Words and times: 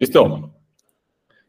Listo. 0.00 0.54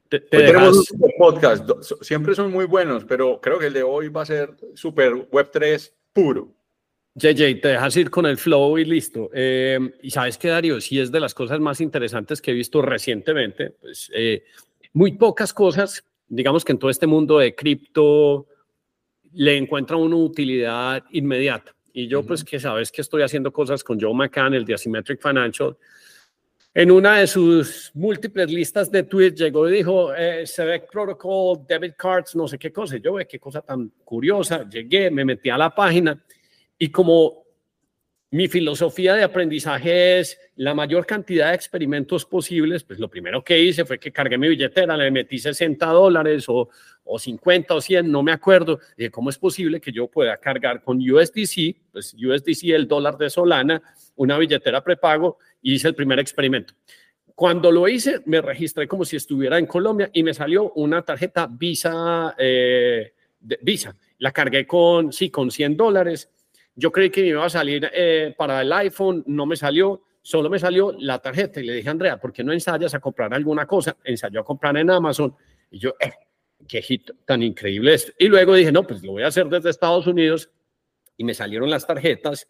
Te, 0.10 0.20
tenemos 0.20 0.92
un 0.92 1.12
podcast. 1.18 1.70
Siempre 2.02 2.36
son 2.36 2.52
muy 2.52 2.66
buenos, 2.66 3.06
pero 3.06 3.40
creo 3.40 3.58
que 3.58 3.68
el 3.68 3.74
de 3.74 3.82
hoy 3.82 4.10
va 4.10 4.24
a 4.24 4.26
ser 4.26 4.58
super 4.76 5.14
Web3 5.14 5.92
puro. 6.12 6.54
JJ, 7.16 7.62
te 7.62 7.68
dejas 7.70 7.96
ir 7.96 8.10
con 8.10 8.26
el 8.26 8.38
flow 8.38 8.78
y 8.78 8.84
listo. 8.84 9.30
Eh, 9.34 9.80
y 10.02 10.12
sabes 10.12 10.38
que, 10.38 10.50
Darío, 10.50 10.82
sí 10.82 11.00
es 11.00 11.12
de 11.14 11.22
las 11.22 11.34
cosas 11.34 11.62
más 11.62 11.80
interesantes 11.80 12.42
que 12.42 12.52
he 12.52 12.54
visto 12.54 12.82
recientemente. 12.82 13.72
Pues, 13.80 14.12
eh, 14.14 14.44
muy 14.92 15.14
pocas 15.14 15.54
cosas, 15.54 16.04
digamos 16.28 16.66
que 16.66 16.74
en 16.74 16.80
todo 16.80 16.92
este 16.92 17.08
mundo 17.08 17.40
de 17.40 17.56
cripto 17.56 18.48
le 19.34 19.58
encuentra 19.58 19.96
una 19.96 20.18
utilidad 20.18 21.06
inmediata. 21.12 21.74
Y 21.94 22.08
yo, 22.08 22.24
pues, 22.24 22.44
que 22.44 22.60
sabes 22.60 22.92
que 22.92 23.02
estoy 23.02 23.22
haciendo 23.22 23.54
cosas 23.54 23.82
con 23.82 24.00
Joe 24.00 24.14
McCann, 24.14 24.54
el 24.54 24.66
de 24.66 24.74
Asymmetric 24.74 25.22
Financial, 25.22 25.78
en 26.74 26.90
una 26.90 27.18
de 27.18 27.28
sus 27.28 27.92
múltiples 27.94 28.50
listas 28.50 28.90
de 28.90 29.04
tweets 29.04 29.40
llegó 29.40 29.68
y 29.68 29.74
dijo, 29.74 30.16
eh, 30.16 30.46
ve 30.58 30.84
Protocol, 30.90 31.66
debit 31.68 31.96
cards, 31.98 32.36
no 32.36 32.48
sé 32.48 32.58
qué 32.58 32.72
cosa. 32.72 32.98
Yo 32.98 33.14
ve 33.14 33.28
qué 33.28 33.40
cosa 33.40 33.62
tan 33.62 33.92
curiosa. 34.06 34.68
Llegué, 34.70 35.12
me 35.12 35.26
metí 35.26 35.50
a 35.50 35.58
la 35.58 35.76
página 35.76 36.24
y 36.78 36.90
como 36.90 37.42
mi 38.34 38.48
filosofía 38.48 39.14
de 39.16 39.24
aprendizaje 39.24 40.20
es 40.20 40.40
la 40.56 40.74
mayor 40.74 41.06
cantidad 41.06 41.50
de 41.50 41.56
experimentos 41.56 42.26
posibles, 42.26 42.86
pues 42.86 42.98
lo 42.98 43.10
primero 43.10 43.44
que 43.44 43.62
hice 43.62 43.84
fue 43.84 44.00
que 44.00 44.14
cargué 44.14 44.38
mi 44.38 44.48
billetera, 44.48 44.96
le 44.96 45.12
metí 45.12 45.38
60 45.38 45.86
dólares 45.88 46.46
o, 46.48 46.70
o 47.04 47.20
50 47.20 47.76
o 47.76 47.82
100, 47.82 48.10
no 48.10 48.24
me 48.24 48.32
acuerdo. 48.32 48.80
de 48.96 49.12
¿cómo 49.12 49.30
es 49.30 49.38
posible 49.38 49.82
que 49.82 49.92
yo 49.92 50.08
pueda 50.08 50.38
cargar 50.38 50.82
con 50.82 50.98
USDC, 50.98 51.76
pues 51.92 52.14
USDC, 52.14 52.70
el 52.70 52.88
dólar 52.88 53.18
de 53.18 53.30
Solana, 53.30 53.82
una 54.16 54.38
billetera 54.38 54.82
prepago? 54.82 55.38
Y 55.62 55.76
hice 55.76 55.88
el 55.88 55.96
primer 55.96 56.20
experimento. 56.20 56.74
Cuando 57.36 57.72
lo 57.72 57.88
hice, 57.88 58.22
me 58.26 58.42
registré 58.42 58.88
como 58.88 59.06
si 59.06 59.16
estuviera 59.16 59.58
en 59.58 59.66
Colombia 59.66 60.10
y 60.14 60.24
me 60.24 60.34
salió 60.34 60.72
una 60.74 61.02
tarjeta 61.02 61.48
Visa, 61.48 62.36
eh, 62.38 63.14
Visa. 63.62 63.96
La 64.20 64.32
cargué 64.32 64.68
con, 64.68 65.12
sí, 65.12 65.30
con 65.30 65.50
100 65.50 65.78
dólares 65.78 66.30
yo 66.76 66.92
creí 66.92 67.10
que 67.10 67.22
me 67.22 67.28
iba 67.28 67.46
a 67.46 67.50
salir 67.50 67.90
eh, 67.94 68.34
para 68.38 68.62
el 68.62 68.72
iPhone, 68.72 69.24
no 69.28 69.46
me 69.46 69.56
salió, 69.56 70.04
solo 70.22 70.50
me 70.50 70.60
salió 70.60 70.94
la 70.98 71.20
tarjeta 71.20 71.60
y 71.60 71.66
le 71.66 71.74
dije, 71.74 71.90
Andrea, 71.90 72.20
¿por 72.20 72.32
qué 72.32 72.44
no 72.44 72.54
ensayas 72.54 72.94
a 72.94 73.00
comprar 73.00 73.34
alguna 73.34 73.66
cosa? 73.66 73.98
Ensayó 74.04 74.42
a 74.42 74.46
comprar 74.46 74.78
en 74.78 74.90
Amazon 74.90 75.36
y 75.70 75.80
yo, 75.80 75.96
eh, 76.00 76.14
qué 76.68 76.82
hit 76.82 77.12
tan 77.26 77.44
increíble 77.44 77.94
esto. 77.94 78.14
Y 78.18 78.28
luego 78.28 78.56
dije, 78.56 78.72
no, 78.72 78.84
pues 78.84 79.04
lo 79.04 79.14
voy 79.14 79.24
a 79.24 79.28
hacer 79.28 79.48
desde 79.48 79.70
Estados 79.70 80.08
Unidos 80.08 80.50
y 81.18 81.24
me 81.24 81.34
salieron 81.34 81.70
las 81.70 81.86
tarjetas, 81.86 82.48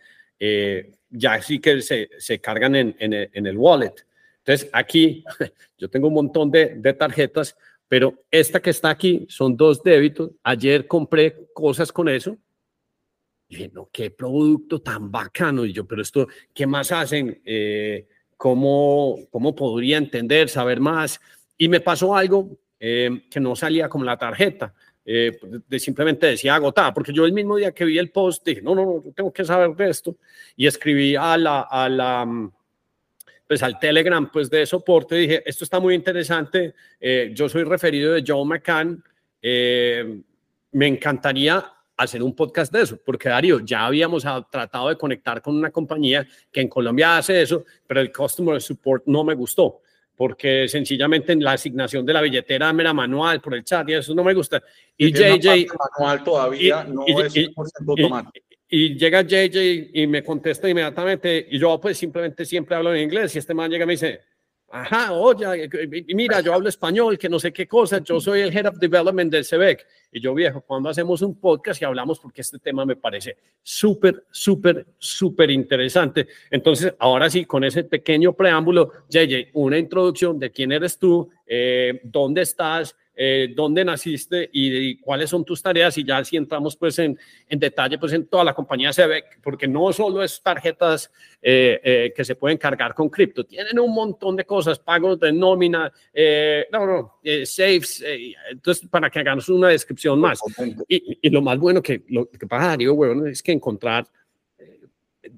ya 1.12 1.42
sí 1.42 1.60
que 1.60 1.82
se, 1.82 2.10
se 2.18 2.40
cargan 2.40 2.76
en, 2.76 2.96
en, 3.00 3.14
el, 3.14 3.30
en, 3.34 3.48
el, 3.48 3.58
wallet. 3.58 3.94
Entonces 4.40 4.70
aquí 4.74 5.24
yo 5.78 5.90
tengo 5.90 6.08
un 6.08 6.16
montón 6.16 6.50
de, 6.50 6.76
de 6.76 6.94
tarjetas, 6.94 7.56
pero 7.88 8.24
esta 8.32 8.62
que 8.62 8.70
está 8.70 8.90
aquí 8.90 9.26
son 9.30 9.56
dos 9.56 9.84
débitos. 9.84 10.32
Ayer 10.44 10.88
compré 10.88 11.48
cosas 11.54 11.92
con 11.92 12.10
eso, 12.10 12.38
y 13.52 13.56
dije, 13.56 13.72
no, 13.74 13.90
qué 13.92 14.12
producto 14.12 14.82
tan 14.82 15.12
bacano. 15.12 15.66
Y 15.66 15.74
yo, 15.74 15.86
pero 15.86 16.02
esto, 16.02 16.26
¿qué 16.54 16.66
más 16.66 16.90
hacen? 16.94 17.42
Eh, 17.44 18.08
¿cómo, 18.38 19.20
¿Cómo 19.30 19.54
podría 19.54 19.98
entender, 19.98 20.48
saber 20.48 20.80
más? 20.80 21.20
Y 21.58 21.68
me 21.68 21.82
pasó 21.82 22.16
algo 22.16 22.58
eh, 22.80 23.28
que 23.30 23.42
no 23.42 23.58
salía 23.58 23.90
como 23.90 24.06
la 24.06 24.18
tarjeta. 24.18 24.74
Eh, 25.04 25.32
de 25.68 25.80
simplemente 25.80 26.28
decía 26.28 26.54
agotada, 26.54 26.94
porque 26.94 27.12
yo 27.12 27.26
el 27.26 27.34
mismo 27.34 27.56
día 27.56 27.72
que 27.72 27.86
vi 27.86 27.98
el 27.98 28.12
post 28.12 28.46
dije, 28.46 28.62
no, 28.62 28.76
no, 28.76 28.86
no, 28.86 29.04
tengo 29.16 29.34
que 29.34 29.44
saber 29.44 29.76
de 29.76 29.90
esto, 29.90 30.16
y 30.56 30.68
escribí 30.68 31.16
a 31.16 31.38
la, 31.38 31.62
a 31.62 31.90
la, 31.90 32.52
pues 33.48 33.64
al 33.64 33.80
Telegram, 33.80 34.30
pues 34.32 34.48
de 34.52 34.64
soporte, 34.66 35.16
dije, 35.16 35.42
esto 35.44 35.64
está 35.64 35.80
muy 35.80 35.96
interesante, 35.96 36.76
yo 37.34 37.50
soy 37.50 37.64
referido 37.64 38.14
de 38.14 38.24
Joe 38.26 38.46
McCann, 38.46 39.04
me 39.42 40.88
encantaría 40.88 41.66
hacer 41.98 42.22
un 42.22 42.36
podcast 42.36 42.72
de 42.72 42.82
eso, 42.82 43.00
porque 43.04 43.30
Darío, 43.30 43.60
ya 43.60 43.88
habíamos 43.88 44.24
tratado 44.52 44.90
de 44.90 44.98
conectar 44.98 45.42
con 45.42 45.56
una 45.58 45.72
compañía 45.72 46.28
que 46.52 46.62
en 46.62 46.68
Colombia 46.68 47.18
hace 47.18 47.42
eso, 47.42 47.66
pero 47.88 48.02
el 48.02 48.12
Customer 48.14 48.62
Support 48.62 49.06
no 49.08 49.24
me 49.24 49.34
gustó, 49.34 49.82
porque 50.22 50.68
sencillamente 50.68 51.34
en 51.34 51.44
la 51.44 51.54
asignación 51.54 52.06
de 52.06 52.14
la 52.14 52.22
billetera 52.22 52.72
me 52.74 52.84
era 52.84 52.94
manual 52.94 53.42
por 53.42 53.56
el 53.56 53.64
chat 53.64 53.90
y 53.90 53.94
eso 53.94 54.14
no 54.14 54.24
me 54.24 54.36
gusta. 54.36 54.62
Y, 54.96 55.12
JJ... 55.12 55.66
Manual 55.98 56.24
todavía 56.24 56.84
no 56.84 57.06
es 57.08 57.36
Y, 58.70 58.96
llega 59.00 59.24
JJ 59.24 59.90
y 59.92 60.06
me 60.06 60.24
contesta 60.24 60.70
inmediatamente 60.70 61.48
y 61.50 61.58
yo 61.58 61.82
pues 61.82 61.98
simplemente 61.98 62.46
siempre 62.46 62.76
hablo 62.76 62.94
en 62.94 63.02
inglés 63.02 63.36
y 63.36 63.40
este 63.40 63.56
man 63.56 63.72
llega 63.72 63.84
y 63.84 63.88
me 63.88 63.94
dice, 63.94 64.22
Ajá, 64.74 65.12
oye, 65.12 65.70
mira, 66.14 66.40
yo 66.40 66.54
hablo 66.54 66.70
español, 66.70 67.18
que 67.18 67.28
no 67.28 67.40
sé 67.40 67.52
qué 67.52 67.68
cosa, 67.68 68.00
yo 68.02 68.22
soy 68.22 68.40
el 68.40 68.56
Head 68.56 68.68
of 68.68 68.80
Development 68.80 69.30
del 69.30 69.44
CEBEC. 69.44 69.86
Y 70.14 70.22
yo, 70.22 70.34
viejo, 70.34 70.62
cuando 70.62 70.88
hacemos 70.88 71.22
un 71.22 71.38
podcast 71.40 71.82
y 71.82 71.86
hablamos, 71.86 72.20
porque 72.20 72.40
este 72.40 72.58
tema 72.58 72.86
me 72.86 72.96
parece 72.96 73.38
súper, 73.62 74.24
súper, 74.32 74.86
súper 74.98 75.52
interesante. 75.52 76.28
Entonces, 76.50 76.94
ahora 77.00 77.30
sí, 77.30 77.44
con 77.46 77.66
ese 77.66 77.84
pequeño 77.84 78.32
preámbulo, 78.32 78.94
JJ, 79.10 79.50
una 79.54 79.78
introducción 79.78 80.40
de 80.40 80.52
quién 80.52 80.72
eres 80.72 80.98
tú, 80.98 81.30
eh, 81.46 82.00
dónde 82.04 82.42
estás, 82.42 82.96
eh, 83.16 83.54
dónde 83.56 83.84
naciste 83.84 84.50
y, 84.54 84.98
cuáles 84.98 85.30
son 85.30 85.44
tus 85.44 85.62
tareas 85.62 85.98
y 85.98 86.04
ya 86.04 86.18
así 86.18 86.38
entramos 86.38 86.76
pues 86.76 86.98
en, 87.00 87.18
en 87.48 87.60
detalle 87.60 87.98
pues 87.98 88.14
en 88.14 88.26
toda 88.28 88.44
la 88.44 88.54
compañía 88.54 88.92
ve 89.08 89.24
porque 89.44 89.68
no 89.68 89.92
solo 89.92 90.24
es 90.24 90.42
tarjetas 90.42 91.12
eh, 91.42 91.80
eh, 91.84 92.14
que 92.16 92.24
se 92.24 92.36
pueden 92.36 92.58
cargar 92.58 92.94
con 92.94 93.10
cripto, 93.10 93.44
tienen 93.44 93.80
un 93.80 93.94
montón 93.94 94.36
de 94.36 94.46
cosas, 94.46 94.80
pagos 94.80 95.20
de 95.20 95.34
nómina, 95.34 95.92
no, 96.72 96.86
no, 96.86 97.20
saves, 97.46 98.04
entonces 98.50 98.88
para 98.90 99.10
que 99.10 99.20
hagamos 99.20 99.50
una 99.50 99.70
descripción 99.70 100.20
más. 100.20 100.40
Y, 100.88 101.20
y, 101.22 101.30
lo 101.30 101.42
más 101.42 101.58
bueno 101.58 101.82
que, 101.82 102.04
lo 102.10 102.30
que 102.30 102.48
pasa, 102.48 102.68
Darío, 102.68 102.96
bueno, 102.96 103.26
es 103.26 103.42
que 103.44 103.52
encontrar 103.52 104.06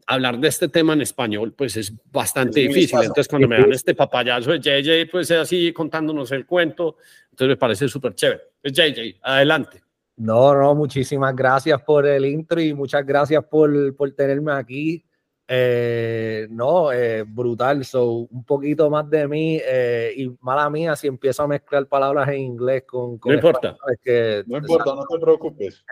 hablar 0.08 0.40
de 0.40 0.48
este 0.48 0.68
tema 0.68 0.94
en 0.94 1.02
español, 1.02 1.54
pues 1.54 1.78
es 1.78 1.94
bastante 2.12 2.62
difícil. 2.62 3.00
Entonces, 3.00 3.28
cuando 3.28 3.48
me 3.48 3.60
dan 3.60 3.72
este 3.72 3.96
papayazo 3.96 4.52
de 4.52 4.60
JJ, 4.60 5.12
pues 5.12 5.32
así 5.32 5.72
contándonos 5.74 6.32
el 6.32 6.46
cuento, 6.46 6.98
entonces 7.32 7.50
me 7.50 7.58
parece 7.58 7.88
súper 7.88 8.16
chévere. 8.16 8.42
Pues 8.62 8.74
JJ, 8.74 9.20
adelante. 9.22 9.82
No, 10.16 10.54
no, 10.54 10.76
muchísimas 10.76 11.36
gracias 11.36 11.82
por 11.82 12.06
el 12.06 12.26
intro 12.26 12.62
y 12.62 12.74
muchas 12.74 13.06
gracias 13.06 13.44
por, 13.46 13.96
por 13.96 14.12
tenerme 14.12 14.54
aquí. 14.54 15.04
Eh, 15.48 16.48
no, 16.50 16.92
eh, 16.92 17.24
brutal. 17.28 17.84
So, 17.84 18.28
un 18.32 18.46
poquito 18.46 18.90
más 18.90 19.10
de 19.10 19.28
mí 19.28 19.60
eh, 19.64 20.14
y 20.16 20.32
mala 20.40 20.70
mía 20.70 20.96
si 20.96 21.08
empiezo 21.08 21.44
a 21.44 21.48
mezclar 21.48 21.86
palabras 21.88 22.30
en 22.30 22.40
inglés 22.40 22.84
con. 22.88 23.20
no 23.24 23.34
importa. 23.34 23.78
que, 24.02 24.44
no 24.48 24.58
importa, 24.58 24.96
no 24.96 25.06
te 25.06 25.20
preocupes. 25.20 25.84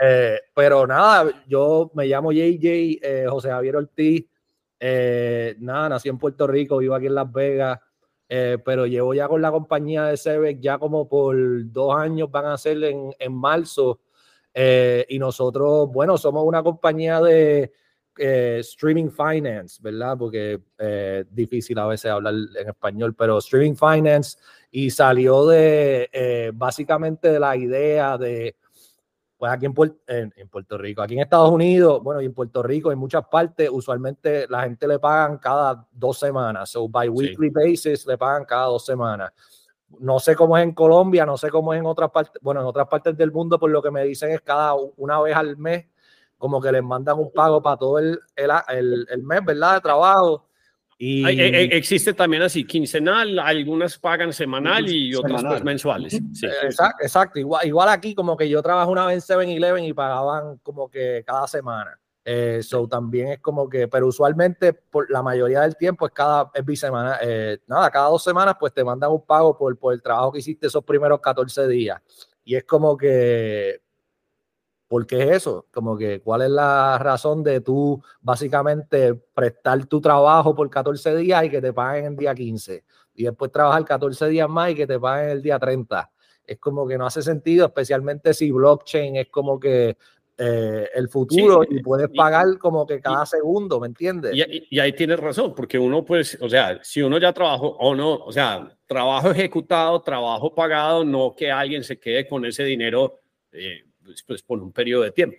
pero 0.56 0.88
nada, 0.88 1.44
yo 1.48 1.92
me 1.94 2.06
llamo 2.06 2.32
JJ, 2.32 3.28
José 3.30 3.50
Javier 3.50 3.76
Ortiz. 3.76 4.26
nada, 5.60 5.90
nací 5.90 6.08
en 6.08 6.18
Puerto 6.18 6.48
Rico, 6.48 6.78
vivo 6.78 6.96
aquí 6.96 7.08
en 7.08 7.16
Las 7.16 7.32
Vegas. 7.32 7.80
pero 8.28 8.86
llevo 8.86 9.14
ya 9.14 9.28
con 9.28 9.42
la 9.42 9.52
compañía 9.52 10.06
de 10.06 10.16
Sebec 10.16 10.62
ya 10.62 10.78
como 10.78 11.10
por 11.10 11.36
dos 11.72 11.94
años, 11.98 12.32
van 12.32 12.46
a 12.46 12.58
ser 12.58 12.82
en, 12.86 13.14
en 13.20 13.34
marzo. 13.34 14.00
y 14.56 15.20
nosotros, 15.20 15.90
bueno, 15.92 16.18
somos 16.18 16.46
una 16.46 16.64
compañía 16.64 17.20
de 17.20 17.74
eh, 18.18 18.58
streaming 18.60 19.10
finance, 19.10 19.80
¿verdad? 19.82 20.18
Porque 20.18 20.54
es 20.54 20.60
eh, 20.78 21.26
difícil 21.30 21.78
a 21.80 21.88
veces 21.88 22.12
hablar 22.12 22.34
en 22.34 22.70
español, 22.70 23.16
pero 23.16 23.38
streaming 23.38 23.76
finance 23.76 24.38
y 24.70 24.90
salió 24.90 25.48
de 25.48 26.10
eh, 26.12 26.52
básicamente 26.54 27.32
de 27.32 27.40
la 27.40 27.56
idea 27.56 28.18
de, 28.18 28.56
pues 29.38 29.52
aquí 29.52 29.66
en, 29.66 30.34
en, 30.36 30.50
Puerto 30.50 30.78
Rico, 30.78 31.02
aquí 31.02 31.14
en 31.14 31.22
Estados 31.22 31.50
Unidos, 31.52 32.04
bueno, 32.04 32.22
y 32.22 32.26
en 32.26 32.34
Puerto 32.34 32.62
Rico, 32.62 32.92
en 32.92 33.00
muchas 33.00 33.26
partes, 33.28 33.70
usualmente 33.72 34.46
la 34.50 34.64
gente 34.64 34.88
le 34.88 35.00
pagan 35.00 35.38
cada 35.38 35.88
dos 35.92 36.20
semanas, 36.20 36.70
so 36.70 36.88
by 36.88 37.10
weekly 37.10 37.50
basis 37.50 38.06
le 38.06 38.18
pagan 38.18 38.46
cada 38.46 38.66
dos 38.66 38.86
semanas. 38.86 39.32
No 40.00 40.20
sé 40.20 40.36
cómo 40.36 40.58
es 40.58 40.64
en 40.64 40.74
Colombia, 40.74 41.26
no 41.26 41.38
sé 41.38 41.50
cómo 41.50 41.74
es 41.74 41.80
en 41.80 41.86
otras 41.86 42.12
partes, 42.12 42.42
bueno, 42.42 42.62
en 42.62 42.68
otras 42.68 42.88
partes 42.88 43.18
del 43.18 43.32
mundo, 43.32 43.58
por 43.58 43.70
lo 43.70 43.82
que 43.82 43.92
me 43.92 44.04
dicen 44.04 44.32
es 44.32 44.42
cada 44.42 44.74
una 44.98 45.20
vez 45.22 45.36
al 45.36 45.58
mes 45.58 45.86
como 46.42 46.60
que 46.60 46.72
les 46.72 46.84
mandan 46.84 47.20
un 47.20 47.32
pago 47.32 47.62
para 47.62 47.78
todo 47.78 48.00
el, 48.00 48.20
el, 48.36 49.06
el, 49.08 49.24
mes, 49.24 49.46
¿verdad? 49.46 49.76
De 49.76 49.82
trabajo. 49.82 50.48
Y... 50.98 51.24
E, 51.24 51.78
existe 51.78 52.14
también 52.14 52.42
así, 52.42 52.66
quincenal, 52.66 53.38
algunas 53.38 54.00
pagan 54.00 54.34
semanal 54.34 54.90
y 54.90 55.14
otras 55.14 55.44
pues 55.44 55.64
mensuales. 55.64 56.20
Sí. 56.34 56.48
Exacto, 56.64 57.04
exacto, 57.04 57.40
Igual, 57.40 57.68
igual 57.68 57.90
aquí 57.90 58.16
como 58.16 58.36
que 58.36 58.50
yo 58.50 58.64
trabajo 58.64 58.92
una 58.92 59.06
vez 59.06 59.30
en 59.30 59.38
7-Eleven 59.38 59.84
y 59.84 59.94
pagaban 59.94 60.58
como 60.64 60.90
que 60.90 61.24
cada 61.26 61.48
semana. 61.48 62.00
Eso 62.26 62.84
eh, 62.84 62.88
también 62.90 63.28
es 63.30 63.40
como 63.40 63.70
que, 63.70 63.88
pero 63.88 64.08
usualmente 64.08 64.74
por 64.74 65.10
la 65.12 65.22
mayoría 65.22 65.62
del 65.62 65.76
tiempo 65.76 66.08
es 66.08 66.12
cada, 66.12 66.50
es 66.56 66.66
bisemana, 66.66 67.20
eh, 67.22 67.60
nada, 67.68 67.90
cada 67.92 68.10
dos 68.10 68.24
semanas 68.24 68.56
pues 68.60 68.74
te 68.74 68.84
mandan 68.84 69.12
un 69.12 69.26
pago 69.26 69.56
por, 69.56 69.78
por 69.78 69.94
el 69.94 70.02
trabajo 70.02 70.32
que 70.32 70.40
hiciste 70.40 70.68
esos 70.68 70.84
primeros 70.84 71.20
14 71.20 71.68
días. 71.68 72.02
Y 72.44 72.56
es 72.56 72.64
como 72.64 72.98
que 72.98 73.82
¿Por 74.92 75.08
qué 75.08 75.24
es 75.24 75.38
eso? 75.38 75.68
Como 75.72 75.98
que, 75.98 76.20
¿cuál 76.20 76.42
es 76.42 76.50
la 76.50 76.98
razón 76.98 77.44
de 77.44 77.62
tú 77.62 78.04
básicamente 78.20 79.14
prestar 79.14 79.86
tu 79.86 80.02
trabajo 80.02 80.54
por 80.54 80.70
14 80.70 81.16
días 81.16 81.46
y 81.46 81.50
que 81.50 81.62
te 81.62 81.72
paguen 81.72 82.06
en 82.08 82.18
día 82.18 82.36
15? 82.36 82.84
y 83.16 83.24
después 83.24 83.52
trabajar 83.52 83.86
14 83.86 84.28
días 84.30 84.50
más 84.50 84.72
y 84.72 84.76
que 84.76 84.88
te 84.88 85.00
paguen 85.00 85.30
el 85.30 85.42
día 85.42 85.60
30. 85.60 86.10
Es 86.46 86.58
como 86.60 86.88
que 86.88 86.98
no 86.98 87.06
hace 87.06 87.22
sentido, 87.22 87.68
especialmente 87.68 88.34
si 88.34 88.52
blockchain 88.52 89.16
es 89.18 89.30
como 89.30 89.60
que 89.60 89.96
eh, 90.38 90.90
el 90.96 91.08
futuro 91.08 91.62
y 91.70 91.82
puedes 91.84 92.10
pagar 92.10 92.58
como 92.58 92.86
que 92.86 93.00
cada 93.00 93.26
segundo, 93.26 93.80
¿me 93.80 93.88
entiendes? 93.88 94.34
Y, 94.70 94.80
ahí 94.80 94.94
tienes 94.94 95.20
razón, 95.20 95.54
porque 95.54 95.78
uno 95.78 96.04
pues, 96.04 96.38
o 96.42 96.50
sea, 96.50 96.80
si 96.84 97.02
uno 97.02 97.20
ya 97.20 97.32
trabajó 97.32 97.78
o 97.80 97.94
no, 97.94 98.16
o 98.16 98.32
sea, 98.32 98.76
trabajo 98.88 99.32
ejecutado, 99.32 100.02
trabajo 100.02 100.54
pagado, 100.54 101.06
no 101.06 101.36
que 101.36 101.52
alguien 101.52 101.84
se 101.84 102.00
quede 102.00 102.28
con 102.28 102.44
ese 102.46 102.64
dinero 102.64 103.20
eh, 103.52 103.84
pues, 104.04 104.24
pues, 104.24 104.44
por 104.44 104.60
un 104.60 104.72
periodo 104.72 105.04
de 105.04 105.12
tiempo. 105.12 105.38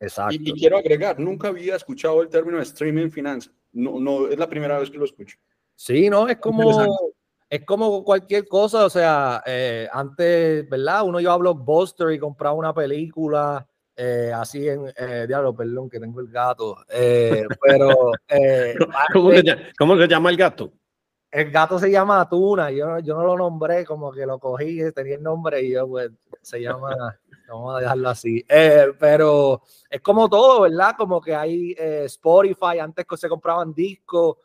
Exacto. 0.00 0.34
Y, 0.34 0.52
quiero 0.52 0.76
agregar, 0.76 1.18
nunca 1.18 1.48
había 1.48 1.76
escuchado 1.76 2.22
el 2.22 2.28
término 2.28 2.60
streaming 2.60 3.10
finance, 3.10 3.50
no, 3.72 4.00
no 4.00 4.28
es 4.28 4.38
la 4.38 4.48
primera 4.48 4.78
vez 4.78 4.90
que 4.90 4.98
lo 4.98 5.04
escucho. 5.04 5.36
Sí, 5.76 6.10
no, 6.10 6.28
es 6.28 6.36
como 6.38 6.86
es 7.52 7.66
como 7.66 8.02
cualquier 8.02 8.48
cosa, 8.48 8.86
o 8.86 8.88
sea, 8.88 9.42
eh, 9.44 9.86
antes, 9.92 10.66
¿verdad? 10.70 11.02
Uno 11.04 11.20
iba 11.20 11.34
a 11.34 11.36
Blockbuster 11.36 12.10
y 12.10 12.18
compraba 12.18 12.54
una 12.54 12.72
película, 12.72 13.68
eh, 13.94 14.32
así 14.34 14.66
en, 14.66 14.90
eh, 14.96 15.26
diablo, 15.28 15.54
perdón, 15.54 15.90
que 15.90 16.00
tengo 16.00 16.20
el 16.20 16.28
gato, 16.28 16.78
pero... 16.88 18.12
¿Cómo, 19.12 19.32
se 19.98 20.08
llama, 20.08 20.30
el 20.30 20.36
gato? 20.38 20.72
El 21.30 21.50
gato 21.50 21.78
se 21.78 21.90
llama 21.90 22.26
Tuna, 22.26 22.70
yo, 22.70 23.00
yo 23.00 23.16
no 23.16 23.24
lo 23.24 23.36
nombré, 23.36 23.84
como 23.84 24.10
que 24.12 24.24
lo 24.24 24.38
cogí, 24.38 24.90
tenía 24.92 25.16
el 25.16 25.22
nombre 25.22 25.60
y 25.60 25.72
yo, 25.72 25.86
pues, 25.86 26.10
se 26.40 26.58
llama... 26.58 26.96
Vamos 27.52 27.76
a 27.76 27.80
dejarlo 27.80 28.08
así. 28.08 28.44
pero 28.98 29.62
es 29.90 30.00
como 30.00 30.28
todo, 30.28 30.62
¿verdad? 30.62 30.94
Como 30.96 31.20
que 31.20 31.34
hay 31.34 31.76
Spotify, 31.78 32.78
antes 32.80 33.04
que 33.04 33.16
se 33.16 33.28
compraban 33.28 33.74
discos, 33.74 34.36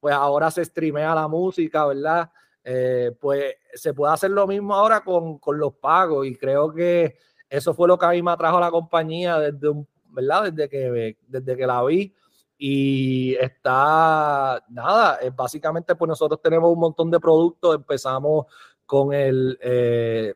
pues 0.00 0.14
ahora 0.14 0.50
se 0.50 0.64
streamea 0.64 1.14
la 1.14 1.28
música, 1.28 1.86
¿verdad? 1.86 2.30
Eh, 2.64 3.12
pues 3.20 3.54
se 3.74 3.94
puede 3.94 4.12
hacer 4.12 4.32
lo 4.32 4.44
mismo 4.46 4.74
ahora 4.74 5.04
con, 5.04 5.38
con, 5.38 5.56
los 5.56 5.74
pagos 5.74 6.26
y 6.26 6.34
creo 6.34 6.72
que 6.74 7.16
eso 7.48 7.72
fue 7.74 7.86
lo 7.86 7.96
que 7.96 8.06
a 8.06 8.10
mí 8.10 8.20
me 8.22 8.32
atrajo 8.32 8.58
la 8.58 8.72
compañía 8.72 9.38
desde, 9.38 9.72
¿verdad? 10.06 10.50
desde, 10.50 10.68
que, 10.68 11.16
desde 11.28 11.56
que 11.56 11.66
la 11.66 11.84
vi 11.84 12.12
y 12.58 13.36
está, 13.36 14.60
nada, 14.68 15.20
básicamente 15.36 15.94
pues 15.94 16.08
nosotros 16.08 16.40
tenemos 16.42 16.72
un 16.72 16.80
montón 16.80 17.08
de 17.08 17.20
productos, 17.20 17.76
empezamos 17.76 18.46
con 18.84 19.12
el, 19.12 19.56
eh, 19.62 20.34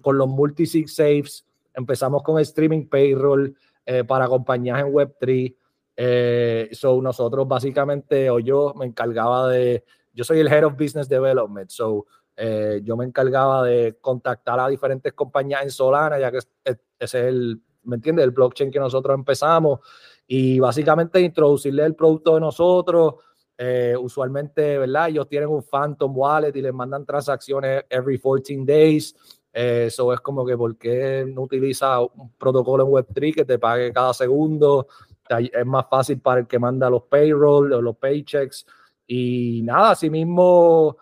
con 0.00 0.16
los 0.16 0.28
multi-sig 0.28 0.88
saves, 0.88 1.47
empezamos 1.78 2.22
con 2.22 2.40
streaming 2.40 2.88
payroll 2.88 3.56
eh, 3.86 4.04
para 4.04 4.26
compañías 4.26 4.80
en 4.80 4.92
Web3, 4.92 5.56
eh, 5.96 6.68
so 6.72 7.00
nosotros 7.00 7.46
básicamente, 7.46 8.28
o 8.30 8.38
yo 8.38 8.74
me 8.76 8.86
encargaba 8.86 9.48
de 9.48 9.84
yo 10.12 10.24
soy 10.24 10.40
el 10.40 10.48
Head 10.48 10.64
of 10.64 10.72
Business 10.74 11.08
Development, 11.08 11.70
so 11.70 12.06
eh, 12.36 12.80
yo 12.82 12.96
me 12.96 13.04
encargaba 13.04 13.64
de 13.64 13.98
contactar 14.00 14.58
a 14.58 14.68
diferentes 14.68 15.12
compañías 15.12 15.62
en 15.62 15.70
Solana, 15.70 16.18
ya 16.18 16.30
que 16.30 16.38
ese 16.38 16.80
es 16.98 17.14
el, 17.14 17.62
¿me 17.84 17.96
entiendes? 17.96 18.24
El 18.24 18.32
blockchain 18.32 18.70
que 18.70 18.80
nosotros 18.80 19.14
empezamos 19.14 19.80
y 20.26 20.58
básicamente 20.58 21.20
introducirle 21.20 21.84
el 21.84 21.94
producto 21.94 22.34
de 22.34 22.40
nosotros. 22.40 23.14
Eh, 23.60 23.96
usualmente, 24.00 24.78
¿verdad? 24.78 25.08
Ellos 25.08 25.28
tienen 25.28 25.48
un 25.48 25.64
Phantom 25.64 26.16
Wallet 26.16 26.54
y 26.54 26.62
les 26.62 26.72
mandan 26.72 27.04
transacciones 27.04 27.84
every 27.90 28.16
14 28.16 28.64
days. 28.64 29.16
Eso 29.52 30.12
eh, 30.12 30.14
es 30.14 30.20
como 30.20 30.44
que, 30.44 30.56
¿por 30.56 30.76
qué 30.76 31.24
no 31.26 31.42
utiliza 31.42 32.00
un 32.00 32.32
protocolo 32.38 32.84
en 32.84 32.90
Web3 32.90 33.34
que 33.34 33.44
te 33.44 33.58
pague 33.58 33.92
cada 33.92 34.14
segundo? 34.14 34.88
Es 35.28 35.66
más 35.66 35.86
fácil 35.90 36.20
para 36.20 36.40
el 36.40 36.46
que 36.46 36.58
manda 36.58 36.88
los 36.88 37.04
payroll 37.04 37.72
o 37.72 37.82
los 37.82 37.96
paychecks. 37.96 38.66
Y 39.06 39.62
nada, 39.64 39.92
así 39.92 40.10
mismo 40.10 40.96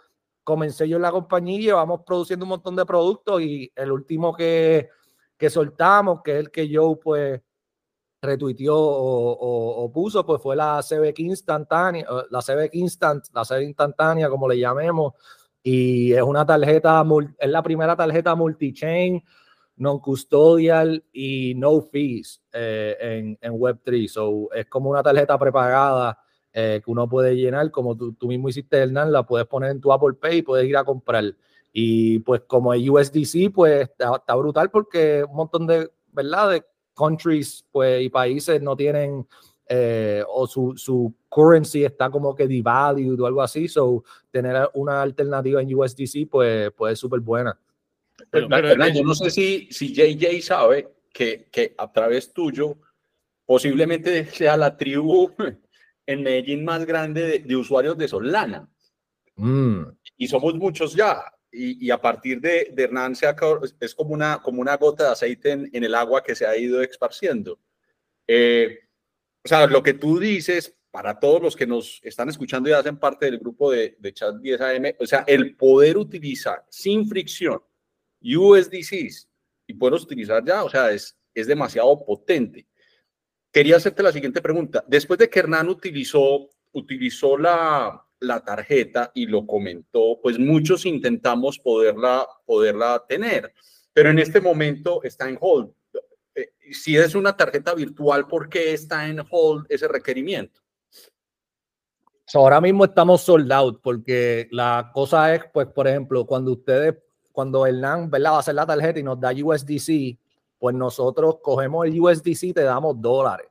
comencé 0.44 0.88
yo 0.88 0.96
en 0.96 1.02
la 1.02 1.10
compañía 1.10 1.58
y 1.58 1.62
llevamos 1.62 2.02
produciendo 2.06 2.44
un 2.44 2.50
montón 2.50 2.76
de 2.76 2.86
productos 2.86 3.42
y 3.42 3.72
el 3.74 3.90
último 3.90 4.34
que, 4.34 4.90
que 5.36 5.50
soltamos, 5.50 6.22
que 6.22 6.32
es 6.32 6.38
el 6.38 6.50
que 6.50 6.70
Joe 6.72 6.96
pues 7.02 7.40
retuiteó 8.22 8.76
o, 8.76 9.90
puso, 9.92 10.24
pues 10.24 10.42
fue 10.42 10.56
la 10.56 10.80
CBK 10.82 11.18
instantánea, 11.20 12.06
la 12.30 12.40
CBK 12.40 12.74
Instant, 12.74 13.24
la 13.32 13.44
CBK 13.44 13.62
instantánea, 13.62 14.28
como 14.28 14.48
le 14.48 14.58
llamemos, 14.58 15.14
y 15.68 16.12
es 16.12 16.22
una 16.22 16.46
tarjeta, 16.46 17.04
es 17.40 17.50
la 17.50 17.60
primera 17.60 17.96
tarjeta 17.96 18.36
multi-chain, 18.36 19.20
non-custodial 19.78 21.02
y 21.12 21.54
no 21.56 21.80
fees 21.80 22.40
eh, 22.52 22.96
en, 23.00 23.38
en 23.40 23.52
Web3. 23.52 24.06
So, 24.06 24.48
es 24.54 24.66
como 24.66 24.90
una 24.90 25.02
tarjeta 25.02 25.36
prepagada 25.36 26.20
eh, 26.52 26.80
que 26.84 26.88
uno 26.88 27.08
puede 27.08 27.34
llenar, 27.34 27.68
como 27.72 27.96
tú, 27.96 28.12
tú, 28.12 28.28
mismo 28.28 28.48
hiciste, 28.48 28.76
Hernán, 28.76 29.10
la 29.10 29.24
puedes 29.24 29.48
poner 29.48 29.72
en 29.72 29.80
tu 29.80 29.92
Apple 29.92 30.14
Pay 30.20 30.38
y 30.38 30.42
puedes 30.42 30.68
ir 30.68 30.76
a 30.76 30.84
comprar. 30.84 31.24
Y 31.72 32.20
pues 32.20 32.42
como 32.46 32.72
el 32.72 32.88
USDC, 32.88 33.52
pues 33.52 33.90
está, 33.90 34.36
brutal 34.36 34.70
porque 34.70 35.24
un 35.28 35.34
montón 35.34 35.66
de, 35.66 35.90
¿verdad? 36.12 36.48
De 36.50 36.64
countries 36.94 37.66
pues, 37.72 38.04
y 38.04 38.08
países 38.08 38.62
no 38.62 38.76
tienen, 38.76 39.26
eh, 39.68 40.22
o 40.28 40.46
su, 40.46 40.74
su, 40.76 41.14
currency 41.28 41.84
está 41.84 42.08
como 42.08 42.34
que 42.34 42.46
devalued 42.46 43.20
o 43.20 43.26
algo 43.26 43.42
así, 43.42 43.68
so 43.68 44.04
tener 44.30 44.68
una 44.74 45.02
alternativa 45.02 45.60
en 45.60 45.74
USDC 45.74 46.28
pues, 46.30 46.70
pues 46.72 46.94
es 46.94 46.98
súper 46.98 47.20
buena. 47.20 47.58
Pero, 48.30 48.48
yo 48.88 49.02
no 49.02 49.14
sé 49.14 49.30
si, 49.30 49.68
si 49.70 49.92
JJ 49.92 50.40
sabe 50.42 50.88
que, 51.12 51.48
que 51.50 51.74
a 51.76 51.92
través 51.92 52.32
tuyo 52.32 52.78
posiblemente 53.44 54.26
sea 54.26 54.56
la 54.56 54.76
tribu 54.76 55.30
en 56.06 56.22
Medellín 56.22 56.64
más 56.64 56.84
grande 56.84 57.40
de, 57.40 57.56
usuarios 57.56 57.96
de 57.96 58.08
Solana. 58.08 58.68
Mm. 59.36 59.82
Y 60.16 60.28
somos 60.28 60.54
muchos 60.54 60.94
ya. 60.94 61.24
Y, 61.58 61.90
a 61.90 61.98
partir 61.98 62.40
de, 62.40 62.70
de 62.74 62.82
Hernán 62.82 63.16
se 63.16 63.26
es 63.80 63.94
como 63.94 64.12
una, 64.12 64.42
como 64.42 64.60
una 64.60 64.76
gota 64.76 65.04
de 65.04 65.10
aceite 65.10 65.52
en, 65.52 65.70
el 65.72 65.94
agua 65.94 66.22
que 66.22 66.34
se 66.34 66.44
ha 66.46 66.54
ido 66.54 66.82
esparciendo. 66.82 67.58
Eh, 68.26 68.80
o 69.46 69.48
sea, 69.48 69.64
lo 69.68 69.80
que 69.80 69.94
tú 69.94 70.18
dices, 70.18 70.76
para 70.90 71.20
todos 71.20 71.40
los 71.40 71.54
que 71.54 71.68
nos 71.68 72.00
están 72.02 72.28
escuchando 72.28 72.68
y 72.68 72.72
hacen 72.72 72.98
parte 72.98 73.26
del 73.26 73.38
grupo 73.38 73.70
de, 73.70 73.96
de 74.00 74.12
Chat 74.12 74.34
10 74.40 74.60
AM, 74.60 74.84
o 74.98 75.06
sea, 75.06 75.22
el 75.28 75.54
poder 75.54 75.96
utilizar 75.96 76.64
sin 76.68 77.06
fricción 77.06 77.62
USDCs 78.20 79.28
y 79.68 79.74
poderlos 79.74 80.02
utilizar 80.02 80.44
ya, 80.44 80.64
o 80.64 80.68
sea, 80.68 80.90
es, 80.90 81.16
es 81.32 81.46
demasiado 81.46 82.04
potente. 82.04 82.66
Quería 83.52 83.76
hacerte 83.76 84.02
la 84.02 84.10
siguiente 84.10 84.42
pregunta. 84.42 84.84
Después 84.88 85.16
de 85.16 85.30
que 85.30 85.38
Hernán 85.38 85.68
utilizó, 85.68 86.50
utilizó 86.72 87.38
la, 87.38 88.04
la 88.18 88.44
tarjeta 88.44 89.12
y 89.14 89.26
lo 89.26 89.46
comentó, 89.46 90.18
pues 90.20 90.40
muchos 90.40 90.86
intentamos 90.86 91.60
poderla, 91.60 92.26
poderla 92.44 93.04
tener, 93.08 93.54
pero 93.92 94.10
en 94.10 94.18
este 94.18 94.40
momento 94.40 95.04
está 95.04 95.28
en 95.28 95.38
hold. 95.40 95.70
Eh, 96.36 96.52
si 96.72 96.96
es 96.96 97.14
una 97.14 97.36
tarjeta 97.36 97.74
virtual, 97.74 98.28
¿por 98.28 98.48
qué 98.48 98.74
está 98.74 99.08
en 99.08 99.20
hold 99.30 99.66
ese 99.68 99.88
requerimiento? 99.88 100.60
ahora 102.34 102.60
mismo 102.60 102.84
estamos 102.84 103.22
sold 103.22 103.50
out 103.52 103.80
porque 103.82 104.48
la 104.50 104.90
cosa 104.92 105.34
es, 105.34 105.42
pues, 105.52 105.68
por 105.68 105.88
ejemplo, 105.88 106.26
cuando 106.26 106.52
ustedes, 106.52 106.96
cuando 107.32 107.64
Hernán, 107.66 108.10
¿verdad? 108.10 108.32
Va 108.32 108.36
a 108.36 108.40
hacer 108.40 108.54
la 108.54 108.66
tarjeta 108.66 108.98
y 108.98 109.02
nos 109.02 109.18
da 109.18 109.32
USDC, 109.32 110.18
pues 110.58 110.74
nosotros 110.74 111.36
cogemos 111.42 111.86
el 111.86 111.98
USDC 111.98 112.42
y 112.42 112.52
te 112.52 112.62
damos 112.62 113.00
dólares, 113.00 113.46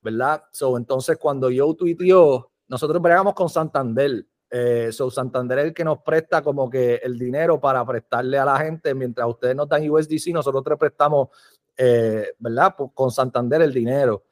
¿verdad? 0.00 0.42
So, 0.50 0.76
entonces, 0.76 1.16
cuando 1.18 1.50
yo 1.50 1.74
tuiteó, 1.74 2.50
nosotros 2.66 3.00
bregamos 3.00 3.34
con 3.34 3.48
Santander. 3.48 4.26
Eh, 4.56 4.92
so, 4.92 5.10
Santander 5.10 5.58
es 5.58 5.64
el 5.64 5.74
que 5.74 5.82
nos 5.82 5.98
presta 5.98 6.40
como 6.40 6.70
que 6.70 7.00
el 7.02 7.18
dinero 7.18 7.58
para 7.58 7.84
prestarle 7.84 8.38
a 8.38 8.44
la 8.44 8.56
gente, 8.58 8.94
mientras 8.94 9.26
ustedes 9.26 9.56
nos 9.56 9.68
dan 9.68 9.90
USDC, 9.90 10.28
nosotros 10.32 10.62
te 10.62 10.76
prestamos, 10.76 11.30
eh, 11.76 12.34
¿verdad? 12.38 12.72
Pues, 12.78 12.90
con 12.94 13.10
Santander 13.10 13.62
el 13.62 13.74
dinero. 13.74 14.22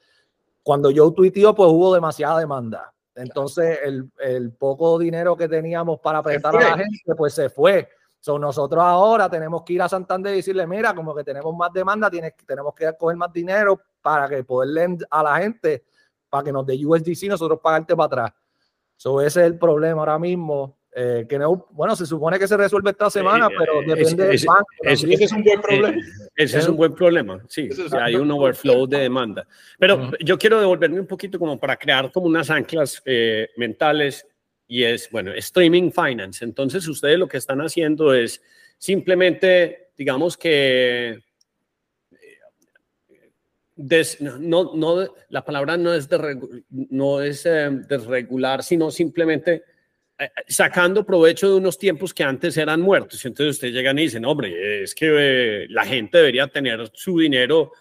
Cuando 0.63 0.93
yo 0.93 1.11
tuiteó, 1.11 1.57
pues 1.57 1.69
hubo 1.73 1.93
demasiada 1.93 2.39
demanda. 2.39 2.95
Entonces, 3.17 3.81
el, 3.83 4.13
el 4.21 4.53
poco 4.53 4.97
dinero 4.97 5.37
que 5.37 5.49
teníamos 5.49 5.99
para 5.99 6.23
prestar 6.23 6.55
a 6.55 6.61
la 6.61 6.79
gente, 6.79 7.17
pues 7.17 7.35
se 7.35 7.51
fue. 7.51 7.89
So, 8.21 8.39
nosotros 8.39 8.81
ahora 8.81 9.29
tenemos 9.29 9.65
que 9.65 9.73
ir 9.73 9.83
a 9.83 9.89
Santander 9.89 10.35
y 10.35 10.37
decirle, 10.37 10.69
mira, 10.69 10.95
como 10.95 11.17
que 11.17 11.25
tenemos 11.25 11.53
más 11.57 11.73
demanda, 11.73 12.09
tienes, 12.09 12.35
tenemos 12.47 12.77
que 12.77 12.97
coger 12.97 13.17
más 13.17 13.33
dinero 13.33 13.81
para 14.01 14.29
que 14.29 14.45
poderle 14.45 14.99
a 15.11 15.23
la 15.25 15.39
gente, 15.39 15.85
para 16.31 16.45
que 16.45 16.53
nos 16.53 16.65
dé 16.65 16.79
USDC, 16.87 17.25
nosotros 17.25 17.59
pagarte 17.61 17.97
para 17.97 18.07
atrás. 18.07 18.42
So, 19.03 19.21
ese 19.21 19.41
es 19.41 19.47
el 19.49 19.59
problema 19.59 19.99
ahora 19.99 20.17
mismo. 20.17 20.79
Eh, 20.95 21.27
que 21.29 21.37
no, 21.37 21.67
bueno, 21.73 21.97
se 21.97 22.07
supone 22.07 22.39
que 22.39 22.47
se 22.47 22.57
resuelve 22.57 22.91
esta 22.91 23.11
semana, 23.11 23.49
pero 23.49 23.81
depende 23.81 24.27
del 24.29 24.41
banco. 24.47 24.67
ese 24.83 25.25
es 25.25 25.33
un 25.33 25.43
buen 25.43 25.61
problema. 25.61 25.97
Ese 26.37 26.59
es 26.59 26.69
un 26.69 26.77
buen 26.77 26.95
problema, 26.95 27.43
sí. 27.49 27.69
hay 28.01 28.15
un 28.15 28.31
overflow 28.31 28.87
de 28.87 28.99
demanda. 28.99 29.45
Pero 29.77 30.13
yo 30.21 30.39
quiero 30.39 30.61
devolverme 30.61 31.01
un 31.01 31.09
poquito 31.09 31.37
como 31.37 31.59
para 31.59 31.77
crear 31.77 32.13
como 32.13 32.27
unas 32.27 32.49
anclas 32.49 33.03
eh, 33.05 33.49
mentales 33.57 34.25
y 34.69 34.85
es, 34.85 35.11
bueno, 35.11 35.33
streaming 35.33 35.91
finance. 35.91 36.45
Entonces, 36.45 36.87
ustedes 36.87 37.19
lo 37.19 37.27
que 37.27 37.39
están 37.39 37.61
haciendo 37.61 38.15
es 38.15 38.41
simplemente, 38.79 39.89
digamos 39.99 40.37
que, 40.37 41.19
no, 44.21 44.75
no, 44.75 45.15
la 45.29 45.45
palabra 45.45 45.77
no 45.77 45.93
es, 45.93 46.09
de, 46.09 46.65
no 46.71 47.21
es 47.21 47.47
eh, 47.47 47.69
desregular, 47.89 48.63
sino 48.63 48.91
simplemente 48.91 49.65
eh, 50.19 50.29
sacando 50.49 51.05
provecho 51.05 51.51
de 51.51 51.57
unos 51.57 51.79
tiempos 51.79 52.15
que 52.15 52.25
antes 52.25 52.57
eran 52.57 52.81
muertos. 52.81 53.25
Entonces 53.25 53.57
ustedes 53.57 53.75
llegan 53.75 53.99
y 53.99 54.03
dicen, 54.03 54.25
hombre, 54.25 54.83
es 54.83 54.95
que 54.95 55.67
la 55.69 55.85
gente 55.85 56.19
debería 56.19 56.47
tener 56.47 56.91
su 56.93 57.19
dinero 57.19 57.73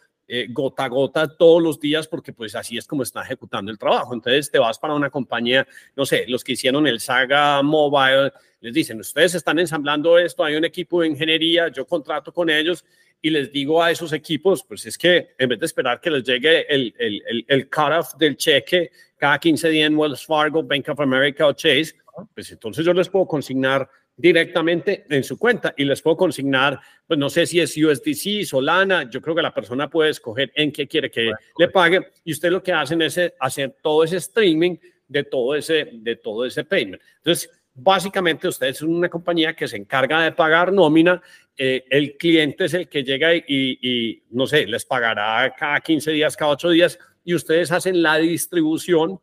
gota 0.50 0.86
a 0.86 0.88
gota 0.88 1.28
todos 1.28 1.62
los 1.62 1.78
días 1.78 2.08
porque 2.08 2.32
pues 2.32 2.56
así 2.56 2.78
es 2.78 2.88
como 2.88 3.04
está 3.04 3.22
ejecutando 3.22 3.70
el 3.70 3.78
trabajo. 3.78 4.14
Entonces 4.14 4.50
te 4.50 4.60
vas 4.60 4.80
para 4.80 4.94
una 4.94 5.10
compañía, 5.10 5.68
no 5.96 6.06
sé, 6.06 6.26
los 6.28 6.44
que 6.44 6.54
hicieron 6.54 6.88
el 6.88 7.02
Saga 7.02 7.62
Mobile, 7.62 8.32
les 8.62 8.74
dicen, 8.74 9.00
ustedes 9.00 9.36
están 9.36 9.60
ensamblando 9.60 10.18
esto, 10.18 10.44
hay 10.44 10.56
un 10.56 10.64
equipo 10.64 11.02
de 11.02 11.08
ingeniería, 11.08 11.68
yo 11.68 11.86
contrato 11.86 12.32
con 12.32 12.50
ellos 12.50 12.86
y 13.22 13.30
les 13.30 13.52
digo 13.52 13.82
a 13.82 13.92
esos 13.92 14.14
equipos, 14.14 14.64
pues 14.68 14.86
es 14.86 14.98
que 14.98 15.30
en 15.38 15.50
vez 15.50 15.60
de 15.60 15.66
esperar 15.66 16.02
que 16.02 16.10
les 16.10 16.24
llegue 16.24 16.66
el, 16.74 16.94
el, 16.98 17.24
el, 17.28 17.46
el 17.48 17.70
cut-off 17.70 18.16
del 18.18 18.36
cheque 18.36 18.92
cada 19.18 19.38
15 19.38 19.70
días 19.70 19.88
en 19.88 19.98
Wells 19.98 20.26
Fargo, 20.26 20.64
Bank 20.64 20.90
of 20.90 21.00
America 21.00 21.46
o 21.46 21.54
Chase, 21.54 21.94
pues 22.34 22.52
entonces 22.52 22.86
yo 22.86 22.94
les 22.94 23.10
puedo 23.10 23.28
consignar 23.28 23.88
directamente 24.18 25.06
en 25.10 25.24
su 25.24 25.38
cuenta 25.38 25.74
y 25.78 25.86
les 25.86 26.02
puedo 26.02 26.18
consignar, 26.18 26.80
pues 27.08 27.20
no 27.20 27.30
sé 27.30 27.46
si 27.46 27.60
es 27.60 27.76
USDC, 27.78 28.46
Solana, 28.46 29.10
yo 29.10 29.22
creo 29.22 29.36
que 29.36 29.42
la 29.42 29.54
persona 29.54 29.90
puede 29.90 30.12
escoger 30.12 30.52
en 30.56 30.72
qué 30.72 30.88
quiere 30.88 31.10
que 31.10 31.32
le 31.58 31.68
pague 31.70 32.12
y 32.24 32.34
ustedes 32.34 32.52
lo 32.52 32.64
que 32.64 32.74
hacen 32.74 33.02
es 33.02 33.20
hacer 33.40 33.76
todo 33.82 34.04
ese 34.04 34.18
streaming 34.18 34.78
de 35.08 35.24
todo 35.24 35.56
ese, 35.56 35.90
de 35.94 36.16
todo 36.16 36.46
ese 36.46 36.64
payment. 36.64 37.02
Entonces, 37.18 37.50
básicamente 37.74 38.48
ustedes 38.48 38.78
son 38.78 38.94
una 38.94 39.10
compañía 39.10 39.56
que 39.56 39.68
se 39.68 39.78
encarga 39.78 40.22
de 40.22 40.32
pagar 40.32 40.74
nómina 40.74 41.22
eh, 41.58 41.86
el 41.90 42.18
cliente 42.18 42.66
es 42.66 42.74
el 42.74 42.88
que 42.88 43.04
llega 43.04 43.36
y, 43.36 44.24
no 44.32 44.48
sé, 44.48 44.66
les 44.66 44.86
pagará 44.86 45.54
cada 45.56 45.80
15 45.80 46.12
días, 46.12 46.36
cada 46.36 46.54
8 46.54 46.70
días, 46.70 47.00
y 47.24 47.36
ustedes 47.36 47.72
hacen 47.72 48.02
la 48.02 48.18
distribución, 48.18 49.20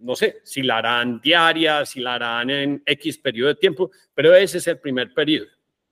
no 0.00 0.16
sé, 0.16 0.38
si 0.42 0.62
la 0.62 0.78
harán 0.78 1.20
diaria, 1.20 1.84
si 1.84 2.00
la 2.00 2.14
harán 2.14 2.50
en 2.50 2.82
X 2.86 3.18
periodo 3.18 3.48
de 3.48 3.56
tiempo, 3.56 3.90
pero 4.14 4.34
ese 4.34 4.56
es 4.56 4.66
el 4.68 4.78
primer 4.78 5.12
periodo 5.12 5.46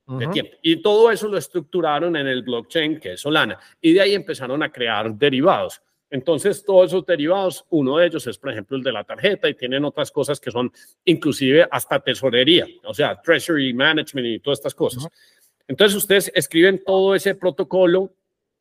de 0.07 0.27
tiempo. 0.29 0.57
Y 0.63 0.81
todo 0.81 1.11
eso 1.11 1.29
lo 1.29 1.37
estructuraron 1.37 2.17
en 2.17 2.29
el 2.29 2.43
blockchain, 2.43 2.99
que 2.99 3.13
es 3.13 3.21
Solana, 3.21 3.59
y 3.81 3.93
de 3.93 4.01
ahí 4.01 4.15
empezaron 4.15 4.63
a 4.63 4.73
crear 4.73 5.13
derivados. 5.15 5.83
Entonces, 6.11 6.65
todos 6.65 6.91
esos 6.91 7.05
derivados, 7.05 7.65
uno 7.71 7.99
de 7.99 8.07
ellos 8.07 8.27
es, 8.27 8.39
por 8.39 8.53
ejemplo, 8.53 8.77
el 8.77 8.83
de 8.83 8.93
la 8.93 9.05
tarjeta 9.05 9.49
y 9.49 9.55
tienen 9.55 9.85
otras 9.85 10.11
cosas 10.11 10.39
que 10.39 10.51
son 10.51 10.73
inclusive 11.05 11.67
hasta 11.71 11.99
tesorería, 12.01 12.67
o 12.85 12.95
sea, 12.95 13.21
treasury 13.21 13.75
management 13.75 14.27
y 14.27 14.39
todas 14.39 14.61
estas 14.61 14.75
cosas. 14.75 15.09
Entonces, 15.67 15.97
ustedes 15.97 16.31
escriben 16.35 16.83
todo 16.85 17.15
ese 17.15 17.35
protocolo 17.35 18.13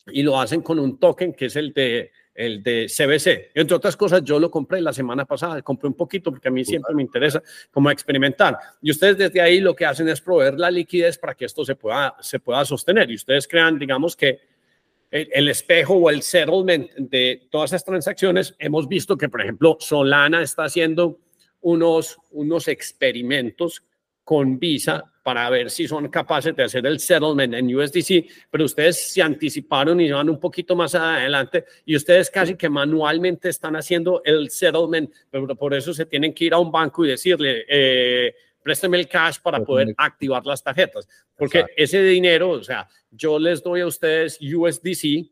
y 0.07 0.23
lo 0.23 0.39
hacen 0.39 0.61
con 0.61 0.79
un 0.79 0.99
token 0.99 1.33
que 1.33 1.45
es 1.45 1.55
el 1.55 1.73
de 1.73 2.11
el 2.35 2.61
de 2.61 2.87
CBC. 2.87 3.51
Entre 3.55 3.75
otras 3.75 3.95
cosas, 3.95 4.21
yo 4.23 4.37
lo 4.39 4.51
compré 4.51 4.81
la 4.81 4.91
semana 4.91 5.25
pasada, 5.25 5.61
compré 5.61 5.87
un 5.87 5.93
poquito 5.95 6.31
porque 6.31 6.49
a 6.49 6.51
mí 6.51 6.65
siempre 6.65 6.93
me 6.93 7.01
interesa 7.01 7.41
como 7.71 7.89
experimentar. 7.89 8.57
Y 8.81 8.91
ustedes 8.91 9.17
desde 9.17 9.41
ahí 9.41 9.61
lo 9.61 9.73
que 9.73 9.85
hacen 9.85 10.09
es 10.09 10.19
proveer 10.19 10.59
la 10.59 10.69
liquidez 10.69 11.17
para 11.17 11.33
que 11.33 11.45
esto 11.45 11.63
se 11.63 11.75
pueda, 11.75 12.13
se 12.19 12.39
pueda 12.39 12.63
sostener. 12.65 13.09
Y 13.09 13.15
ustedes 13.15 13.47
crean, 13.47 13.79
digamos 13.79 14.15
que 14.17 14.39
el, 15.15 15.47
espejo 15.47 15.93
o 15.93 16.09
el 16.09 16.21
settlement 16.21 16.91
de 16.97 17.47
todas 17.49 17.71
esas 17.71 17.85
transacciones, 17.85 18.53
hemos 18.59 18.87
visto 18.87 19.17
que, 19.17 19.29
por 19.29 19.41
ejemplo, 19.41 19.77
Solana 19.79 20.41
está 20.41 20.65
haciendo 20.65 21.19
unos, 21.61 22.17
unos 22.31 22.67
experimentos 22.67 23.81
con 24.25 24.59
Visa 24.59 25.03
para 25.23 25.49
ver 25.49 25.71
si 25.71 25.87
son 25.87 26.09
capaces 26.09 26.55
de 26.55 26.63
hacer 26.63 26.85
el 26.85 26.99
settlement 26.99 27.53
en 27.53 27.73
USDC, 27.73 28.25
pero 28.51 28.65
ustedes 28.65 29.13
se 29.13 29.21
anticiparon 29.21 30.01
y 30.01 30.11
van 30.11 30.29
un 30.29 30.39
poquito 30.39 30.75
más 30.75 30.93
adelante 30.95 31.65
y 31.85 31.95
ustedes 31.95 32.29
casi 32.29 32.55
que 32.55 32.69
manualmente 32.69 33.49
están 33.49 33.75
haciendo 33.75 34.21
el 34.25 34.49
settlement, 34.49 35.11
pero 35.31 35.55
por 35.55 35.73
eso 35.73 35.93
se 35.93 36.05
tienen 36.05 36.33
que 36.33 36.45
ir 36.45 36.53
a 36.53 36.59
un 36.59 36.71
banco 36.71 37.05
y 37.05 37.09
decirle, 37.09 37.65
eh, 37.69 38.35
présteme 38.65 38.97
el 38.97 39.07
cash 39.07 39.37
para 39.43 39.63
poder 39.63 39.93
activar 39.95 40.43
las 40.43 40.63
tarjetas, 40.63 41.07
porque 41.37 41.67
ese 41.77 42.01
dinero, 42.01 42.49
o 42.49 42.63
sea, 42.63 42.89
yo 43.11 43.37
les 43.37 43.61
doy 43.61 43.81
a 43.81 43.85
ustedes 43.85 44.39
USDC, 44.41 45.29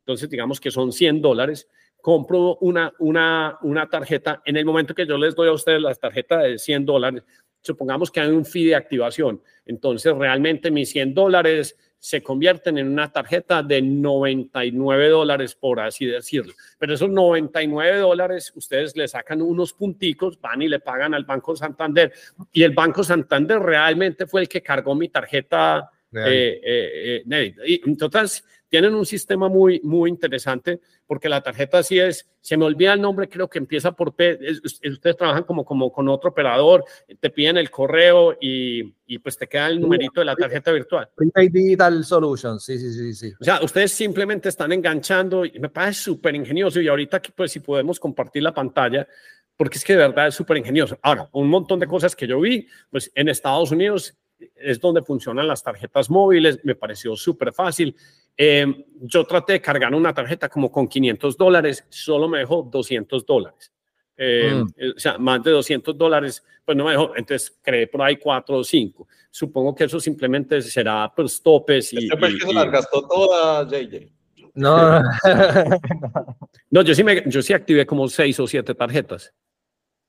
entonces 0.00 0.28
digamos 0.28 0.60
que 0.60 0.72
son 0.72 0.90
100 0.90 1.22
dólares, 1.22 1.68
compro 2.00 2.56
una, 2.56 2.92
una, 2.98 3.56
una 3.62 3.88
tarjeta, 3.88 4.42
en 4.44 4.56
el 4.56 4.64
momento 4.64 4.96
que 4.96 5.06
yo 5.06 5.16
les 5.16 5.36
doy 5.36 5.48
a 5.48 5.52
ustedes 5.52 5.80
la 5.80 5.94
tarjeta 5.94 6.38
de 6.38 6.58
100 6.58 6.84
dólares, 6.84 7.22
supongamos 7.60 8.10
que 8.10 8.18
hay 8.18 8.30
un 8.30 8.44
fee 8.44 8.64
de 8.64 8.74
activación, 8.74 9.40
entonces 9.64 10.12
realmente 10.16 10.72
mis 10.72 10.90
100 10.90 11.14
dólares 11.14 11.78
se 12.02 12.20
convierten 12.20 12.78
en 12.78 12.88
una 12.88 13.12
tarjeta 13.12 13.62
de 13.62 13.80
99 13.80 15.08
dólares, 15.08 15.54
por 15.54 15.78
así 15.78 16.04
decirlo. 16.04 16.52
Pero 16.76 16.94
esos 16.94 17.08
99 17.08 17.98
dólares, 17.98 18.52
ustedes 18.56 18.96
le 18.96 19.06
sacan 19.06 19.40
unos 19.40 19.72
punticos, 19.72 20.40
van 20.40 20.62
y 20.62 20.68
le 20.68 20.80
pagan 20.80 21.14
al 21.14 21.24
Banco 21.24 21.54
Santander. 21.54 22.12
Y 22.52 22.64
el 22.64 22.72
Banco 22.72 23.04
Santander 23.04 23.60
realmente 23.60 24.26
fue 24.26 24.40
el 24.40 24.48
que 24.48 24.60
cargó 24.60 24.96
mi 24.96 25.10
tarjeta 25.10 25.92
eh, 26.12 26.60
eh, 26.64 27.22
eh, 27.30 27.54
y 27.68 27.88
entonces 27.88 28.44
tienen 28.72 28.94
un 28.94 29.04
sistema 29.04 29.50
muy, 29.50 29.82
muy 29.84 30.08
interesante 30.08 30.80
porque 31.06 31.28
la 31.28 31.42
tarjeta 31.42 31.82
sí 31.82 31.98
es, 31.98 32.26
se 32.40 32.56
me 32.56 32.64
olvida 32.64 32.94
el 32.94 33.02
nombre, 33.02 33.28
creo 33.28 33.46
que 33.46 33.58
empieza 33.58 33.92
por 33.92 34.14
P, 34.16 34.38
ustedes 34.64 35.14
trabajan 35.14 35.42
como, 35.42 35.62
como 35.62 35.92
con 35.92 36.08
otro 36.08 36.30
operador, 36.30 36.82
te 37.20 37.28
piden 37.28 37.58
el 37.58 37.70
correo 37.70 38.34
y, 38.40 38.94
y 39.06 39.18
pues 39.18 39.36
te 39.36 39.46
queda 39.46 39.66
el 39.66 39.78
numerito 39.78 40.22
de 40.22 40.24
la 40.24 40.34
tarjeta 40.34 40.72
virtual. 40.72 41.06
Digital 41.50 42.02
Solutions, 42.02 42.64
sí, 42.64 42.78
sí, 42.78 42.94
sí, 42.94 43.12
sí. 43.12 43.32
O 43.38 43.44
sea, 43.44 43.60
ustedes 43.62 43.92
simplemente 43.92 44.48
están 44.48 44.72
enganchando 44.72 45.44
y 45.44 45.58
me 45.58 45.68
parece 45.68 46.04
súper 46.04 46.34
ingenioso 46.34 46.80
y 46.80 46.88
ahorita 46.88 47.20
pues 47.36 47.52
si 47.52 47.60
podemos 47.60 48.00
compartir 48.00 48.42
la 48.42 48.54
pantalla, 48.54 49.06
porque 49.54 49.76
es 49.76 49.84
que 49.84 49.92
de 49.92 49.98
verdad 49.98 50.28
es 50.28 50.34
súper 50.34 50.56
ingenioso. 50.56 50.98
Ahora, 51.02 51.28
un 51.32 51.50
montón 51.50 51.78
de 51.78 51.86
cosas 51.86 52.16
que 52.16 52.26
yo 52.26 52.40
vi, 52.40 52.66
pues 52.88 53.12
en 53.14 53.28
Estados 53.28 53.70
Unidos 53.70 54.16
es 54.56 54.80
donde 54.80 55.02
funcionan 55.02 55.46
las 55.46 55.62
tarjetas 55.62 56.10
móviles, 56.10 56.60
me 56.64 56.74
pareció 56.74 57.16
súper 57.16 57.52
fácil. 57.52 57.94
Eh, 58.36 58.86
yo 59.00 59.24
traté 59.24 59.54
de 59.54 59.60
cargar 59.60 59.94
una 59.94 60.14
tarjeta 60.14 60.48
como 60.48 60.70
con 60.70 60.88
500 60.88 61.36
dólares, 61.36 61.86
solo 61.88 62.28
me 62.28 62.38
dejó 62.38 62.62
200 62.62 63.26
dólares. 63.26 63.72
Eh, 64.16 64.52
mm. 64.54 64.90
O 64.96 64.98
sea, 64.98 65.18
más 65.18 65.42
de 65.42 65.50
200 65.50 65.96
dólares, 65.96 66.44
pues 66.64 66.76
no 66.76 66.84
me 66.84 66.92
dejó. 66.92 67.12
Entonces 67.16 67.58
creé 67.62 67.86
por 67.86 68.02
ahí 68.02 68.16
4 68.16 68.56
o 68.56 68.64
5. 68.64 69.08
Supongo 69.30 69.74
que 69.74 69.84
eso 69.84 69.98
simplemente 69.98 70.60
será 70.62 71.12
pues 71.14 71.42
topes 71.42 71.92
y. 71.92 72.08
Este 72.08 72.30
y, 72.30 72.38
que 72.38 72.46
se 72.46 72.52
las 72.52 72.70
gastó 72.70 73.06
toda, 73.06 73.64
JJ. 73.66 74.12
No, 74.54 75.02
no, 76.70 76.82
yo 76.82 76.94
sí, 76.94 77.02
me, 77.02 77.24
yo 77.26 77.40
sí 77.40 77.54
activé 77.54 77.86
como 77.86 78.06
6 78.06 78.38
o 78.40 78.46
7 78.46 78.74
tarjetas. 78.74 79.32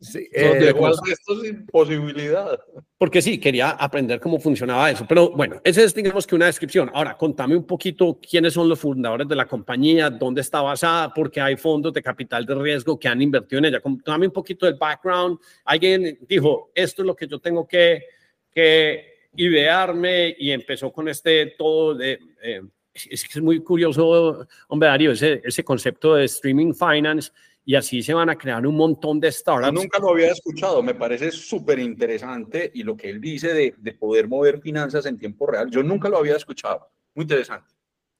Sí, 0.04 0.28
eh, 0.34 0.74
esto 1.08 1.42
sin 1.42 1.66
posibilidad. 1.66 2.60
Porque 2.98 3.22
sí, 3.22 3.40
quería 3.40 3.70
aprender 3.70 4.20
cómo 4.20 4.38
funcionaba 4.38 4.92
eso. 4.92 5.06
Pero 5.08 5.30
bueno, 5.30 5.62
esa 5.64 5.82
es, 5.82 5.96
digamos 5.96 6.28
que 6.28 6.36
una 6.36 6.48
descripción. 6.48 6.92
Ahora, 6.94 7.18
contame 7.18 7.56
un 7.56 7.66
poquito 7.66 8.20
quiénes 8.20 8.54
son 8.54 8.68
los 8.68 8.80
fundadores 8.80 9.30
de 9.30 9.36
la 9.36 9.46
compañía, 9.46 10.10
dónde 10.10 10.42
está 10.42 10.62
basada, 10.62 11.14
porque 11.14 11.40
hay 11.40 11.56
fondos 11.56 11.94
de 11.94 12.02
capital 12.02 12.46
de 12.46 12.54
riesgo 12.54 13.00
que 13.00 13.08
han 13.08 13.22
invertido 13.22 13.60
en 13.60 13.66
ella. 13.66 13.80
Contame 13.80 14.28
un 14.28 14.34
poquito 14.34 14.66
del 14.66 14.76
background. 14.76 15.40
Alguien 15.64 16.20
dijo, 16.28 16.72
esto 16.76 17.02
es 17.02 17.06
lo 17.06 17.16
que 17.16 17.26
yo 17.26 17.40
tengo 17.40 17.66
que, 17.66 18.04
que 18.52 19.30
idearme 19.38 20.36
y 20.38 20.52
empezó 20.52 20.92
con 20.92 21.08
este 21.08 21.56
todo 21.58 21.96
de... 21.96 22.20
Eh, 22.42 22.62
es 22.94 23.24
es 23.24 23.42
muy 23.42 23.60
curioso, 23.62 24.46
hombre 24.68 24.88
Darío, 24.90 25.12
ese, 25.14 25.42
ese 25.44 25.64
concepto 25.64 26.14
de 26.14 26.26
streaming 26.26 26.74
finance 26.74 27.32
y 27.66 27.76
así 27.76 28.04
se 28.04 28.14
van 28.14 28.30
a 28.30 28.38
crear 28.38 28.66
un 28.68 28.76
montón 28.76 29.20
de 29.20 29.32
startups. 29.32 29.68
Yo 29.68 29.72
nunca 29.72 30.00
lo 30.00 30.10
había 30.10 30.32
escuchado, 30.32 30.84
me 30.84 30.96
parece 30.96 31.32
súper 31.32 31.80
interesante 31.80 32.72
y 32.74 32.84
lo 32.84 32.98
que 32.98 33.10
él 33.10 33.22
dice 33.22 33.54
de, 33.54 33.74
de, 33.78 33.94
poder 33.94 34.28
mover 34.28 34.60
finanzas 34.60 35.06
en 35.06 35.18
tiempo 35.18 35.48
real, 35.48 35.70
yo 35.72 35.82
nunca 35.84 36.10
lo 36.10 36.18
había 36.18 36.36
escuchado. 36.36 36.90
Muy 37.16 37.24
interesante. 37.24 37.74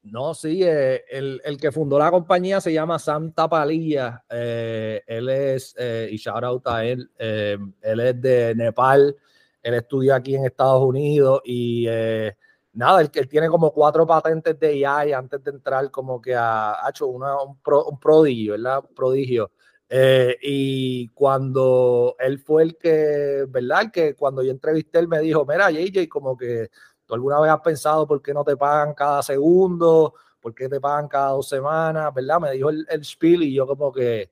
No, 0.04 0.34
sí, 0.34 0.62
eh, 0.64 1.04
el, 1.10 1.42
el, 1.46 1.58
que 1.58 1.72
fundó 1.72 1.98
la 1.98 2.12
compañía 2.12 2.60
se 2.60 2.74
llama 2.74 3.00
Sam 3.00 3.32
Tapalilla. 3.32 4.24
Eh, 4.30 5.02
él 5.08 5.30
es, 5.30 5.74
eh, 5.80 6.10
y 6.12 6.18
shout 6.18 6.44
out 6.44 6.68
a 6.68 6.84
él, 6.84 7.10
eh, 7.18 7.58
él 7.82 8.00
es 8.02 8.22
de 8.22 8.54
Nepal, 8.54 9.16
él 9.62 9.74
estudia 9.74 10.16
aquí 10.16 10.36
en 10.36 10.46
Estados 10.46 10.84
Unidos 10.84 11.42
y 11.46 11.86
eh, 11.88 12.36
nada, 12.74 13.02
él, 13.02 13.10
él, 13.14 13.28
tiene 13.28 13.50
como 13.50 13.72
cuatro 13.72 14.06
patentes 14.06 14.60
de 14.60 14.86
AI 14.86 15.14
antes 15.14 15.44
de 15.44 15.52
entrar 15.52 15.90
como 15.92 16.22
que 16.22 16.36
ha, 16.36 16.78
hecho 16.90 17.08
una, 17.08 17.42
un, 17.42 17.58
pro, 17.60 17.86
un, 17.86 18.00
prodigio, 18.00 18.54
¿verdad? 18.54 18.84
Prodigio. 18.96 19.52
Eh, 19.90 20.38
y 20.42 21.10
cuando 21.10 22.16
él 22.20 22.40
fue 22.40 22.64
el 22.64 22.78
que, 22.78 23.46
¿verdad? 23.50 23.92
que 23.92 24.16
cuando 24.16 24.42
yo 24.44 24.52
entrevisté, 24.52 25.00
él 25.00 25.08
me 25.08 25.20
dijo, 25.20 25.46
mira, 25.46 25.70
JJ, 25.72 26.08
como 26.10 26.36
que 26.36 26.70
tú 27.06 27.14
alguna 27.14 27.40
vez 27.40 27.52
has 27.52 27.62
pensado 27.62 28.08
por 28.08 28.22
qué 28.22 28.34
no 28.34 28.44
te 28.44 28.58
pagan 28.58 28.94
cada 28.94 29.22
segundo, 29.22 30.16
por 30.42 30.56
qué 30.56 30.68
te 30.68 30.80
pagan 30.82 31.08
cada 31.08 31.30
dos 31.32 31.48
semanas, 31.48 32.14
¿verdad? 32.14 32.40
Me 32.40 32.52
dijo 32.52 32.70
el, 32.70 32.86
el 32.90 33.06
spiel 33.06 33.44
y 33.44 33.54
yo 33.54 33.68
como 33.68 33.92
que 33.92 34.32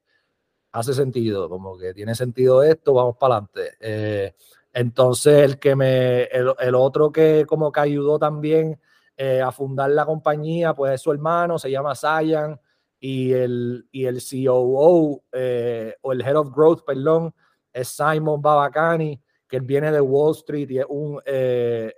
hace 0.72 0.94
sentido, 0.94 1.50
como 1.50 1.78
que 1.78 1.94
tiene 1.94 2.16
sentido 2.16 2.64
esto, 2.64 2.94
vamos 2.94 3.18
para 3.18 3.36
adelante. 3.36 3.78
Eh, 3.80 4.36
entonces, 4.74 5.44
el 5.44 5.60
que 5.60 5.76
me, 5.76 6.24
el, 6.24 6.76
otro 6.76 7.12
que 7.12 7.46
como 7.48 7.72
que 7.72 7.82
ayudó 7.82 8.18
también 8.18 8.80
eh, 9.18 9.42
a 9.42 9.52
fundar 9.52 9.90
la 9.92 10.06
compañía, 10.06 10.74
pues 10.74 10.94
es 10.94 11.02
su 11.02 11.12
hermano, 11.12 11.60
se 11.60 11.70
llama 11.70 11.94
Sayan, 11.96 12.60
y 13.00 13.34
el, 13.34 13.88
y 13.92 14.06
el 14.06 14.22
COO 14.22 15.24
eh, 15.32 15.96
o 16.02 16.14
el 16.14 16.22
Head 16.22 16.38
of 16.38 16.56
Growth, 16.56 16.86
perdón, 16.86 17.34
es 17.74 17.90
Simon 17.90 18.42
Babacani, 18.42 19.20
que 19.48 19.60
viene 19.60 19.92
de 19.92 20.00
Wall 20.00 20.32
Street 20.32 20.70
y 20.70 20.80
es 20.80 20.86
un, 20.88 21.20
eh, 21.26 21.94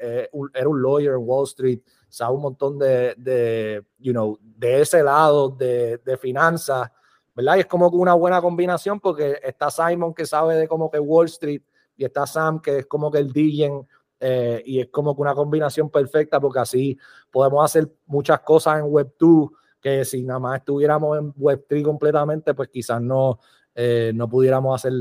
era 0.54 0.68
un 0.68 0.82
lawyer 0.82 1.14
en 1.14 1.22
Wall 1.22 1.44
Street, 1.44 1.82
sabe 2.10 2.36
un 2.36 2.42
montón 2.42 2.80
de, 2.80 3.14
de 3.18 3.86
you 4.00 4.12
know, 4.12 4.38
de 4.42 4.82
ese 4.82 5.04
lado 5.04 5.50
de, 5.50 6.00
de 6.00 6.18
finanzas, 6.18 6.90
¿verdad? 7.36 7.58
Y 7.58 7.60
es 7.60 7.66
como 7.68 7.90
una 7.90 8.14
buena 8.16 8.42
combinación 8.42 9.00
porque 9.00 9.40
está 9.44 9.70
Simon 9.70 10.14
que 10.14 10.26
sabe 10.26 10.56
de 10.56 10.68
como 10.68 10.90
que 10.90 11.00
Wall 11.00 11.28
Street 11.28 11.62
y 11.96 12.06
está 12.06 12.26
Sam 12.26 12.62
que 12.62 12.80
es 12.80 12.86
como 12.86 13.12
que 13.12 13.20
el 13.20 13.32
DJ 13.32 13.86
eh, 14.20 14.64
y 14.66 14.80
es 14.80 14.88
como 14.90 15.16
que 15.16 15.22
una 15.22 15.36
combinación 15.36 15.90
perfecta 15.90 16.40
porque 16.40 16.60
así 16.60 16.98
podemos 17.30 17.64
hacer 17.64 17.92
muchas 18.06 18.40
cosas 18.42 18.80
en 18.80 18.86
Web2 18.86 19.52
que 19.84 20.06
si 20.06 20.24
nada 20.24 20.40
más 20.40 20.60
estuviéramos 20.60 21.20
en 21.20 21.34
Web3 21.34 21.84
completamente, 21.84 22.54
pues 22.54 22.70
quizás 22.70 23.02
no, 23.02 23.40
eh, 23.76 24.14
no 24.16 24.30
pudiéramos 24.30 24.74
hacer 24.74 24.94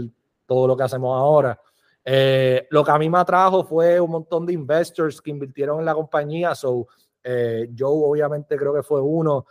todo 0.44 0.66
lo 0.66 0.76
que 0.76 0.82
hacemos 0.82 1.16
ahora. 1.16 1.58
Eh, 2.04 2.66
lo 2.68 2.82
que 2.82 2.90
a 2.90 2.98
mí 2.98 3.08
me 3.08 3.18
atrajo 3.18 3.62
fue 3.62 4.00
un 4.00 4.10
montón 4.10 4.44
de 4.44 4.54
investors 4.54 5.22
que 5.22 5.30
invirtieron 5.30 5.78
en 5.78 5.84
la 5.84 5.94
compañía. 5.94 6.52
So, 6.56 6.88
eh, 7.22 7.70
Joe 7.78 8.10
obviamente 8.10 8.56
creo 8.56 8.74
que 8.74 8.82
fue 8.82 9.00
uno, 9.00 9.46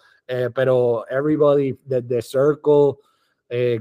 pero 0.54 1.06
everybody, 1.10 1.78
desde 1.84 2.22
Circle, 2.22 2.96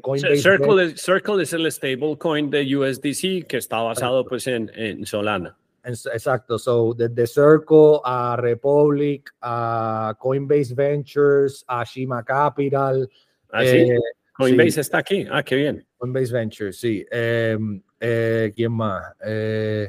Coinbase. 0.02 0.36
Circle, 0.36 0.84
es, 0.84 1.00
Circle 1.00 1.42
es 1.42 1.52
el 1.52 1.70
stablecoin 1.70 2.50
de 2.50 2.76
USDC 2.76 3.46
que 3.46 3.58
está 3.58 3.80
basado 3.80 4.24
pues 4.24 4.46
en, 4.46 4.70
en 4.74 5.06
Solana. 5.06 5.56
Exacto, 5.84 6.58
so 6.58 6.92
desde 6.94 7.26
Circle 7.26 8.00
a 8.04 8.36
Republic, 8.36 9.30
a 9.40 10.14
Coinbase 10.18 10.74
Ventures, 10.74 11.64
a 11.66 11.84
Shima 11.84 12.22
Capital. 12.22 13.08
¿Ah, 13.50 13.64
eh, 13.64 13.98
Coinbase 14.32 14.80
está 14.80 14.98
aquí, 14.98 15.26
ah, 15.30 15.42
qué 15.42 15.56
bien. 15.56 15.86
Coinbase 15.96 16.32
Ventures, 16.32 16.78
sí. 16.78 17.04
Em, 17.10 17.82
eh, 17.98 18.52
¿Quién 18.54 18.72
más? 18.72 19.14
Eh, 19.24 19.88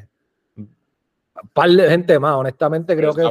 par 1.53 1.69
de 1.69 1.89
gente 1.89 2.19
más, 2.19 2.35
honestamente 2.35 2.95
creo 2.95 3.13
que... 3.13 3.23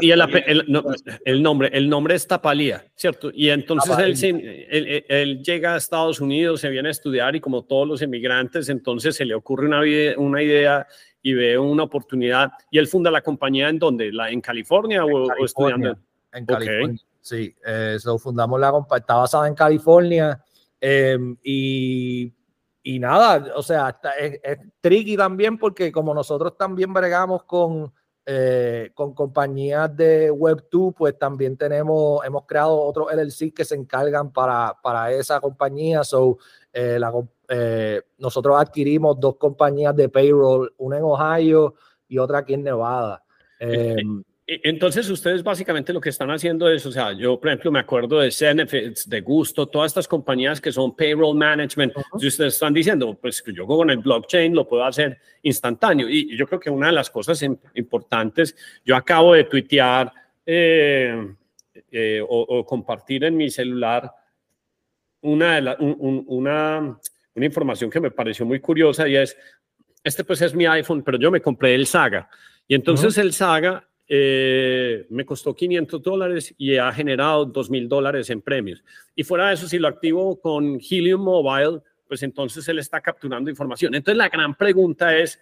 y, 0.00 0.10
el, 1.24 1.42
nombre, 1.42 1.70
el 1.72 1.88
nombre 1.88 2.14
es 2.14 2.26
Tapalía, 2.26 2.84
¿cierto? 2.94 3.30
Y 3.32 3.50
entonces 3.50 4.22
él, 4.22 5.04
él, 5.08 5.42
llega 5.42 5.74
a 5.74 5.76
Estados 5.76 6.20
Unidos, 6.20 6.60
se 6.60 6.68
viene 6.68 6.88
a 6.88 6.90
estudiar 6.90 7.36
y 7.36 7.40
como 7.40 7.64
todos 7.64 7.86
los 7.86 8.02
emigrantes, 8.02 8.68
entonces 8.68 9.16
se 9.16 9.24
le 9.24 9.34
ocurre 9.34 9.66
una, 9.66 9.82
una 10.16 10.42
idea 10.42 10.86
y 11.22 11.34
ve 11.34 11.58
una 11.58 11.84
oportunidad 11.84 12.50
y 12.70 12.78
él 12.78 12.86
funda 12.86 13.10
la 13.10 13.22
compañía 13.22 13.68
en 13.68 13.78
donde, 13.78 14.12
la, 14.12 14.30
en 14.30 14.40
California, 14.40 15.04
o, 15.04 15.44
estudiando. 15.44 15.98
En 16.32 16.46
California, 16.46 17.00
sí. 17.20 17.54
Eh, 17.66 17.98
fundamos 18.18 18.60
la 18.60 18.70
compañía, 18.70 19.00
está 19.00 19.14
basada 19.14 19.48
en 19.48 19.54
California 19.54 20.42
em, 20.80 21.36
y 21.42 22.32
y 22.88 22.98
nada, 22.98 23.52
o 23.54 23.62
sea, 23.62 24.00
es, 24.18 24.40
tricky 24.80 25.14
también 25.14 25.58
porque 25.58 25.92
como 25.92 26.14
nosotros 26.14 26.56
también 26.56 26.90
bregamos 26.90 27.44
con, 27.44 27.92
eh, 28.24 28.92
con 28.94 29.12
compañías 29.12 29.94
de 29.94 30.32
Web2, 30.32 30.94
pues 30.96 31.18
también 31.18 31.58
tenemos, 31.58 32.24
hemos 32.24 32.46
creado 32.46 32.80
otros 32.80 33.12
LLC 33.12 33.52
que 33.52 33.66
se 33.66 33.74
encargan 33.74 34.32
para, 34.32 34.74
para 34.82 35.12
esa 35.12 35.38
compañía. 35.38 36.02
So, 36.02 36.38
eh, 36.72 36.98
eh, 37.50 38.00
nosotros 38.16 38.56
adquirimos 38.58 39.20
dos 39.20 39.36
compañías 39.36 39.94
de 39.94 40.08
payroll, 40.08 40.72
una 40.78 40.96
en 40.96 41.04
Ohio 41.04 41.74
y 42.08 42.16
otra 42.16 42.38
aquí 42.38 42.54
en 42.54 42.62
Nevada. 42.62 43.22
Em, 44.48 44.60
entonces, 44.64 45.08
ustedes 45.10 45.42
básicamente 45.42 45.92
lo 45.92 46.00
que 46.00 46.08
están 46.08 46.30
haciendo 46.30 46.70
es, 46.70 46.84
o 46.86 46.90
sea, 46.90 47.12
yo, 47.12 47.38
por 47.38 47.48
ejemplo, 47.48 47.70
me 47.70 47.80
acuerdo 47.80 48.18
de 48.18 48.30
Zenefits, 48.30 49.08
de 49.08 49.20
Gusto, 49.20 49.66
todas 49.66 49.90
estas 49.90 50.08
compañías 50.08 50.58
que 50.60 50.72
son 50.72 50.96
payroll 50.96 51.36
management, 51.36 51.92
y 52.18 52.26
ustedes 52.26 52.54
están 52.54 52.72
diciendo, 52.72 53.16
pues 53.20 53.44
yo 53.46 53.66
con 53.66 53.90
el 53.90 53.98
blockchain 53.98 54.54
lo 54.54 54.66
puedo 54.66 54.84
hacer 54.84 55.18
instantáneo. 55.42 56.08
Y 56.08 56.34
yo 56.36 56.46
creo 56.46 56.58
que 56.58 56.70
una 56.70 56.86
de 56.86 56.94
las 56.94 57.10
cosas 57.10 57.42
importantes, 57.74 58.56
yo 58.84 58.96
acabo 58.96 59.34
de 59.34 59.44
tuitear 59.44 60.10
eh, 60.46 61.34
eh, 61.92 62.24
o, 62.26 62.64
compartir 62.64 63.24
en 63.24 63.36
mi 63.36 63.50
celular 63.50 64.10
una, 65.20 65.76
una, 65.78 66.98
una 67.34 67.46
información 67.46 67.90
que 67.90 68.00
me 68.00 68.10
pareció 68.10 68.46
muy 68.46 68.60
curiosa 68.60 69.06
y 69.06 69.16
es, 69.16 69.36
este 70.02 70.24
pues 70.24 70.40
es 70.40 70.54
mi 70.54 70.64
iPhone, 70.64 71.02
pero 71.02 71.18
yo 71.18 71.30
me 71.30 71.42
compré 71.42 71.74
el 71.74 71.86
Saga. 71.86 72.30
Y 72.66 72.74
entonces 72.74 73.18
el 73.18 73.32
Saga 73.32 73.88
eh, 74.10 75.06
me 75.10 75.26
costó 75.26 75.54
500 75.54 76.02
dólares 76.02 76.54
y 76.56 76.76
ha 76.76 76.90
generado 76.92 77.44
2 77.44 77.70
mil 77.70 77.88
dólares 77.88 78.30
en 78.30 78.40
premios. 78.40 78.82
Y 79.14 79.22
fuera 79.22 79.48
de 79.48 79.54
eso, 79.54 79.68
si 79.68 79.78
lo 79.78 79.86
activo 79.86 80.40
con 80.40 80.80
Helium 80.80 81.20
Mobile, 81.20 81.82
pues 82.06 82.22
entonces 82.22 82.66
él 82.68 82.78
está 82.78 83.02
capturando 83.02 83.50
información. 83.50 83.94
Entonces 83.94 84.16
la 84.16 84.30
gran 84.30 84.54
pregunta 84.54 85.14
es, 85.14 85.38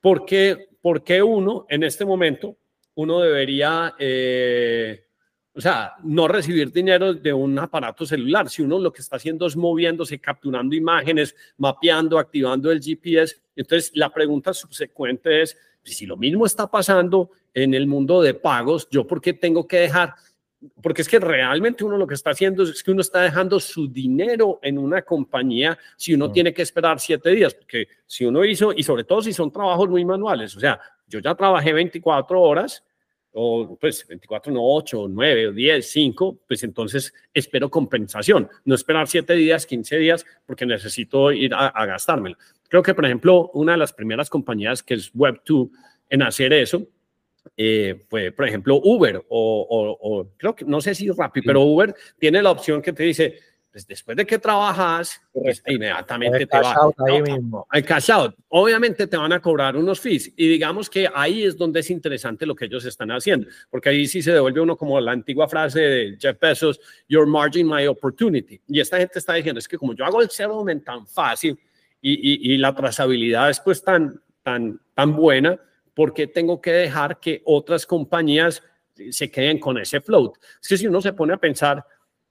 ¿por 0.00 0.26
qué, 0.26 0.68
por 0.82 1.02
qué 1.02 1.22
uno 1.22 1.64
en 1.70 1.82
este 1.84 2.04
momento, 2.04 2.58
uno 2.96 3.20
debería, 3.20 3.94
eh, 3.98 5.06
o 5.54 5.60
sea, 5.62 5.94
no 6.04 6.28
recibir 6.28 6.70
dinero 6.70 7.14
de 7.14 7.32
un 7.32 7.58
aparato 7.58 8.04
celular? 8.04 8.50
Si 8.50 8.60
uno 8.60 8.78
lo 8.78 8.92
que 8.92 9.00
está 9.00 9.16
haciendo 9.16 9.46
es 9.46 9.56
moviéndose, 9.56 10.18
capturando 10.18 10.76
imágenes, 10.76 11.34
mapeando, 11.56 12.18
activando 12.18 12.70
el 12.70 12.82
GPS. 12.82 13.36
Entonces 13.56 13.90
la 13.94 14.12
pregunta 14.12 14.52
subsecuente 14.52 15.40
es, 15.40 15.56
si 15.92 16.06
lo 16.06 16.16
mismo 16.16 16.46
está 16.46 16.70
pasando 16.70 17.30
en 17.54 17.74
el 17.74 17.86
mundo 17.86 18.20
de 18.22 18.34
pagos, 18.34 18.88
yo 18.90 19.06
por 19.06 19.20
qué 19.20 19.32
tengo 19.32 19.66
que 19.66 19.78
dejar, 19.78 20.14
porque 20.82 21.02
es 21.02 21.08
que 21.08 21.18
realmente 21.18 21.84
uno 21.84 21.96
lo 21.96 22.06
que 22.06 22.14
está 22.14 22.30
haciendo 22.30 22.64
es 22.64 22.82
que 22.82 22.90
uno 22.90 23.00
está 23.00 23.22
dejando 23.22 23.60
su 23.60 23.88
dinero 23.88 24.58
en 24.62 24.78
una 24.78 25.02
compañía 25.02 25.78
si 25.96 26.14
uno 26.14 26.28
mm. 26.28 26.32
tiene 26.32 26.54
que 26.54 26.62
esperar 26.62 27.00
siete 27.00 27.30
días, 27.30 27.54
porque 27.54 27.88
si 28.06 28.24
uno 28.24 28.44
hizo, 28.44 28.72
y 28.72 28.82
sobre 28.82 29.04
todo 29.04 29.22
si 29.22 29.32
son 29.32 29.50
trabajos 29.52 29.88
muy 29.88 30.04
manuales, 30.04 30.56
o 30.56 30.60
sea, 30.60 30.80
yo 31.06 31.20
ya 31.20 31.34
trabajé 31.34 31.72
24 31.72 32.40
horas, 32.40 32.84
o 33.38 33.76
pues 33.78 34.06
24, 34.08 34.50
no 34.50 34.60
8, 34.62 35.08
9, 35.10 35.52
10, 35.52 35.90
5, 35.90 36.38
pues 36.48 36.64
entonces 36.64 37.12
espero 37.34 37.70
compensación, 37.70 38.48
no 38.64 38.74
esperar 38.74 39.06
siete 39.08 39.34
días, 39.34 39.66
15 39.66 39.98
días, 39.98 40.24
porque 40.46 40.64
necesito 40.64 41.30
ir 41.32 41.52
a, 41.52 41.66
a 41.66 41.84
gastármelo. 41.84 42.36
Creo 42.68 42.82
que, 42.82 42.94
por 42.94 43.04
ejemplo, 43.04 43.50
una 43.54 43.72
de 43.72 43.78
las 43.78 43.92
primeras 43.92 44.30
compañías 44.30 44.82
que 44.82 44.94
es 44.94 45.12
Web2 45.12 45.70
en 46.10 46.22
hacer 46.22 46.52
eso, 46.52 46.86
eh, 47.56 48.04
fue, 48.08 48.32
por 48.32 48.46
ejemplo, 48.46 48.80
Uber 48.82 49.24
o, 49.28 50.26
creo 50.36 50.54
que, 50.54 50.64
no 50.64 50.80
sé 50.80 50.94
si 50.94 51.10
rápido, 51.10 51.44
pero 51.46 51.62
Uber 51.62 51.94
tiene 52.18 52.42
la 52.42 52.50
opción 52.50 52.82
que 52.82 52.92
te 52.92 53.04
dice, 53.04 53.38
pues 53.70 53.86
después 53.86 54.16
de 54.16 54.26
que 54.26 54.38
trabajas, 54.38 55.20
pues 55.32 55.62
inmediatamente 55.66 56.46
te 56.46 56.58
va 56.58 56.74
ahí 57.06 57.20
mismo. 57.20 57.66
El 57.70 57.84
cash 57.84 58.10
out. 58.10 58.34
Obviamente 58.48 59.06
te 59.06 59.16
van 59.18 59.34
a 59.34 59.40
cobrar 59.40 59.76
unos 59.76 60.00
fees 60.00 60.32
y 60.34 60.48
digamos 60.48 60.88
que 60.88 61.08
ahí 61.14 61.44
es 61.44 61.56
donde 61.56 61.80
es 61.80 61.90
interesante 61.90 62.46
lo 62.46 62.54
que 62.54 62.64
ellos 62.64 62.86
están 62.86 63.10
haciendo, 63.10 63.48
porque 63.70 63.90
ahí 63.90 64.06
sí 64.06 64.22
se 64.22 64.32
devuelve 64.32 64.60
uno 64.60 64.76
como 64.76 64.98
la 64.98 65.12
antigua 65.12 65.46
frase 65.46 65.80
de 65.80 66.16
Jeff 66.18 66.38
Bezos, 66.40 66.80
your 67.06 67.26
margin, 67.26 67.68
my 67.68 67.86
opportunity. 67.86 68.58
Y 68.66 68.80
esta 68.80 68.96
gente 68.96 69.18
está 69.18 69.34
diciendo, 69.34 69.58
es 69.58 69.68
que 69.68 69.76
como 69.76 69.94
yo 69.94 70.06
hago 70.06 70.22
el 70.22 70.30
settlement 70.30 70.82
tan 70.82 71.06
fácil 71.06 71.58
y, 72.00 72.52
y 72.52 72.56
la 72.58 72.74
trazabilidad 72.74 73.50
es 73.50 73.60
pues 73.60 73.82
tan, 73.82 74.20
tan, 74.42 74.80
tan 74.94 75.16
buena, 75.16 75.58
¿por 75.96 76.12
qué 76.12 76.26
tengo 76.26 76.60
que 76.60 76.72
dejar 76.72 77.18
que 77.18 77.42
otras 77.46 77.86
compañías 77.86 78.62
se 79.10 79.30
queden 79.30 79.58
con 79.58 79.78
ese 79.78 80.00
float? 80.00 80.34
Es 80.62 80.68
que 80.68 80.76
si 80.76 80.86
uno 80.86 81.00
se 81.00 81.14
pone 81.14 81.32
a 81.32 81.38
pensar 81.38 81.84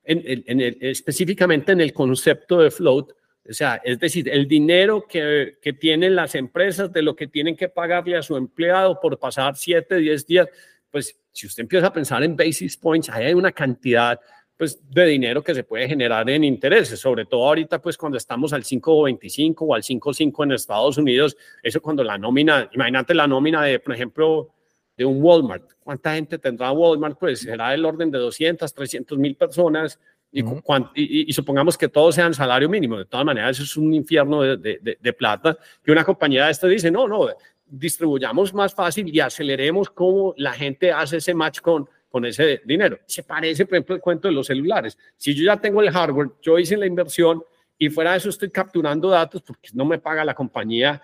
en, 0.04 0.78
específicamente 0.82 1.72
en 1.72 1.82
el 1.82 1.92
concepto 1.92 2.60
de 2.60 2.70
float, 2.70 3.12
o 3.48 3.54
sea, 3.54 3.82
es 3.84 4.00
decir, 4.00 4.30
el 4.30 4.48
dinero 4.48 5.06
que, 5.08 5.58
que, 5.62 5.74
tienen 5.74 6.16
las 6.16 6.36
empresas 6.36 6.92
de 6.94 7.02
lo 7.02 7.16
que 7.16 7.28
tienen 7.28 7.56
que 7.56 7.70
pagarle 7.70 8.18
a 8.18 8.24
su 8.24 8.38
empleado 8.38 9.00
por 9.00 9.20
pasar 9.20 9.56
7, 9.56 9.98
10 9.98 10.28
días, 10.28 10.48
pues 10.90 11.20
si 11.32 11.48
usted 11.48 11.64
empieza 11.64 11.88
a 11.88 11.94
pensar 11.94 12.24
en 12.24 12.36
basis 12.36 12.78
points, 12.78 13.10
ahí 13.10 13.26
hay 13.26 13.34
una 13.34 13.52
cantidad 13.52 14.20
pues, 14.58 14.80
de 14.90 15.06
dinero 15.06 15.44
que 15.44 15.54
se 15.54 15.64
puede 15.64 15.88
generar 15.88 16.30
en 16.30 16.44
intereses, 16.44 17.00
sobre 17.00 17.26
todo 17.26 17.46
ahorita, 17.46 17.82
pues 17.82 17.98
cuando 17.98 18.18
estamos 18.18 18.54
al 18.54 18.64
5.25 18.64 19.56
o 19.60 19.76
al 19.76 19.84
5.5 19.84 20.44
en 20.44 20.52
Estados 20.54 20.98
Unidos, 20.98 21.36
eso 21.62 21.82
cuando 21.82 22.04
la 22.04 22.18
nómina, 22.18 22.70
imagínate 22.74 23.14
la 23.14 23.28
nómina 23.28 23.64
de, 23.64 23.80
por 23.80 23.94
ejemplo, 23.94 24.50
de 24.98 25.04
un 25.04 25.22
Walmart, 25.22 25.74
¿cuánta 25.84 26.16
gente 26.16 26.38
tendrá 26.38 26.72
Walmart? 26.72 27.20
Pues 27.20 27.42
será 27.42 27.72
del 27.72 27.84
orden 27.84 28.10
de 28.12 28.18
200, 28.18 28.74
300 28.74 29.18
mil 29.18 29.36
personas 29.36 30.00
y, 30.32 31.30
y, 31.30 31.32
supongamos 31.32 31.78
que 31.78 31.88
todos 31.88 32.16
sean 32.16 32.34
salario 32.34 32.68
mínimo, 32.68 32.98
de 32.98 33.06
todas 33.06 33.26
maneras 33.26 33.52
eso 33.52 33.64
es 33.64 33.78
un 33.78 33.94
infierno 33.94 34.42
de, 34.42 34.58
de, 34.58 34.98
de 35.00 35.14
plata, 35.14 35.58
que 35.82 35.92
una 35.92 36.04
compañía 36.04 36.46
de 36.46 36.52
esta 36.52 36.68
dice, 36.68 36.92
no, 36.92 37.08
no, 37.08 37.28
distribuyamos 37.66 38.54
más 38.54 38.74
fácil 38.74 39.14
y 39.14 39.20
aceleremos 39.20 39.90
cómo 39.90 40.34
la 40.38 40.54
gente 40.54 40.92
hace 40.92 41.18
ese 41.18 41.34
match 41.34 41.62
con 41.62 41.90
con 42.16 42.24
ese 42.24 42.62
dinero. 42.64 42.98
Se 43.06 43.24
parece, 43.24 43.66
por 43.66 43.76
ejemplo, 43.76 43.94
el 43.94 44.02
cuento 44.02 44.30
de 44.30 44.34
los 44.34 44.48
celulares. 44.48 44.98
Si 45.18 45.36
yo 45.36 45.44
ya 45.44 45.60
tengo 45.60 45.82
el 45.82 45.92
hardware, 45.92 46.30
yo 46.42 46.58
hice 46.58 46.78
la 46.78 46.86
inversión 46.86 47.44
y 47.78 47.90
fuera 47.90 48.12
de 48.12 48.20
eso 48.20 48.30
estoy 48.30 48.50
capturando 48.52 49.10
datos 49.10 49.42
porque 49.42 49.72
no 49.74 49.84
me 49.84 50.00
paga 50.00 50.24
la 50.24 50.34
compañía 50.34 51.02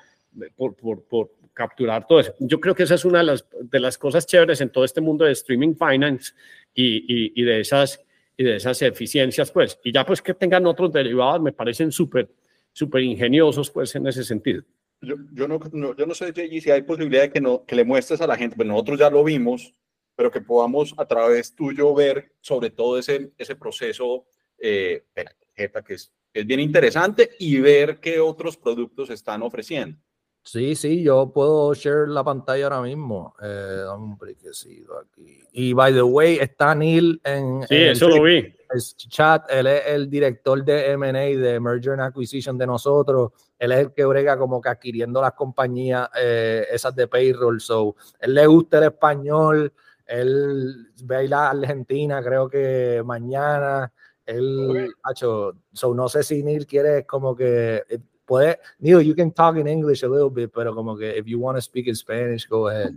por, 0.56 0.74
por, 0.74 1.32
capturar 1.52 2.08
todo 2.08 2.22
eso. 2.22 2.34
Yo 2.40 2.62
creo 2.62 2.74
que 2.74 2.84
esa 2.84 2.96
es 2.96 3.04
una 3.04 3.20
de 3.20 3.80
las, 3.82 3.98
cosas 3.98 4.26
chéveres 4.26 4.62
en 4.62 4.70
todo 4.70 4.86
este 4.86 5.02
mundo 5.02 5.26
de 5.26 5.34
streaming 5.34 5.76
finance 5.76 6.32
y, 6.74 7.44
de 7.44 7.60
esas 7.60 8.00
y 8.38 8.46
de 8.46 8.56
esas 8.56 8.82
eficiencias, 8.82 9.52
pues, 9.52 9.78
y 9.84 9.92
ya 9.92 10.06
pues 10.06 10.22
que 10.22 10.34
tengan 10.34 10.66
otros 10.66 10.94
derivados 10.94 11.42
me 11.42 11.52
parecen 11.52 11.92
súper, 11.92 12.30
súper 12.72 13.02
ingeniosos 13.02 13.70
pues 13.70 13.94
en 13.96 14.08
ese 14.08 14.24
sentido. 14.24 14.64
Yo, 15.02 15.16
yo, 15.34 15.50
no, 15.50 15.60
yo 15.94 16.06
no 16.06 16.16
sé 16.16 16.32
si 16.34 16.72
hay 16.72 16.84
posibilidad 16.84 17.24
de 17.24 17.32
que, 17.32 17.42
no, 17.42 17.66
que 17.66 17.76
le 17.76 17.84
muestres 17.84 18.22
a 18.22 18.28
la 18.28 18.38
gente, 18.38 18.56
pero 18.56 18.70
pues 18.70 18.74
nosotros 18.76 19.00
ya 19.00 19.10
lo 19.10 19.26
vimos, 19.26 19.74
pero 20.22 20.30
que 20.30 20.42
podamos 20.42 20.94
a 20.98 21.06
través 21.08 21.56
tuyo 21.56 21.96
ver 21.96 22.34
sobre 22.42 22.70
todo 22.70 23.00
ese, 23.00 23.32
ese 23.40 23.56
proceso 23.56 24.28
eh, 24.56 25.06
de 25.16 25.24
la 25.24 25.32
tarjeta 25.32 25.82
que 25.82 25.96
es, 25.96 26.14
es 26.32 26.46
bien 26.46 26.60
interesante 26.60 27.32
y 27.40 27.60
ver 27.60 28.00
qué 28.00 28.20
otros 28.20 28.56
productos 28.56 29.10
están 29.10 29.42
ofreciendo. 29.42 29.98
Sí, 30.44 30.74
sí, 30.74 31.04
yo 31.04 31.32
puedo 31.32 31.74
share 31.76 32.08
la 32.08 32.24
pantalla 32.24 32.64
ahora 32.64 32.82
mismo. 32.82 33.36
Eh, 33.42 33.84
un 33.96 34.14
aquí. 34.14 35.40
Y 35.52 35.74
by 35.74 35.94
the 35.94 36.02
way, 36.02 36.38
está 36.38 36.74
Neil 36.74 37.22
en, 37.24 37.62
sí, 37.68 37.76
eso 37.76 38.10
lo 38.10 38.24
vi. 38.24 38.38
el 38.38 38.82
chat. 38.96 39.46
Él 39.52 39.68
es 39.68 39.84
el 39.88 40.10
director 40.10 40.64
de 40.64 40.98
MA, 40.98 41.12
de 41.12 41.60
Merger 41.60 41.94
and 41.94 42.02
Acquisition 42.02 42.58
de 42.58 42.66
nosotros. 42.66 43.32
Él 43.60 43.72
es 43.72 43.80
el 43.80 43.94
que 43.94 44.04
brega 44.04 44.36
como 44.36 44.60
que 44.60 44.70
adquiriendo 44.70 45.22
las 45.22 45.34
compañías, 45.34 46.10
eh, 46.20 46.66
esas 46.72 46.96
de 46.96 47.08
payroll. 47.08 47.62
So, 47.62 47.96
él 48.20 48.34
le 48.34 48.48
gusta 48.48 48.80
el 48.80 48.86
español. 48.86 49.72
Él 50.12 50.90
ve 51.04 51.16
a 51.16 51.24
la 51.24 51.50
Argentina, 51.52 52.22
creo 52.22 52.50
que 52.50 53.02
mañana. 53.06 53.92
Él, 54.26 54.94
hecho, 55.10 55.56
so, 55.72 55.94
no 55.96 56.10
sé 56.10 56.22
si 56.24 56.44
Neil 56.44 56.68
quiere 56.68 57.06
como 57.06 57.34
que 57.36 57.84
puede, 58.26 58.60
Neil, 58.80 59.02
you 59.02 59.16
can 59.16 59.32
talk 59.32 59.56
in 59.56 59.68
English 59.68 60.04
a 60.04 60.08
little 60.08 60.30
bit, 60.30 60.52
pero 60.54 60.76
como 60.76 60.98
que 60.98 61.18
if 61.18 61.26
you 61.26 61.40
want 61.40 61.58
to 61.58 61.62
speak 61.62 61.88
in 61.88 61.96
Spanish, 61.96 62.48
go 62.48 62.68
ahead. 62.68 62.94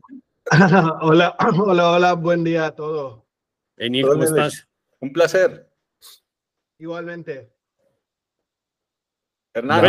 hola, 1.01 1.37
hola, 1.57 1.93
hola, 1.93 2.15
buen 2.15 2.43
día 2.43 2.67
a 2.67 2.75
todos. 2.75 3.23
Hey, 3.77 3.91
Neil, 3.91 4.07
¿cómo 4.09 4.25
estás? 4.25 4.69
Un 5.01 5.13
placer. 5.13 5.71
Igualmente. 6.79 7.53
Hernán, 9.55 9.85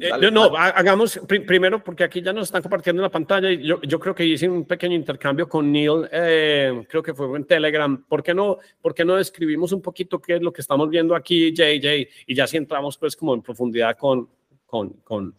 eh, 0.00 0.30
no, 0.30 0.56
hagamos 0.56 1.20
primero, 1.28 1.82
porque 1.82 2.04
aquí 2.04 2.22
ya 2.22 2.32
nos 2.32 2.48
están 2.48 2.62
compartiendo 2.62 3.02
la 3.02 3.10
pantalla 3.10 3.50
y 3.50 3.66
yo, 3.66 3.80
yo 3.82 3.98
creo 3.98 4.14
que 4.14 4.24
hice 4.24 4.48
un 4.48 4.64
pequeño 4.64 4.94
intercambio 4.94 5.48
con 5.48 5.70
Neil, 5.70 6.08
eh, 6.12 6.84
creo 6.88 7.02
que 7.02 7.14
fue 7.14 7.36
en 7.36 7.44
Telegram. 7.44 8.04
¿Por 8.08 8.22
qué, 8.22 8.34
no, 8.34 8.58
¿Por 8.80 8.94
qué 8.94 9.04
no 9.04 9.16
describimos 9.16 9.72
un 9.72 9.82
poquito 9.82 10.20
qué 10.20 10.36
es 10.36 10.42
lo 10.42 10.52
que 10.52 10.60
estamos 10.60 10.88
viendo 10.88 11.14
aquí, 11.14 11.52
JJ? 11.52 12.08
Y 12.26 12.34
ya 12.34 12.46
si 12.46 12.56
entramos 12.56 12.96
pues 12.96 13.16
como 13.16 13.34
en 13.34 13.42
profundidad 13.42 13.96
con, 13.96 14.28
con, 14.66 14.90
con, 15.04 15.34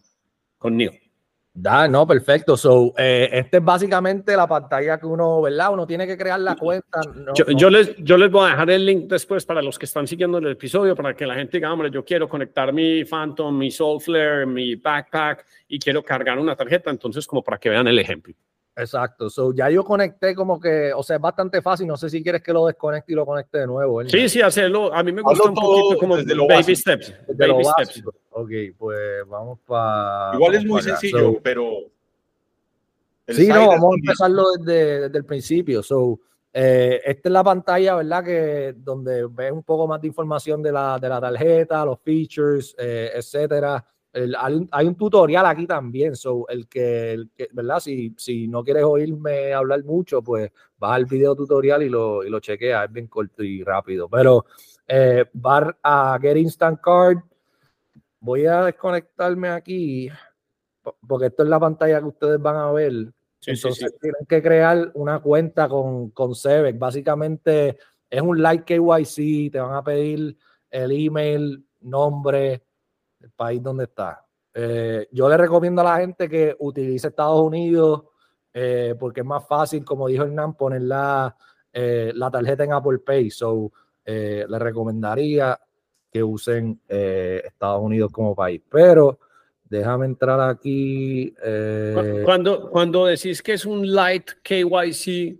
con 0.58 0.76
Neil. 0.76 1.09
Da, 1.52 1.88
no, 1.88 2.06
perfecto. 2.06 2.56
So, 2.56 2.94
eh, 2.96 3.28
esta 3.32 3.58
es 3.58 3.64
básicamente 3.64 4.36
la 4.36 4.46
pantalla 4.46 4.98
que 4.98 5.06
uno, 5.06 5.42
¿verdad? 5.42 5.72
Uno 5.72 5.86
tiene 5.86 6.06
que 6.06 6.16
crear 6.16 6.38
la 6.38 6.54
cuenta. 6.56 7.00
yo, 7.34 7.70
les, 7.70 7.96
yo 7.98 8.16
les 8.16 8.30
voy 8.30 8.46
a 8.46 8.52
dejar 8.52 8.70
el 8.70 8.86
link 8.86 9.08
después 9.08 9.44
para 9.44 9.60
los 9.60 9.78
que 9.78 9.86
están 9.86 10.06
siguiendo 10.06 10.38
el 10.38 10.46
episodio, 10.46 10.94
para 10.94 11.14
que 11.14 11.26
la 11.26 11.34
gente 11.34 11.56
diga, 11.56 11.72
hombre, 11.72 11.90
yo 11.90 12.04
quiero 12.04 12.28
conectar 12.28 12.72
mi 12.72 13.04
Phantom, 13.04 13.56
mi 13.56 13.70
Soulflare, 13.70 14.46
mi 14.46 14.76
Backpack 14.76 15.44
y 15.68 15.78
quiero 15.78 16.04
cargar 16.04 16.38
una 16.38 16.54
tarjeta. 16.54 16.90
Entonces, 16.90 17.26
como 17.26 17.42
para 17.42 17.58
que 17.58 17.68
vean 17.68 17.88
el 17.88 17.98
ejemplo. 17.98 18.32
Exacto. 18.80 19.30
So, 19.30 19.54
ya 19.54 19.70
yo 19.70 19.84
conecté 19.84 20.34
como 20.34 20.60
que, 20.60 20.92
o 20.92 21.02
sea, 21.02 21.16
es 21.16 21.22
bastante 21.22 21.62
fácil. 21.62 21.86
No 21.86 21.96
sé 21.96 22.10
si 22.10 22.22
quieres 22.22 22.42
que 22.42 22.52
lo 22.52 22.66
desconecte 22.66 23.12
y 23.12 23.16
lo 23.16 23.26
conecte 23.26 23.58
de 23.58 23.66
nuevo. 23.66 24.02
Sí, 24.04 24.28
sí, 24.28 24.40
hacerlo. 24.40 24.92
A 24.92 25.02
mí 25.02 25.12
me 25.12 25.22
gusta 25.22 25.48
un 25.48 25.54
poquito 25.54 25.98
como 25.98 26.16
baby 26.46 26.76
steps. 26.76 27.14
Baby 27.28 27.64
steps. 27.64 28.02
Ok, 28.30 28.50
pues 28.78 28.98
vamos 29.28 29.58
para. 29.66 30.34
Igual 30.34 30.54
es 30.54 30.64
muy 30.64 30.82
sencillo, 30.82 31.40
pero. 31.42 31.70
Sí, 33.28 33.46
no, 33.46 33.68
vamos 33.68 33.94
a 33.94 33.98
empezarlo 33.98 34.44
desde, 34.58 35.00
desde 35.02 35.18
el 35.18 35.24
principio. 35.24 35.82
So, 35.82 36.18
eh, 36.52 37.00
esta 37.04 37.28
es 37.28 37.32
la 37.32 37.44
pantalla, 37.44 37.94
¿verdad? 37.94 38.24
Que 38.24 38.74
donde 38.76 39.26
ves 39.30 39.52
un 39.52 39.62
poco 39.62 39.86
más 39.86 40.00
de 40.00 40.08
información 40.08 40.60
de 40.62 40.72
la, 40.72 40.98
de 40.98 41.08
la 41.08 41.20
tarjeta, 41.20 41.84
los 41.84 42.00
features, 42.00 42.74
eh, 42.76 43.12
etcétera 43.14 43.84
hay, 44.12 44.86
un, 44.86 44.96
tutorial 44.96 45.46
aquí 45.46 45.66
también, 45.66 46.16
so 46.16 46.46
el 46.48 46.66
que, 46.66 47.12
el 47.12 47.30
que 47.30 47.48
¿verdad? 47.52 47.78
Si, 47.80 48.14
si, 48.16 48.48
no 48.48 48.64
quieres 48.64 48.84
oírme 48.84 49.52
hablar 49.52 49.84
mucho, 49.84 50.22
pues 50.22 50.50
vas 50.78 50.92
al 50.92 51.06
video 51.06 51.36
tutorial 51.36 51.82
y 51.82 51.88
lo, 51.88 52.24
y 52.24 52.30
lo 52.30 52.40
chequeas, 52.40 52.86
es 52.86 52.92
bien 52.92 53.06
corto 53.06 53.42
y 53.42 53.62
rápido. 53.62 54.08
Pero 54.08 54.46
eh, 54.88 55.26
va 55.34 55.76
a 55.82 56.18
Get 56.20 56.36
Instant 56.36 56.80
Card, 56.80 57.18
voy 58.18 58.46
a 58.46 58.64
desconectarme 58.64 59.48
aquí, 59.48 60.08
porque 61.06 61.26
esto 61.26 61.44
es 61.44 61.48
la 61.48 61.60
pantalla 61.60 62.00
que 62.00 62.06
ustedes 62.06 62.40
van 62.40 62.56
a 62.56 62.72
ver. 62.72 63.12
Entonces 63.46 63.94
tienen 64.00 64.26
que 64.28 64.42
crear 64.42 64.90
una 64.94 65.20
cuenta 65.20 65.68
con, 65.68 66.10
con 66.10 66.32
Básicamente 66.74 67.78
es 68.10 68.20
un 68.20 68.42
like 68.42 68.64
KYC, 68.64 69.52
te 69.52 69.60
van 69.60 69.74
a 69.74 69.84
pedir 69.84 70.36
el 70.68 70.90
email, 70.92 71.64
nombre, 71.80 72.62
el 73.20 73.30
país 73.30 73.62
donde 73.62 73.84
está. 73.84 74.24
Eh, 74.52 75.06
yo 75.12 75.28
le 75.28 75.36
recomiendo 75.36 75.80
a 75.80 75.84
la 75.84 75.98
gente 75.98 76.28
que 76.28 76.56
utilice 76.58 77.08
Estados 77.08 77.40
Unidos 77.40 78.02
eh, 78.52 78.94
porque 78.98 79.20
es 79.20 79.26
más 79.26 79.46
fácil, 79.46 79.84
como 79.84 80.08
dijo 80.08 80.24
Hernán, 80.24 80.54
poner 80.54 80.82
la, 80.82 81.36
eh, 81.72 82.12
la 82.14 82.30
tarjeta 82.30 82.64
en 82.64 82.72
Apple 82.72 82.98
Pay. 82.98 83.30
So, 83.30 83.72
le 84.04 84.58
recomendaría 84.58 85.56
que 86.10 86.20
usen 86.20 86.80
Estados 86.88 87.80
Unidos 87.80 88.10
como 88.10 88.34
país. 88.34 88.60
Pero 88.68 89.20
déjame 89.62 90.06
entrar 90.06 90.40
aquí. 90.40 91.32
Cuando, 92.24 92.68
cuando 92.70 93.06
decís 93.06 93.40
que 93.40 93.52
es 93.52 93.64
un 93.64 93.88
light 93.94 94.32
KYC, 94.42 95.38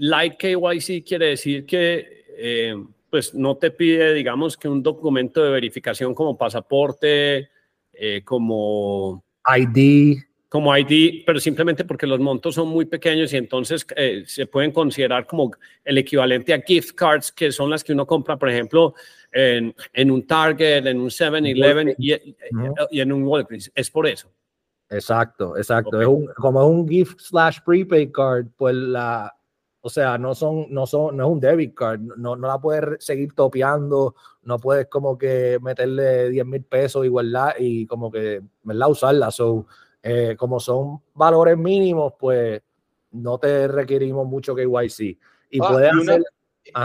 light 0.00 0.34
KYC 0.38 1.02
quiere 1.02 1.28
decir 1.28 1.64
que 1.64 2.84
pues 3.10 3.34
no 3.34 3.56
te 3.56 3.70
pide, 3.70 4.14
digamos, 4.14 4.56
que 4.56 4.68
un 4.68 4.82
documento 4.82 5.42
de 5.42 5.50
verificación 5.50 6.14
como 6.14 6.38
pasaporte, 6.38 7.50
eh, 7.92 8.22
como 8.24 9.24
ID. 9.44 10.18
Como 10.48 10.76
ID, 10.76 11.22
pero 11.24 11.38
simplemente 11.38 11.84
porque 11.84 12.06
los 12.06 12.18
montos 12.18 12.56
son 12.56 12.68
muy 12.68 12.84
pequeños 12.84 13.32
y 13.32 13.36
entonces 13.36 13.86
eh, 13.94 14.24
se 14.26 14.46
pueden 14.46 14.72
considerar 14.72 15.26
como 15.26 15.52
el 15.84 15.98
equivalente 15.98 16.52
a 16.52 16.60
gift 16.60 16.94
cards, 16.94 17.30
que 17.30 17.52
son 17.52 17.70
las 17.70 17.84
que 17.84 17.92
uno 17.92 18.04
compra, 18.06 18.36
por 18.36 18.50
ejemplo, 18.50 18.94
en, 19.30 19.74
en 19.92 20.10
un 20.10 20.26
Target, 20.26 20.86
en 20.86 20.98
un 20.98 21.08
7-Eleven 21.08 21.94
y, 21.98 22.14
y, 22.14 23.00
en 23.00 23.12
un 23.12 23.22
Walgreens. 23.24 23.70
Es 23.74 23.90
por 23.90 24.08
eso. 24.08 24.28
Exacto, 24.88 25.56
exacto. 25.56 26.00
Es 26.00 26.06
un, 26.08 26.26
como 26.36 26.66
un 26.66 26.88
gift 26.88 27.20
slash 27.20 27.58
prepaid 27.64 28.10
card, 28.10 28.46
pues 28.56 28.74
la, 28.74 29.32
o 29.82 29.88
sea, 29.88 30.18
no 30.18 30.34
son, 30.34 30.66
no 30.70 30.86
son, 30.86 31.16
no 31.16 31.26
es 31.26 31.32
un 31.32 31.40
debit 31.40 31.74
card, 31.74 32.00
no, 32.00 32.36
no 32.36 32.48
la 32.48 32.58
puedes 32.58 33.02
seguir 33.04 33.34
topeando, 33.34 34.14
no 34.42 34.58
puedes 34.58 34.86
como 34.88 35.16
que 35.16 35.58
meterle 35.62 36.28
10 36.30 36.46
mil 36.46 36.64
pesos 36.64 37.04
igualdad 37.04 37.54
y 37.58 37.86
como 37.86 38.10
que, 38.10 38.42
¿verdad? 38.62 38.90
Usarla. 38.90 39.30
So, 39.30 39.66
eh, 40.02 40.36
como 40.38 40.60
son 40.60 41.02
valores 41.14 41.56
mínimos, 41.56 42.14
pues 42.18 42.62
no 43.12 43.38
te 43.38 43.68
requerimos 43.68 44.26
mucho 44.26 44.54
KYC. 44.54 45.18
Y 45.50 45.60
ah, 45.62 45.68
puedes 45.68 45.92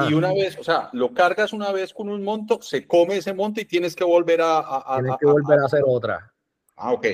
y 0.09 0.13
una, 0.13 0.33
vez, 0.33 0.57
o 0.57 0.63
sea, 0.63 0.89
lo 0.93 1.13
cargas 1.13 1.53
una 1.53 1.71
vez 1.71 1.93
con 1.93 2.09
un 2.09 2.23
monto, 2.23 2.61
se 2.61 2.87
come 2.87 3.17
ese 3.17 3.33
monto 3.33 3.59
y 3.61 3.65
tienes 3.65 3.95
que 3.95 4.03
volver 4.03 4.39
a... 4.41 4.83
tienes 4.95 5.17
que 5.19 5.25
volver 5.25 5.59
a 5.59 5.65
hacer 5.65 5.83
otra. 5.85 6.33
Ah, 6.75 6.93
ok. 6.93 7.07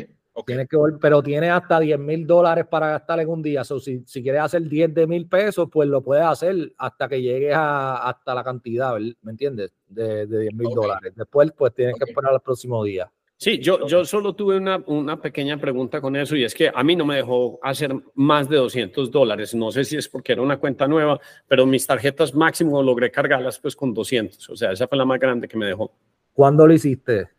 Tienes 0.45 0.69
que, 0.69 0.77
pero 0.99 1.21
tiene 1.21 1.49
hasta 1.49 1.79
10 1.79 1.99
mil 1.99 2.25
dólares 2.25 2.65
para 2.69 2.91
gastar 2.91 3.19
en 3.19 3.29
un 3.29 3.41
día. 3.41 3.63
So, 3.63 3.79
si, 3.79 4.03
si, 4.05 4.23
quieres 4.23 4.41
hacer 4.41 4.63
10 4.63 4.93
de 4.93 5.05
mil 5.05 5.27
pesos, 5.27 5.67
pues 5.71 5.89
lo 5.89 6.01
puedes 6.01 6.23
hacer 6.23 6.73
hasta 6.77 7.09
que 7.09 7.21
llegues 7.21 7.53
a, 7.53 8.07
hasta 8.09 8.33
la 8.33 8.43
cantidad, 8.43 8.97
¿me 9.21 9.31
entiendes? 9.31 9.73
De, 9.87 10.25
de 10.27 10.39
10 10.39 10.53
mil 10.53 10.69
dólares. 10.73 11.13
Después, 11.15 11.51
pues 11.51 11.73
tienes 11.73 11.95
que 11.97 12.05
esperar 12.05 12.33
al 12.33 12.41
próximo 12.41 12.83
día. 12.83 13.11
Sí, 13.41 13.57
yo, 13.57 13.87
yo 13.87 14.05
solo 14.05 14.35
tuve 14.35 14.57
una, 14.57 14.83
una, 14.85 15.19
pequeña 15.19 15.57
pregunta 15.57 15.99
con 15.99 16.15
eso 16.15 16.35
y 16.35 16.43
es 16.43 16.53
que 16.53 16.71
a 16.71 16.83
mí 16.83 16.95
no 16.95 17.05
me 17.05 17.15
dejó 17.15 17.57
hacer 17.63 17.91
más 18.13 18.47
de 18.47 18.57
200 18.57 19.09
dólares. 19.09 19.55
No 19.55 19.71
sé 19.71 19.83
si 19.83 19.97
es 19.97 20.07
porque 20.07 20.33
era 20.33 20.43
una 20.43 20.59
cuenta 20.59 20.87
nueva, 20.87 21.19
pero 21.47 21.65
mis 21.65 21.87
tarjetas 21.87 22.35
máximo 22.35 22.83
logré 22.83 23.09
cargarlas 23.09 23.57
pues 23.57 23.75
con 23.75 23.95
200. 23.95 24.47
O 24.51 24.55
sea, 24.55 24.73
esa 24.73 24.87
fue 24.87 24.95
la 24.95 25.05
más 25.05 25.19
grande 25.19 25.47
que 25.47 25.57
me 25.57 25.65
dejó. 25.65 25.91
¿Cuándo 26.33 26.67
lo 26.67 26.73
hiciste? 26.75 27.29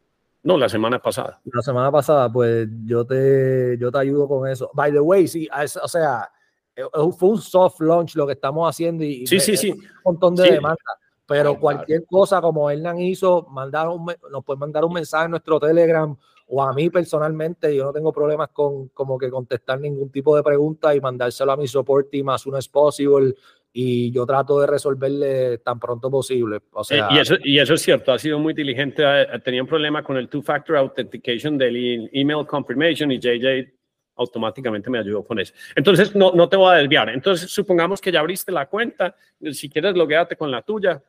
No, 0.42 0.58
la 0.58 0.68
semana 0.68 1.00
pasada. 1.00 1.40
La 1.44 1.62
semana 1.62 1.90
pasada, 1.90 2.32
pues 2.32 2.68
yo 2.84 3.04
te, 3.06 3.76
yo 3.78 3.92
te 3.92 3.98
ayudo 3.98 4.26
con 4.26 4.48
eso. 4.48 4.70
By 4.74 4.92
the 4.92 5.00
way, 5.00 5.28
sí, 5.28 5.48
o 5.80 5.88
sea, 5.88 6.30
eh, 6.74 6.82
fue 7.16 7.30
un 7.30 7.38
soft 7.38 7.80
launch 7.80 8.16
lo 8.16 8.26
que 8.26 8.32
estamos 8.32 8.68
haciendo 8.68 9.04
y, 9.04 9.26
sí, 9.26 9.38
sí, 9.38 9.56
sí. 9.56 9.70
un 9.70 9.82
montón 10.04 10.34
de 10.34 10.52
demandas. 10.52 10.96
Pero 11.26 11.58
cualquier 11.58 12.04
cosa 12.04 12.40
como 12.40 12.68
Hernán 12.68 13.00
hizo, 13.00 13.46
mandar 13.50 13.86
nos 13.86 14.44
puede 14.44 14.58
mandar 14.58 14.84
un 14.84 14.92
mensaje 14.92 15.26
en 15.26 15.30
nuestro 15.30 15.58
Telegram 15.60 16.14
o 16.48 16.62
a 16.62 16.72
mí 16.74 16.90
personalmente, 16.90 17.74
yo 17.74 17.84
no 17.84 17.92
tengo 17.92 18.12
problemas 18.12 18.48
con 18.50 18.88
como 18.88 19.16
que 19.16 19.30
contestar 19.30 19.80
ningún 19.80 20.10
tipo 20.10 20.36
de 20.36 20.42
pregunta 20.42 20.94
y 20.94 21.00
mandárselo 21.00 21.52
a 21.52 21.56
mi 21.56 21.66
support 21.66 22.10
team 22.10 22.28
as 22.28 22.42
soon 22.42 22.56
as 22.56 22.68
possible 22.68 23.34
y 23.72 24.10
yo 24.12 24.26
trato 24.26 24.60
de 24.60 24.66
resolverle 24.66 25.58
tan 25.58 25.80
pronto 25.80 26.10
posible. 26.10 26.60
O 26.72 26.84
sea, 26.84 27.08
y, 27.10 27.18
eso, 27.18 27.36
y 27.42 27.58
eso 27.58 27.74
es 27.74 27.82
cierto, 27.82 28.12
ha 28.12 28.18
sido 28.18 28.38
muy 28.38 28.52
diligente. 28.52 29.02
Tenía 29.44 29.62
un 29.62 29.68
problema 29.68 30.02
con 30.02 30.16
el 30.16 30.28
two-factor 30.28 30.76
authentication 30.76 31.56
del 31.56 32.10
email 32.12 32.46
confirmation 32.46 33.10
y 33.12 33.18
JJ 33.18 33.72
automáticamente 34.16 34.90
me 34.90 34.98
ayudó 34.98 35.24
con 35.24 35.38
eso. 35.38 35.54
Entonces, 35.74 36.14
no, 36.14 36.32
no 36.32 36.48
te 36.48 36.56
voy 36.56 36.74
a 36.74 36.78
desviar. 36.78 37.08
Entonces, 37.08 37.50
supongamos 37.50 38.00
que 38.00 38.12
ya 38.12 38.20
abriste 38.20 38.52
la 38.52 38.66
cuenta. 38.66 39.16
Si 39.52 39.68
quieres, 39.68 39.94
logueate 39.94 40.36
con 40.36 40.50
la 40.50 40.62
tuya. 40.62 41.02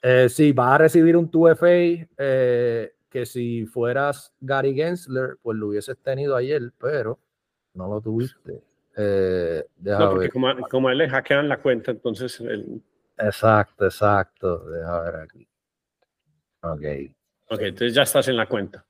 Eh, 0.00 0.28
sí, 0.28 0.52
vas 0.52 0.74
a 0.74 0.78
recibir 0.78 1.16
un 1.16 1.28
2FA. 1.28 2.08
Eh, 2.16 2.92
que 3.10 3.24
si 3.24 3.66
fueras 3.66 4.32
Gary 4.40 4.74
Gensler, 4.74 5.38
pues 5.42 5.56
lo 5.56 5.68
hubieses 5.68 5.96
tenido 5.98 6.36
ayer, 6.36 6.72
pero 6.78 7.18
no 7.74 7.88
lo 7.88 8.00
tuviste. 8.00 8.62
Eh, 8.96 9.62
no, 9.82 10.10
porque 10.10 10.30
como, 10.30 10.56
como, 10.70 10.90
él 10.90 10.98
le 10.98 11.08
hackean 11.08 11.48
la 11.48 11.60
cuenta, 11.60 11.90
entonces... 11.90 12.42
Exacto, 13.18 13.84
exacto. 13.84 14.68
Deja 14.70 15.00
ver 15.00 15.16
aquí. 15.16 15.48
Ok. 16.62 16.82
Ok, 17.48 17.60
entonces 17.60 17.94
ya 17.94 18.02
estás 18.02 18.26
en 18.28 18.36
la 18.36 18.46
cuenta. 18.46 18.84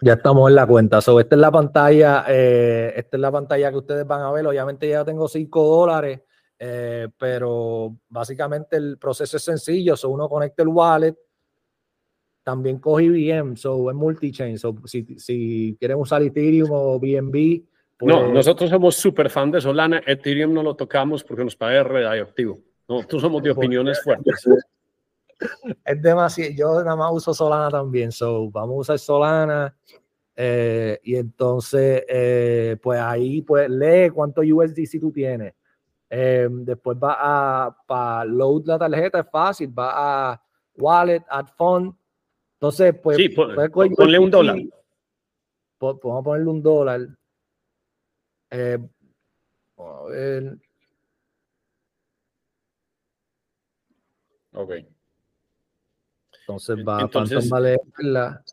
Ya 0.00 0.14
estamos 0.14 0.48
en 0.48 0.56
la 0.56 0.66
cuenta. 0.66 1.00
So, 1.00 1.20
esta 1.20 1.36
es 1.36 1.40
la 1.40 1.50
pantalla, 1.50 2.24
eh, 2.28 2.92
esta 2.96 3.16
es 3.16 3.20
la 3.20 3.30
pantalla 3.30 3.70
que 3.70 3.76
ustedes 3.76 4.06
van 4.06 4.22
a 4.22 4.32
ver. 4.32 4.46
Obviamente 4.46 4.88
ya 4.88 5.04
tengo 5.04 5.28
5 5.28 5.64
dólares, 5.64 6.22
eh, 6.58 7.08
pero 7.18 7.96
básicamente 8.08 8.76
el 8.76 8.98
proceso 8.98 9.36
es 9.36 9.44
sencillo. 9.44 9.96
So, 9.96 10.08
uno 10.08 10.28
conecta 10.28 10.62
el 10.62 10.70
wallet, 10.70 11.16
también 12.42 12.78
coge 12.78 13.04
IBM, 13.04 13.56
so 13.56 13.90
es 13.90 13.96
multi-chain. 13.96 14.58
So, 14.58 14.74
si, 14.86 15.04
si 15.18 15.76
quieren 15.78 15.98
usar 15.98 16.22
Ethereum 16.22 16.70
o 16.72 16.98
BNB. 16.98 17.71
Pues... 18.02 18.12
No, 18.16 18.32
nosotros 18.32 18.68
somos 18.68 18.96
súper 18.96 19.30
fan 19.30 19.52
de 19.52 19.60
Solana. 19.60 20.02
Ethereum 20.04 20.52
no 20.52 20.64
lo 20.64 20.74
tocamos 20.74 21.22
porque 21.22 21.44
nos 21.44 21.54
paga 21.54 21.84
radioactivo. 21.84 22.58
Nosotros 22.88 23.22
somos 23.22 23.40
de 23.44 23.52
opiniones 23.52 24.02
fuertes. 24.02 24.44
es 25.84 26.02
demasiado. 26.02 26.50
Yo 26.52 26.82
nada 26.82 26.96
más 26.96 27.12
uso 27.12 27.32
Solana 27.32 27.70
también, 27.70 28.10
so 28.10 28.50
vamos 28.50 28.74
a 28.74 28.94
usar 28.94 28.98
Solana. 28.98 29.76
Eh, 30.34 30.98
y 31.04 31.14
entonces, 31.14 32.02
eh, 32.08 32.76
pues 32.82 32.98
ahí 32.98 33.42
pues 33.42 33.70
lee 33.70 34.10
cuánto 34.10 34.40
USDC 34.40 34.98
tú 34.98 35.12
tienes. 35.12 35.54
Eh, 36.10 36.48
después 36.50 36.98
va 36.98 37.16
a 37.20 37.76
para 37.86 38.24
load 38.24 38.66
la 38.66 38.80
tarjeta, 38.80 39.20
es 39.20 39.30
fácil, 39.30 39.72
va 39.78 40.32
a 40.32 40.42
wallet, 40.76 41.22
add 41.28 41.46
fund. 41.56 41.94
Entonces, 42.54 42.96
pues, 43.00 43.16
sí, 43.16 43.28
ponle 43.28 44.18
un 44.18 44.28
dólar. 44.28 44.56
vamos 45.78 46.20
a 46.20 46.22
ponerle 46.24 46.50
un 46.50 46.62
dólar. 46.62 47.00
A 48.52 50.04
ver. 50.08 50.58
Ok. 54.52 54.72
Entonces 56.40 56.76
va 56.86 57.00
Entonces, 57.02 57.52
a 57.52 57.60
leerla. 57.60 58.44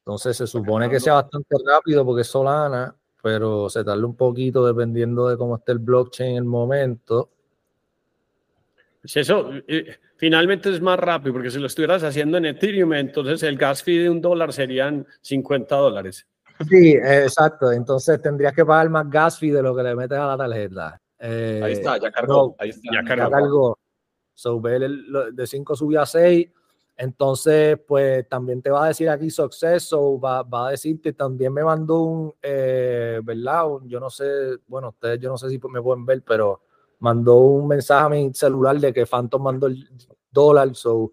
Entonces 0.00 0.36
se 0.38 0.46
supone 0.46 0.88
que 0.88 1.00
sea 1.00 1.14
bastante 1.14 1.54
rápido 1.66 2.04
porque 2.04 2.22
es 2.22 2.28
Solana, 2.28 2.94
pero 3.22 3.68
se 3.68 3.84
tarda 3.84 4.06
un 4.06 4.16
poquito 4.16 4.66
dependiendo 4.66 5.28
de 5.28 5.36
cómo 5.36 5.56
esté 5.56 5.72
el 5.72 5.78
blockchain 5.80 6.30
en 6.30 6.36
el 6.36 6.44
momento. 6.44 7.30
Pues 9.08 9.26
eso 9.26 9.50
eh, 9.66 9.96
finalmente 10.16 10.68
es 10.68 10.82
más 10.82 10.98
rápido 10.98 11.32
porque 11.32 11.50
si 11.50 11.58
lo 11.58 11.66
estuvieras 11.66 12.02
haciendo 12.02 12.36
en 12.36 12.44
Ethereum, 12.44 12.92
entonces 12.92 13.42
el 13.42 13.56
gas 13.56 13.82
fee 13.82 14.00
de 14.00 14.10
un 14.10 14.20
dólar 14.20 14.52
serían 14.52 15.06
50 15.22 15.76
dólares. 15.76 16.26
Sí, 16.68 16.90
exacto. 16.90 17.72
Entonces 17.72 18.20
tendrías 18.20 18.52
que 18.52 18.66
pagar 18.66 18.90
más 18.90 19.08
gas 19.08 19.38
fee 19.38 19.50
de 19.50 19.62
lo 19.62 19.74
que 19.74 19.82
le 19.82 19.96
metes 19.96 20.18
a 20.18 20.26
la 20.26 20.36
tarjeta. 20.36 21.00
Eh, 21.20 21.62
ahí 21.64 21.72
está, 21.72 21.96
ya 21.96 22.10
cargó. 22.10 22.54
ahí 22.58 22.68
está. 22.68 22.90
Ya, 22.92 23.02
cargó. 23.02 23.78
So, 24.34 24.62
el, 24.68 25.06
de 25.32 25.46
5 25.46 25.74
subió 25.74 26.02
a 26.02 26.06
6. 26.06 26.46
Entonces, 26.98 27.78
pues 27.86 28.28
también 28.28 28.60
te 28.60 28.68
va 28.68 28.84
a 28.84 28.88
decir 28.88 29.08
aquí 29.08 29.30
success, 29.30 29.90
va, 29.94 30.42
va 30.42 30.68
a 30.68 30.70
decirte, 30.72 31.14
también 31.14 31.54
me 31.54 31.64
mandó 31.64 32.02
un, 32.02 32.34
eh, 32.42 33.20
¿verdad? 33.22 33.66
yo 33.84 34.00
no 34.00 34.10
sé, 34.10 34.24
bueno, 34.66 34.88
ustedes 34.88 35.20
yo 35.20 35.30
no 35.30 35.38
sé 35.38 35.48
si 35.48 35.60
me 35.70 35.80
pueden 35.80 36.04
ver, 36.04 36.22
pero 36.26 36.60
mandó 36.98 37.36
un 37.36 37.68
mensaje 37.68 38.04
a 38.04 38.08
mi 38.08 38.32
celular 38.34 38.78
de 38.78 38.92
que 38.92 39.06
Phantom 39.06 39.42
mandó 39.42 39.66
el 39.66 39.88
dólar, 40.30 40.74
so, 40.74 41.12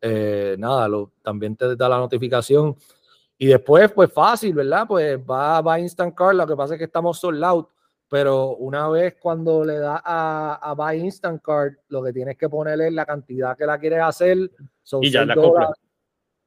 eh, 0.00 0.56
nada, 0.58 0.88
lo, 0.88 1.12
también 1.22 1.56
te 1.56 1.76
da 1.76 1.88
la 1.88 1.98
notificación. 1.98 2.76
Y 3.36 3.46
después, 3.46 3.90
pues 3.92 4.12
fácil, 4.12 4.54
¿verdad? 4.54 4.86
Pues 4.86 5.18
va, 5.18 5.60
va 5.60 5.80
Instant 5.80 6.14
Card, 6.14 6.36
lo 6.36 6.46
que 6.46 6.56
pasa 6.56 6.74
es 6.74 6.78
que 6.78 6.84
estamos 6.84 7.18
sold 7.18 7.42
out, 7.42 7.68
pero 8.08 8.56
una 8.56 8.88
vez 8.88 9.16
cuando 9.20 9.64
le 9.64 9.78
das 9.78 10.00
a, 10.04 10.60
a 10.62 10.74
Buy 10.74 11.00
Instant 11.00 11.42
Card, 11.42 11.74
lo 11.88 12.02
que 12.02 12.12
tienes 12.12 12.36
que 12.36 12.48
ponerle 12.48 12.88
es 12.88 12.92
la 12.92 13.04
cantidad 13.06 13.56
que 13.56 13.66
la 13.66 13.78
quieres 13.78 14.02
hacer. 14.02 14.50
Son 14.82 15.02
y 15.02 15.10
ya 15.10 15.24
la 15.24 15.34
compra. 15.34 15.70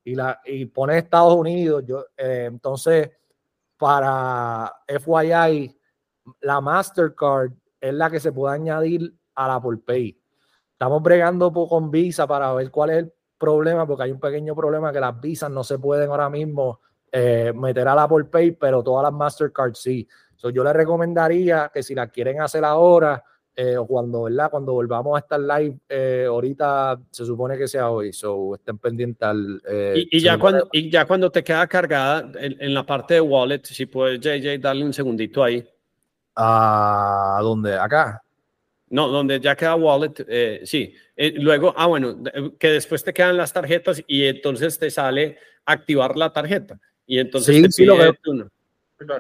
Y, 0.03 0.15
la, 0.15 0.39
y 0.45 0.65
pones 0.67 1.03
Estados 1.03 1.33
Unidos. 1.33 1.83
Yo, 1.85 2.05
eh, 2.15 2.45
entonces, 2.47 3.11
para 3.75 4.73
FYI, 4.87 5.77
la 6.41 6.61
Mastercard 6.61 7.51
es 7.87 7.93
la 7.93 8.09
que 8.09 8.19
se 8.19 8.31
puede 8.31 8.55
añadir 8.55 9.13
a 9.35 9.47
la 9.47 9.55
Apple 9.55 9.77
Pay. 9.85 10.19
Estamos 10.71 11.01
bregando 11.01 11.51
con 11.51 11.89
Visa 11.89 12.27
para 12.27 12.53
ver 12.53 12.69
cuál 12.69 12.89
es 12.91 12.97
el 12.97 13.13
problema, 13.37 13.87
porque 13.87 14.03
hay 14.03 14.11
un 14.11 14.19
pequeño 14.19 14.55
problema 14.55 14.91
que 14.91 14.99
las 14.99 15.19
visas 15.19 15.49
no 15.49 15.63
se 15.63 15.79
pueden 15.79 16.09
ahora 16.09 16.29
mismo 16.29 16.81
eh, 17.11 17.53
meter 17.55 17.85
la 17.85 18.03
Apple 18.03 18.25
Pay, 18.25 18.51
pero 18.51 18.83
todas 18.83 19.03
las 19.03 19.13
Mastercard 19.13 19.73
sí. 19.73 20.07
yo 20.53 20.63
le 20.63 20.73
recomendaría 20.73 21.71
que 21.73 21.81
si 21.81 21.95
la 21.95 22.07
quieren 22.07 22.41
hacer 22.41 22.65
ahora 22.65 23.23
eh, 23.55 23.75
o 23.75 23.87
cuando, 23.87 24.23
¿verdad? 24.23 24.51
Cuando 24.51 24.73
volvamos 24.73 25.15
a 25.15 25.19
estar 25.19 25.39
live, 25.39 25.79
eh, 25.89 26.25
ahorita 26.27 26.99
se 27.09 27.25
supone 27.25 27.57
que 27.57 27.67
sea 27.67 27.89
hoy, 27.89 28.13
so 28.13 28.53
estén 28.53 28.77
pendientes 28.77 29.27
al... 29.27 29.61
y, 29.95 30.19
ya 30.19 30.37
cuando, 30.37 30.69
y 30.71 30.91
ya 30.91 31.05
cuando 31.05 31.31
te 31.31 31.43
queda 31.43 31.65
cargada 31.65 32.29
en, 32.39 32.73
la 32.73 32.85
parte 32.85 33.15
de 33.15 33.21
wallet, 33.21 33.63
si 33.63 33.87
puedes, 33.87 34.19
JJ, 34.19 34.59
darle 34.59 34.85
un 34.85 34.93
segundito 34.93 35.43
ahí. 35.43 35.67
¿A 36.39 37.39
dónde? 37.41 37.75
¿Acá? 37.77 38.21
No, 38.89 39.07
donde 39.09 39.39
ya 39.39 39.55
queda 39.55 39.75
wallet, 39.75 40.13
eh, 40.27 40.61
sí. 40.63 40.93
Eh, 41.15 41.33
luego, 41.35 41.73
ah, 41.75 41.87
bueno, 41.87 42.15
que 42.59 42.69
después 42.69 43.03
te 43.03 43.11
quedan 43.11 43.35
las 43.35 43.51
tarjetas 43.51 44.01
y 44.07 44.23
entonces 44.23 44.77
te 44.77 44.89
sale 44.91 45.37
activar 45.65 46.15
la 46.15 46.31
tarjeta. 46.31 46.79
Y 47.05 47.19
entonces 47.19 47.55
sí, 47.55 47.61
te 47.63 47.71
sí, 47.71 47.85
lo 47.85 47.97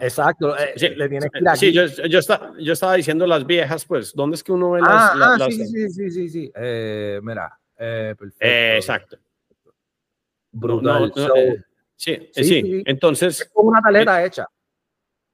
Exacto, 0.01 0.57
eh, 0.57 0.73
sí, 0.75 0.89
le 0.89 1.09
tienes 1.09 1.29
que 1.31 1.39
ir 1.39 1.45
Sí, 1.55 1.73
yo, 1.73 1.85
yo, 1.85 2.21
yo, 2.59 2.73
estaba 2.73 2.95
diciendo 2.95 3.27
las 3.27 3.45
viejas, 3.45 3.85
pues, 3.85 4.13
¿dónde 4.13 4.35
es 4.35 4.43
que 4.43 4.51
uno 4.51 4.71
ve 4.71 4.81
las? 4.81 5.11
Ah, 5.15 5.35
ah 5.39 5.47
sí, 5.49 5.65
sí, 5.65 5.89
sí, 5.89 6.09
sí, 6.11 6.29
sí, 6.29 6.51
mira, 7.21 7.59
perfecto. 7.75 8.37
exacto. 8.39 9.17
Brutal. 10.51 11.11
sí, 11.95 12.29
sí, 12.31 12.83
entonces. 12.85 13.41
Es 13.41 13.49
como 13.49 13.69
una 13.69 13.81
tarjeta 13.81 14.23
hecha. 14.23 14.47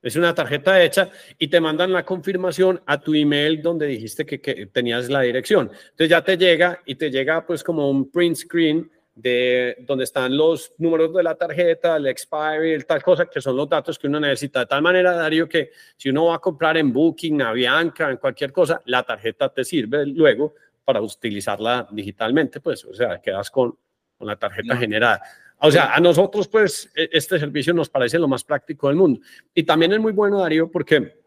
Es 0.04 0.18
una 0.18 0.36
tarjeta 0.36 0.84
hecha 0.84 1.10
y 1.40 1.48
te 1.48 1.62
mandan 1.62 1.94
la 1.94 2.04
confirmación 2.04 2.82
a 2.86 3.00
tu 3.00 3.14
email 3.14 3.62
donde 3.62 3.88
dijiste 3.88 4.26
que, 4.26 4.66
tenías 4.68 5.10
la 5.10 5.22
dirección. 5.22 5.72
Entonces 5.72 6.10
ya 6.10 6.22
te 6.22 6.38
llega 6.38 6.82
y 6.86 6.96
te 6.96 7.10
llega 7.10 7.46
pues 7.48 7.64
como 7.64 7.90
un 7.90 8.12
print 8.12 8.36
screen 8.36 8.92
de 9.16 9.78
donde 9.88 10.04
están 10.04 10.36
los 10.36 10.74
números 10.78 11.14
de 11.14 11.24
la 11.24 11.36
tarjeta, 11.36 11.96
el 11.96 12.08
expiry, 12.08 12.74
el 12.74 12.86
tal 12.86 13.02
cosa, 13.02 13.28
que 13.28 13.40
son 13.40 13.56
los 13.56 13.70
datos 13.70 13.98
que 13.98 14.08
uno 14.08 14.20
necesita. 14.20 14.60
De 14.60 14.66
tal 14.66 14.82
manera, 14.82 15.14
Darío, 15.14 15.48
que 15.48 15.70
si 15.96 16.10
uno 16.10 16.26
va 16.26 16.36
a 16.36 16.40
comprar 16.40 16.76
en 16.76 16.92
Booking, 16.92 17.42
Avianca, 17.42 18.10
en 18.10 18.18
cualquier 18.18 18.52
cosa, 18.52 18.82
la 18.86 19.04
tarjeta 19.04 19.54
te 19.54 19.64
sirve 19.64 20.06
luego 20.06 20.56
para 20.84 21.02
utilizarla 21.02 21.88
digitalmente, 21.92 22.60
pues, 22.60 22.84
o 22.84 22.94
sea, 22.94 23.22
quedas 23.22 23.50
con, 23.50 23.78
con 24.18 24.28
la 24.28 24.36
tarjeta 24.36 24.76
generada. 24.76 25.22
O 25.66 25.72
sea, 25.72 25.94
a 25.94 26.00
nosotros, 26.02 26.50
pues, 26.50 26.92
e, 26.94 27.10
este 27.14 27.40
servicio 27.40 27.74
nos 27.74 27.90
parece 27.90 28.20
lo 28.20 28.28
más 28.28 28.44
práctico 28.44 28.90
del 28.90 28.98
mundo. 28.98 29.22
Y 29.54 29.64
también 29.64 29.94
es 29.94 30.00
muy 30.00 30.12
bueno, 30.12 30.40
Darío, 30.42 30.70
porque 30.70 31.22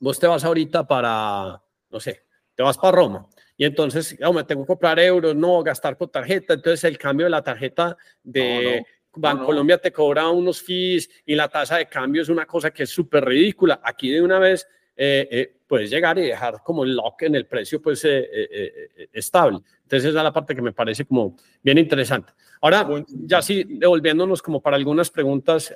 vos 0.00 0.18
te 0.18 0.26
vas 0.26 0.42
ahorita 0.42 0.86
para, 0.86 1.62
no 1.90 2.00
sé, 2.00 2.22
te 2.54 2.62
vas 2.62 2.78
para 2.78 2.96
Roma. 2.96 3.28
Y 3.58 3.66
entonces, 3.66 4.16
oh, 4.24 4.32
me 4.32 4.44
tengo 4.44 4.62
que 4.62 4.68
comprar 4.68 4.98
euros, 4.98 5.36
no, 5.36 5.62
gastar 5.62 5.98
con 5.98 6.10
tarjeta. 6.10 6.54
Entonces, 6.54 6.82
el 6.84 6.96
cambio 6.96 7.26
de 7.26 7.30
la 7.30 7.42
tarjeta 7.42 7.94
de 8.22 8.86
Bancolombia 9.16 9.76
te 9.76 9.92
cobra 9.92 10.30
unos 10.30 10.62
fees 10.62 11.10
y 11.26 11.34
la 11.34 11.48
tasa 11.48 11.76
de 11.76 11.86
cambio 11.86 12.22
es 12.22 12.30
una 12.30 12.46
cosa 12.46 12.70
que 12.70 12.84
es 12.84 12.90
súper 12.90 13.22
ridícula. 13.22 13.82
Aquí 13.84 14.10
de 14.10 14.22
una 14.22 14.38
vez 14.38 14.66
eh, 14.96 15.28
eh, 15.30 15.56
puedes 15.66 15.90
llegar 15.90 16.18
y 16.18 16.22
dejar 16.22 16.62
como 16.64 16.84
el 16.84 16.96
lock 16.96 17.22
en 17.22 17.34
el 17.34 17.46
precio 17.46 17.82
pues 17.82 18.02
eh, 18.06 19.08
estable. 19.12 19.58
Entonces 19.82 20.08
esa 20.08 20.18
es 20.20 20.24
la 20.24 20.32
parte 20.32 20.54
que 20.54 20.62
me 20.62 20.72
parece 20.72 21.04
como 21.04 21.36
bien 21.62 21.76
interesante. 21.76 22.32
Ahora, 22.64 22.88
ya 23.26 23.42
sí, 23.42 23.62
devolviéndonos 23.68 24.40
como 24.40 24.62
para 24.62 24.76
algunas 24.76 25.10
preguntas, 25.10 25.74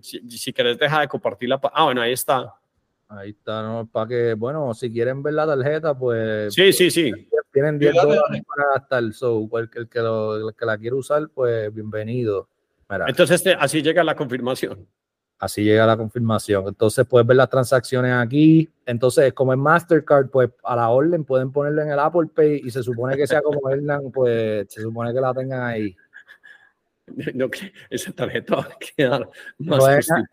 si, 0.00 0.28
si, 0.28 0.52
querés 0.52 0.76
dejar 0.76 1.02
de 1.02 1.06
compartirla. 1.06 1.60
Ah, 1.72 1.84
bueno, 1.84 2.00
ahí 2.00 2.12
está. 2.12 2.52
Ahí 3.06 3.30
está, 3.30 3.62
¿no? 3.62 3.86
Para 3.86 4.08
que, 4.08 4.34
bueno, 4.34 4.74
si 4.74 4.90
quieren 4.90 5.22
ver 5.22 5.34
la 5.34 5.46
tarjeta, 5.46 5.96
pues... 5.96 6.52
Sí, 6.52 6.72
sí, 6.72 6.90
sí. 6.90 7.12
Tienen 7.52 7.78
10 7.78 7.94
dólares 7.94 8.42
para 8.48 8.68
gastar, 8.74 9.12
so, 9.12 9.48
el, 9.56 9.70
el, 9.76 9.88
que 9.88 10.00
lo, 10.00 10.48
el 10.48 10.54
que 10.56 10.66
la 10.66 10.76
quiere 10.76 10.96
usar, 10.96 11.28
pues 11.32 11.72
bienvenido. 11.72 12.48
Entonces, 13.06 13.36
este, 13.36 13.52
así 13.54 13.80
llega 13.80 14.02
la 14.02 14.16
confirmación. 14.16 14.88
Así 15.38 15.62
llega 15.62 15.86
la 15.86 15.96
confirmación. 15.96 16.66
Entonces 16.66 17.06
puedes 17.06 17.24
ver 17.28 17.36
las 17.36 17.48
transacciones 17.48 18.12
aquí. 18.12 18.68
Entonces, 18.86 19.32
como 19.34 19.52
es 19.52 19.58
Mastercard, 19.60 20.30
pues 20.30 20.50
a 20.64 20.74
la 20.74 20.88
orden 20.88 21.22
pueden 21.22 21.52
ponerlo 21.52 21.82
en 21.82 21.92
el 21.92 21.98
Apple 22.00 22.28
Pay 22.34 22.62
y 22.64 22.70
se 22.72 22.82
supone 22.82 23.16
que 23.16 23.26
sea 23.28 23.40
como 23.40 23.60
Hernán, 23.70 24.10
pues 24.12 24.66
se 24.68 24.82
supone 24.82 25.12
que 25.12 25.20
la 25.20 25.32
tengan 25.32 25.62
ahí. 25.62 25.94
No, 27.34 27.50
esa 27.90 28.12
tarjeta 28.12 28.56
va 28.56 28.62
a 28.62 28.78
quedar 28.78 29.28
más 29.58 29.78
pues, 29.78 30.08
un 30.10 30.26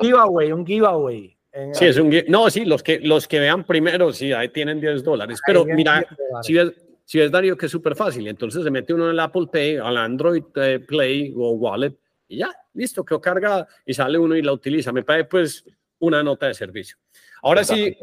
giveaway, 0.00 0.52
un 0.52 0.66
giveaway. 0.66 1.36
sí, 1.72 1.86
es 1.86 1.96
un 1.96 2.12
No, 2.28 2.50
sí, 2.50 2.64
los 2.64 2.82
que, 2.82 3.00
los 3.00 3.26
que 3.26 3.40
vean 3.40 3.64
primero, 3.64 4.12
sí, 4.12 4.32
ahí 4.32 4.50
tienen 4.50 4.80
10 4.80 5.02
dólares. 5.02 5.40
Pero 5.46 5.64
mira, 5.64 6.06
si 6.42 6.54
ves, 6.54 6.72
si 7.04 7.18
ves 7.18 7.30
Darío 7.30 7.56
que 7.56 7.66
es 7.66 7.72
súper 7.72 7.96
fácil, 7.96 8.28
entonces 8.28 8.62
se 8.62 8.70
mete 8.70 8.92
uno 8.92 9.06
en 9.06 9.12
el 9.12 9.20
Apple 9.20 9.46
Pay, 9.50 9.76
al 9.76 9.96
Android 9.96 10.44
eh, 10.56 10.80
Play 10.80 11.32
o 11.36 11.52
Wallet 11.52 11.96
y 12.28 12.38
ya, 12.38 12.50
listo, 12.74 13.04
quedó 13.04 13.20
cargada 13.20 13.68
y 13.84 13.94
sale 13.94 14.18
uno 14.18 14.36
y 14.36 14.42
la 14.42 14.52
utiliza. 14.52 14.92
Me 14.92 15.02
pague 15.02 15.24
pues 15.24 15.64
una 16.00 16.22
nota 16.22 16.46
de 16.46 16.54
servicio. 16.54 16.98
Ahora 17.42 17.64
sí, 17.64 17.96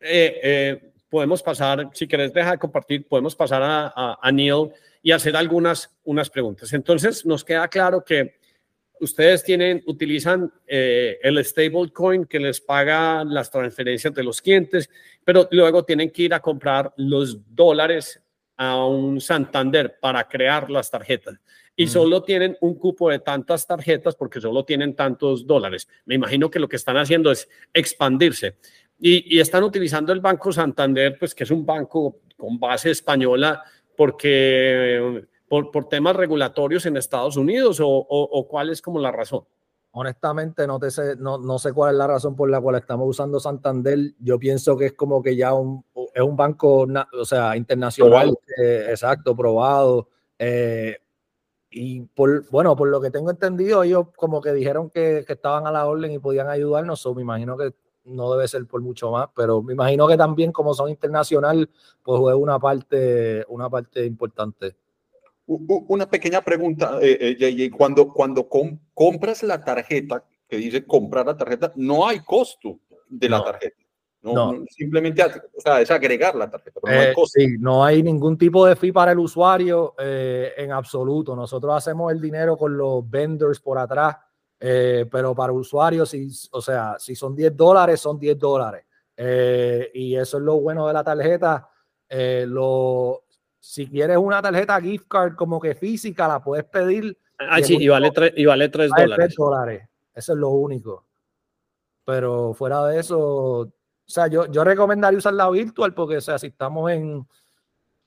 eh, 0.00 0.40
eh, 0.42 0.91
podemos 1.12 1.42
pasar, 1.42 1.90
si 1.92 2.08
querés 2.08 2.32
dejar 2.32 2.52
de 2.52 2.58
compartir, 2.58 3.06
podemos 3.06 3.36
pasar 3.36 3.62
a, 3.62 4.18
a, 4.18 4.32
Neil 4.32 4.70
y 5.02 5.12
hacer 5.12 5.36
algunas 5.36 5.94
unas 6.04 6.30
preguntas. 6.30 6.72
Entonces, 6.72 7.26
nos 7.26 7.44
queda 7.44 7.68
claro 7.68 8.02
que 8.02 8.36
ustedes 8.98 9.44
tienen, 9.44 9.82
utilizan 9.86 10.50
eh, 10.66 11.18
el 11.22 11.44
stablecoin 11.44 12.24
que 12.24 12.40
les 12.40 12.62
paga 12.62 13.24
las 13.24 13.50
transferencias 13.50 14.14
de 14.14 14.22
los 14.22 14.40
clientes, 14.40 14.88
pero 15.22 15.46
luego 15.50 15.84
tienen 15.84 16.10
que 16.10 16.22
ir 16.22 16.32
a 16.32 16.40
comprar 16.40 16.94
los 16.96 17.38
dólares 17.54 18.18
a 18.56 18.82
un 18.86 19.20
Santander 19.20 19.98
para 20.00 20.26
crear 20.26 20.70
las 20.70 20.90
tarjetas 20.90 21.38
y 21.74 21.86
solo 21.86 22.22
tienen 22.22 22.56
un 22.60 22.74
cupo 22.74 23.10
de 23.10 23.18
tantas 23.18 23.66
tarjetas 23.66 24.14
porque 24.14 24.40
solo 24.40 24.64
tienen 24.64 24.94
tantos 24.94 25.46
dólares. 25.46 25.88
Me 26.04 26.14
imagino 26.14 26.50
que 26.50 26.58
lo 26.58 26.68
que 26.68 26.76
están 26.76 26.96
haciendo 26.96 27.30
es 27.30 27.48
expandirse 27.72 28.56
y, 29.04 29.40
están 29.40 29.64
utilizando 29.64 30.12
el 30.12 30.20
Banco 30.20 30.52
Santander, 30.52 31.16
pues 31.18 31.34
que 31.34 31.42
es 31.42 31.50
un 31.50 31.66
banco 31.66 32.20
con 32.36 32.60
base 32.60 32.92
española 32.92 33.60
porque 33.96 35.26
por, 35.48 35.72
por 35.72 35.88
temas 35.88 36.14
regulatorios 36.14 36.86
en 36.86 36.96
Estados 36.96 37.36
Unidos 37.36 37.80
o, 37.80 37.88
o, 37.88 38.48
cuál 38.48 38.70
es 38.70 38.80
como 38.80 39.00
la 39.00 39.10
razón. 39.10 39.44
Honestamente, 39.90 40.66
no, 40.68 40.78
te 40.78 40.90
sé, 40.90 41.16
no, 41.16 41.36
no, 41.36 41.58
sé 41.58 41.72
cuál 41.72 41.94
es 41.94 41.98
la 41.98 42.06
razón 42.06 42.36
por 42.36 42.48
la 42.48 42.60
cual 42.60 42.76
estamos 42.76 43.08
usando 43.08 43.40
Santander. 43.40 43.98
Yo 44.20 44.38
pienso 44.38 44.76
que 44.76 44.86
es 44.86 44.92
como 44.92 45.20
que 45.20 45.34
ya 45.36 45.52
un, 45.52 45.84
es 46.14 46.22
un 46.22 46.36
banco, 46.36 46.86
o 47.12 47.24
sea, 47.24 47.56
internacional, 47.56 48.38
eh, 48.56 48.86
exacto, 48.88 49.34
probado. 49.34 50.08
Eh, 50.38 50.96
y 51.70 52.02
por, 52.02 52.48
bueno, 52.50 52.76
por 52.76 52.88
lo 52.88 53.00
que 53.00 53.10
tengo 53.10 53.30
entendido, 53.30 53.82
ellos 53.82 54.06
como 54.16 54.40
que 54.40 54.52
dijeron 54.52 54.90
que, 54.90 55.24
que 55.26 55.32
estaban 55.32 55.66
a 55.66 55.72
la 55.72 55.86
orden 55.86 56.12
y 56.12 56.18
podían 56.20 56.48
ayudarnos, 56.48 57.04
o 57.04 57.14
me 57.14 57.22
imagino 57.22 57.56
que 57.58 57.74
no 58.04 58.32
debe 58.32 58.48
ser 58.48 58.66
por 58.66 58.80
mucho 58.80 59.10
más, 59.10 59.28
pero 59.34 59.62
me 59.62 59.74
imagino 59.74 60.06
que 60.08 60.16
también 60.16 60.52
como 60.52 60.74
son 60.74 60.90
internacional, 60.90 61.68
pues 62.02 62.18
juega 62.18 62.36
una 62.36 62.58
parte, 62.58 63.44
una 63.48 63.70
parte 63.70 64.04
importante. 64.04 64.76
Una 65.46 66.08
pequeña 66.08 66.40
pregunta, 66.40 66.98
eh, 67.02 67.36
eh 67.38 67.70
cuando, 67.70 68.08
cuando 68.08 68.48
compras 68.94 69.42
la 69.42 69.62
tarjeta, 69.62 70.24
que 70.48 70.56
dice 70.56 70.86
comprar 70.86 71.26
la 71.26 71.36
tarjeta, 71.36 71.72
no 71.76 72.06
hay 72.06 72.20
costo 72.20 72.78
de 73.08 73.28
la 73.28 73.44
tarjeta. 73.44 73.76
No, 74.22 74.54
simplemente 74.70 75.20
o 75.24 75.60
sea, 75.60 75.80
es 75.80 75.90
agregar 75.90 76.36
la 76.36 76.48
tarjeta. 76.48 76.78
no, 76.84 76.90
hay 76.92 77.06
eh, 77.08 77.14
sí, 77.26 77.56
no 77.58 77.84
hay 77.84 78.04
ningún 78.04 78.38
tipo 78.38 78.64
de 78.64 78.76
fee 78.76 78.92
para 78.92 79.10
el 79.10 79.18
usuario 79.18 79.94
en 79.98 80.70
absoluto. 80.70 81.34
Nosotros 81.34 81.74
hacemos 81.74 82.12
el 82.12 82.20
dinero 82.20 82.56
con 82.56 82.76
los 82.76 83.08
vendors 83.10 83.58
por 83.58 83.78
atrás, 83.78 84.16
eh, 84.64 85.06
pero 85.10 85.34
para 85.34 85.52
usuarios, 85.52 86.10
si, 86.10 86.28
o 86.52 86.62
sea, 86.62 86.96
si 86.96 87.16
son 87.16 87.34
10 87.34 87.56
dólares, 87.56 88.00
son 88.00 88.16
10 88.16 88.38
dólares. 88.38 88.84
y 89.92 90.14
eso 90.14 90.36
es 90.38 90.42
lo 90.42 90.60
bueno 90.60 90.86
de 90.86 90.92
la 90.92 91.02
tarjeta. 91.02 91.68
lo, 92.46 93.24
si 93.58 93.88
quieres 93.88 94.16
una 94.16 94.40
tarjeta 94.40 94.80
gift 94.80 95.08
card 95.08 95.34
como 95.34 95.60
que 95.60 95.74
física, 95.74 96.28
la 96.28 96.40
puedes 96.40 96.64
pedir. 96.64 97.18
Ah, 97.38 97.60
sí, 97.60 97.76
y 97.80 97.88
vale, 97.88 98.12
y 98.36 98.44
vale 98.44 98.68
3 98.68 98.90
dólares. 98.96 99.34
dólares. 99.36 99.88
Eso 100.14 100.32
es 100.32 100.38
lo 100.38 100.50
único. 100.50 101.04
Pero 102.04 102.54
fuera 102.54 102.86
de 102.86 103.00
eso, 103.00 103.18
o 103.20 103.70
sea, 104.04 104.28
yo, 104.28 104.46
yo 104.46 104.62
recomendaría 104.62 105.18
usar 105.18 105.34
la 105.34 105.50
virtual 105.50 105.92
porque, 105.92 106.18
o 106.18 106.20
sea, 106.20 106.38
si 106.38 106.48
estamos 106.48 106.90
en, 106.90 107.18
o 107.18 107.26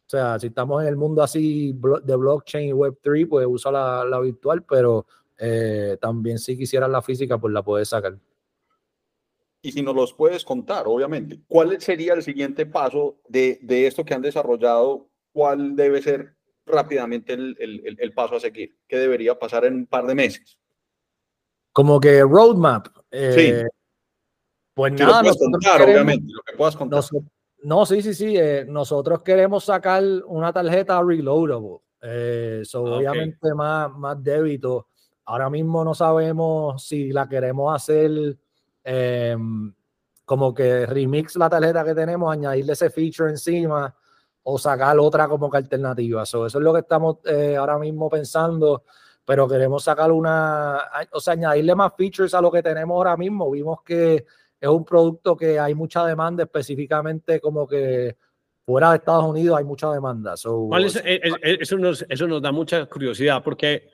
sea, 0.06 0.40
si 0.40 0.48
estamos 0.48 0.82
en 0.84 0.88
el 0.88 0.96
mundo 0.96 1.22
así 1.24 1.78
de 2.04 2.16
blockchain 2.16 2.70
y 2.70 2.74
Web3, 2.74 3.28
pues 3.28 3.46
usa 3.50 3.72
la, 3.72 4.06
la 4.06 4.20
virtual, 4.20 4.64
pero 4.64 5.06
eh, 5.38 5.98
también 6.00 6.40
si 6.40 6.58
quisieras 6.58 6.90
la 6.90 7.02
física, 7.02 7.38
pues 7.38 7.54
la 7.54 7.64
puedes 7.64 7.90
sacar. 7.90 8.18
Y 9.62 9.72
si 9.72 9.82
nos 9.82 9.96
los 9.96 10.14
puedes 10.14 10.46
contar, 10.46 10.86
obviamente, 10.88 11.40
¿cuál 11.48 11.82
sería 11.82 12.14
el 12.14 12.22
siguiente 12.22 12.66
paso 12.66 13.18
de, 13.28 13.58
de 13.64 13.88
esto 13.88 14.06
que 14.06 14.14
han 14.14 14.22
desarrollado? 14.22 15.10
¿Cuál 15.34 15.76
debe 15.76 16.02
ser 16.02 16.36
rápidamente 16.68 17.34
el, 17.34 17.56
el, 17.60 17.98
el, 18.00 18.14
paso 18.14 18.36
a 18.36 18.40
seguir? 18.40 18.78
¿Qué 18.88 18.98
debería 18.98 19.38
pasar 19.40 19.66
en 19.66 19.74
un 19.74 19.88
par 19.88 20.06
de 20.06 20.16
meses? 20.16 20.60
Como 21.74 22.00
que 22.00 22.22
roadmap. 22.22 22.88
Eh, 23.10 23.34
sí. 23.36 23.70
Pues 24.76 24.94
nada, 24.94 25.24
lo 25.24 25.34
contar, 25.36 25.82
obviamente, 25.82 26.32
lo 26.32 26.42
que 26.42 26.56
puedas 26.56 26.76
contar. 26.76 27.04
no, 27.64 27.86
sí, 27.86 28.02
sí, 28.02 28.14
sí. 28.14 28.38
Eh, 28.38 28.66
nosotros 28.68 29.24
queremos 29.24 29.64
sacar 29.66 30.04
una 30.28 30.54
tarjeta 30.54 31.02
reloadable. 31.02 31.80
Eh, 32.02 32.62
ah, 32.72 32.80
obviamente 32.80 33.54
más, 33.56 33.92
más 33.98 34.24
débito. 34.24 34.90
Ahora 35.26 35.50
mismo 35.50 35.84
no 35.84 35.94
sabemos 35.94 36.84
si 36.86 37.12
la 37.12 37.28
queremos 37.28 37.74
hacer 37.76 38.38
em, 38.84 39.74
como 40.24 40.54
que 40.54 40.86
remix 40.86 41.36
la 41.36 41.50
tarjeta 41.50 41.84
que 41.84 41.96
tenemos, 41.96 42.32
añadirle 42.32 42.74
ese 42.74 42.90
feature 42.90 43.30
encima 43.30 43.94
o 44.44 44.58
sacar 44.60 44.98
otra 45.00 45.28
como 45.28 45.50
que 45.50 45.58
alternativa. 45.58 46.24
eso 46.24 46.46
es 46.46 46.54
lo 46.56 46.74
que 46.74 46.80
estamos 46.80 47.18
eh, 47.26 47.56
ahora 47.58 47.80
mismo 47.80 48.10
pensando, 48.10 48.84
pero 49.26 49.48
queremos 49.48 49.84
sacar 49.84 50.12
una, 50.12 50.80
o 51.12 51.20
sea, 51.20 51.34
añadirle 51.34 51.74
más 51.74 51.94
features 51.98 52.34
a 52.36 52.42
lo 52.42 52.52
que 52.52 52.62
tenemos 52.62 52.96
ahora 52.96 53.18
mismo. 53.18 53.50
Vimos 53.50 53.82
que 53.84 54.26
es 54.60 54.70
un 54.70 54.86
producto 54.86 55.36
que 55.36 55.60
hay 55.60 55.74
mucha 55.74 56.06
demanda, 56.06 56.44
específicamente 56.44 57.40
como 57.40 57.68
que 57.68 58.16
fuera 58.66 58.92
de 58.92 58.98
Estados 58.98 59.26
Unidos 59.26 59.58
hay 59.58 59.64
mucha 59.64 59.92
demanda. 59.92 60.34
Eh, 60.34 61.22
eh, 61.24 61.58
eso, 61.62 61.78
nos, 61.78 62.06
eso 62.10 62.28
nos 62.28 62.42
da 62.42 62.52
mucha 62.52 62.86
curiosidad 62.88 63.44
porque 63.44 63.90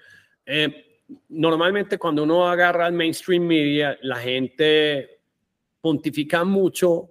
eh, 0.46 0.91
normalmente 1.30 1.98
cuando 1.98 2.24
uno 2.24 2.48
agarra 2.48 2.86
al 2.86 2.94
mainstream 2.94 3.44
media, 3.44 3.98
la 4.02 4.18
gente 4.18 5.20
pontifica 5.82 6.44
mucho 6.44 7.10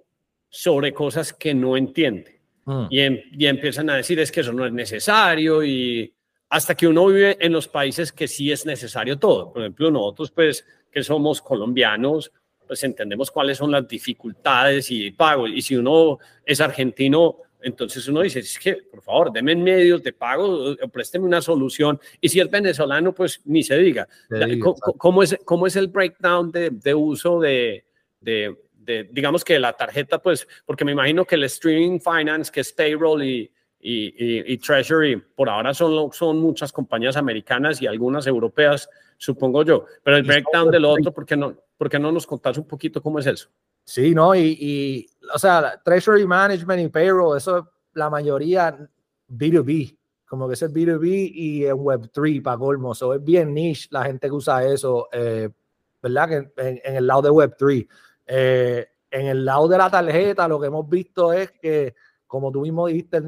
sobre 0.49 0.93
cosas 0.93 1.33
que 1.33 1.53
no 1.53 1.77
entiende. 1.77 2.41
Mm. 2.65 2.85
Y, 2.89 2.99
em, 2.99 3.21
y, 3.31 3.45
empiezan 3.47 3.89
a 3.89 3.95
decir 3.95 4.19
es 4.19 4.31
que 4.31 4.41
eso 4.41 4.53
no 4.53 4.65
es 4.65 4.71
necesario 4.71 5.63
y 5.63 6.13
hasta 6.49 6.75
que 6.75 6.87
uno 6.87 7.07
vive 7.07 7.37
en 7.39 7.53
los 7.53 7.67
países 7.67 8.11
que 8.11 8.27
sí 8.27 8.51
es 8.51 8.65
necesario 8.65 9.17
todo. 9.17 9.51
Por 9.53 9.61
ejemplo, 9.61 9.89
nosotros 9.89 10.31
pues 10.31 10.65
que 10.91 11.01
somos 11.03 11.41
colombianos, 11.41 12.31
pues 12.67 12.83
entendemos 12.83 13.31
cuáles 13.31 13.57
son 13.57 13.71
las 13.71 13.87
dificultades 13.87 14.91
y 14.91 15.11
pago. 15.11 15.47
Y 15.47 15.61
si 15.61 15.75
uno 15.75 16.19
es 16.45 16.59
argentino, 16.59 17.37
entonces 17.61 18.07
uno 18.07 18.21
dice, 18.21 18.39
es 18.39 18.57
que, 18.59 18.75
por 18.75 19.01
favor, 19.01 19.31
deme 19.31 19.55
medios 19.55 20.01
de 20.03 20.13
pago, 20.13 20.75
présteme 20.91 21.25
una 21.25 21.41
solución. 21.41 21.99
Y 22.19 22.29
si 22.29 22.39
es 22.39 22.49
venezolano, 22.49 23.13
pues 23.13 23.41
ni 23.45 23.63
se 23.63 23.77
diga. 23.77 24.07
¿Cómo, 24.97 25.23
es, 25.23 25.37
¿Cómo 25.45 25.67
es 25.67 25.75
el 25.75 25.87
breakdown 25.87 26.51
de, 26.51 26.69
de 26.71 26.93
uso 26.93 27.39
de, 27.39 27.85
de, 28.19 28.55
de, 28.73 29.09
digamos 29.11 29.43
que 29.43 29.59
la 29.59 29.73
tarjeta, 29.73 30.21
pues, 30.21 30.47
porque 30.65 30.85
me 30.85 30.91
imagino 30.91 31.25
que 31.25 31.35
el 31.35 31.43
streaming 31.45 31.99
finance, 31.99 32.51
que 32.51 32.61
es 32.61 32.73
payroll 32.73 33.23
y, 33.23 33.51
y, 33.79 34.53
y, 34.53 34.57
Treasury, 34.57 35.17
por 35.17 35.49
ahora 35.49 35.73
son, 35.73 36.11
son 36.13 36.39
muchas 36.39 36.71
compañías 36.71 37.17
americanas 37.17 37.81
y 37.81 37.87
algunas 37.87 38.27
europeas, 38.27 38.89
supongo 39.17 39.63
yo. 39.63 39.85
Pero 40.03 40.17
el 40.17 40.23
breakdown 40.23 40.71
del 40.71 40.85
otro, 40.85 41.11
¿por 41.11 41.25
qué 41.25 41.35
no? 41.35 41.55
¿Por 41.77 41.89
qué 41.89 41.97
no 41.97 42.11
nos 42.11 42.27
contás 42.27 42.57
un 42.59 42.67
poquito 42.67 43.01
cómo 43.01 43.17
es 43.17 43.25
eso? 43.25 43.49
Sí, 43.83 44.13
no, 44.13 44.35
y, 44.35 45.09
o 45.33 45.39
sea, 45.39 45.81
Treasury 45.83 46.25
Management 46.25 46.81
y 46.81 46.89
Payroll, 46.89 47.37
eso 47.37 47.71
la 47.93 48.09
mayoría 48.09 48.77
B2B, 49.27 49.97
como 50.25 50.47
que 50.47 50.53
es 50.53 50.61
el 50.61 50.71
B2B 50.71 51.31
y 51.33 51.65
en 51.65 51.75
Web3 51.75 52.41
para 52.41 52.57
colmo, 52.57 52.93
eso 52.93 53.13
es 53.13 53.23
bien 53.23 53.53
niche 53.53 53.87
la 53.91 54.05
gente 54.05 54.27
que 54.27 54.33
usa 54.33 54.65
eso, 54.65 55.09
eh, 55.11 55.49
¿verdad? 56.01 56.51
En, 56.57 56.79
el 56.83 57.05
lado 57.05 57.23
de 57.23 57.29
Web3. 57.31 57.87
Eh, 58.27 58.87
en 59.09 59.27
el 59.27 59.43
lado 59.43 59.67
de 59.67 59.77
la 59.77 59.89
tarjeta, 59.89 60.47
lo 60.47 60.59
que 60.59 60.67
hemos 60.67 60.87
visto 60.87 61.33
es 61.33 61.51
que, 61.51 61.95
como 62.27 62.51
tú 62.51 62.61
mismo 62.61 62.87
dijiste, 62.87 63.21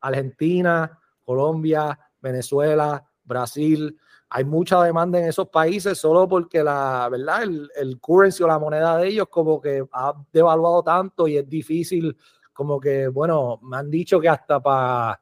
Argentina, 0.00 0.98
Colombia, 1.24 1.98
Venezuela, 2.20 3.04
Brasil, 3.24 3.98
hay 4.28 4.44
mucha 4.44 4.82
demanda 4.82 5.18
en 5.18 5.26
esos 5.26 5.48
países 5.48 5.98
solo 5.98 6.28
porque 6.28 6.62
la 6.62 7.08
verdad 7.10 7.42
el, 7.44 7.70
el, 7.76 8.00
currency 8.00 8.42
o 8.42 8.46
la 8.46 8.58
moneda 8.58 8.98
de 8.98 9.08
ellos 9.08 9.28
como 9.30 9.60
que 9.60 9.84
ha 9.92 10.14
devaluado 10.32 10.82
tanto 10.82 11.28
y 11.28 11.36
es 11.36 11.48
difícil 11.48 12.16
como 12.52 12.80
que 12.80 13.08
bueno 13.08 13.60
me 13.62 13.76
han 13.76 13.90
dicho 13.90 14.20
que 14.20 14.28
hasta 14.28 14.60
para 14.60 15.20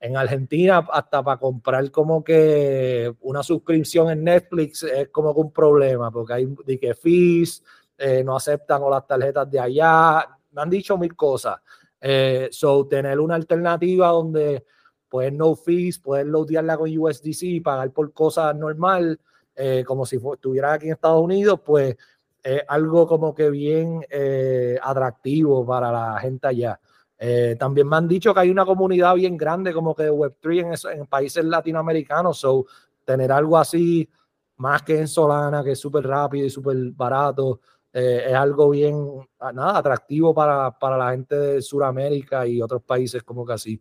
en 0.00 0.16
Argentina 0.16 0.86
hasta 0.90 1.22
para 1.22 1.38
comprar 1.38 1.90
como 1.90 2.22
que 2.24 3.14
una 3.20 3.42
suscripción 3.42 4.10
en 4.10 4.24
Netflix 4.24 4.82
es 4.82 5.08
como 5.08 5.34
que 5.34 5.40
un 5.40 5.52
problema 5.52 6.10
porque 6.10 6.32
hay 6.32 6.54
de 6.64 6.78
que 6.78 6.94
fees 6.94 7.62
eh, 7.98 8.22
no 8.22 8.36
aceptan 8.36 8.82
o 8.82 8.90
las 8.90 9.06
tarjetas 9.06 9.50
de 9.50 9.58
allá 9.58 10.26
me 10.56 10.62
han 10.62 10.70
dicho 10.70 10.96
mil 10.96 11.14
cosas. 11.14 11.60
Eh, 12.00 12.48
so 12.50 12.86
tener 12.86 13.20
una 13.20 13.34
alternativa 13.34 14.08
donde 14.08 14.64
puedes 15.08 15.32
no 15.32 15.54
fees, 15.54 15.98
puedes 15.98 16.26
loadearla 16.26 16.76
con 16.76 16.98
USDC 16.98 17.42
y 17.42 17.60
pagar 17.60 17.90
por 17.92 18.12
cosas 18.12 18.54
normal, 18.56 19.20
eh, 19.54 19.84
como 19.86 20.04
si 20.06 20.16
estuviera 20.16 20.74
aquí 20.74 20.86
en 20.86 20.92
Estados 20.92 21.22
Unidos, 21.22 21.60
pues 21.64 21.96
es 22.42 22.62
algo 22.68 23.06
como 23.06 23.34
que 23.34 23.50
bien 23.50 24.04
eh, 24.10 24.78
atractivo 24.82 25.66
para 25.66 25.90
la 25.90 26.18
gente 26.20 26.46
allá. 26.46 26.80
Eh, 27.18 27.56
también 27.58 27.88
me 27.88 27.96
han 27.96 28.06
dicho 28.06 28.34
que 28.34 28.40
hay 28.40 28.50
una 28.50 28.66
comunidad 28.66 29.14
bien 29.14 29.36
grande 29.36 29.72
como 29.72 29.94
que 29.94 30.04
de 30.04 30.12
Web3 30.12 30.90
en, 30.92 31.00
en 31.00 31.06
países 31.06 31.44
latinoamericanos, 31.44 32.38
so 32.38 32.66
tener 33.04 33.32
algo 33.32 33.56
así 33.56 34.08
más 34.56 34.82
que 34.82 34.98
en 34.98 35.08
Solana, 35.08 35.62
que 35.64 35.72
es 35.72 35.80
súper 35.80 36.06
rápido 36.06 36.46
y 36.46 36.50
súper 36.50 36.76
barato, 36.92 37.60
eh, 37.92 38.24
es 38.28 38.34
algo 38.34 38.70
bien, 38.70 38.94
ah, 39.38 39.52
nada, 39.52 39.78
atractivo 39.78 40.34
para, 40.34 40.70
para 40.78 40.98
la 40.98 41.12
gente 41.12 41.34
de 41.34 41.62
Sudamérica 41.62 42.46
y 42.46 42.60
otros 42.60 42.82
países 42.82 43.22
como 43.22 43.46
que 43.46 43.52
así. 43.54 43.80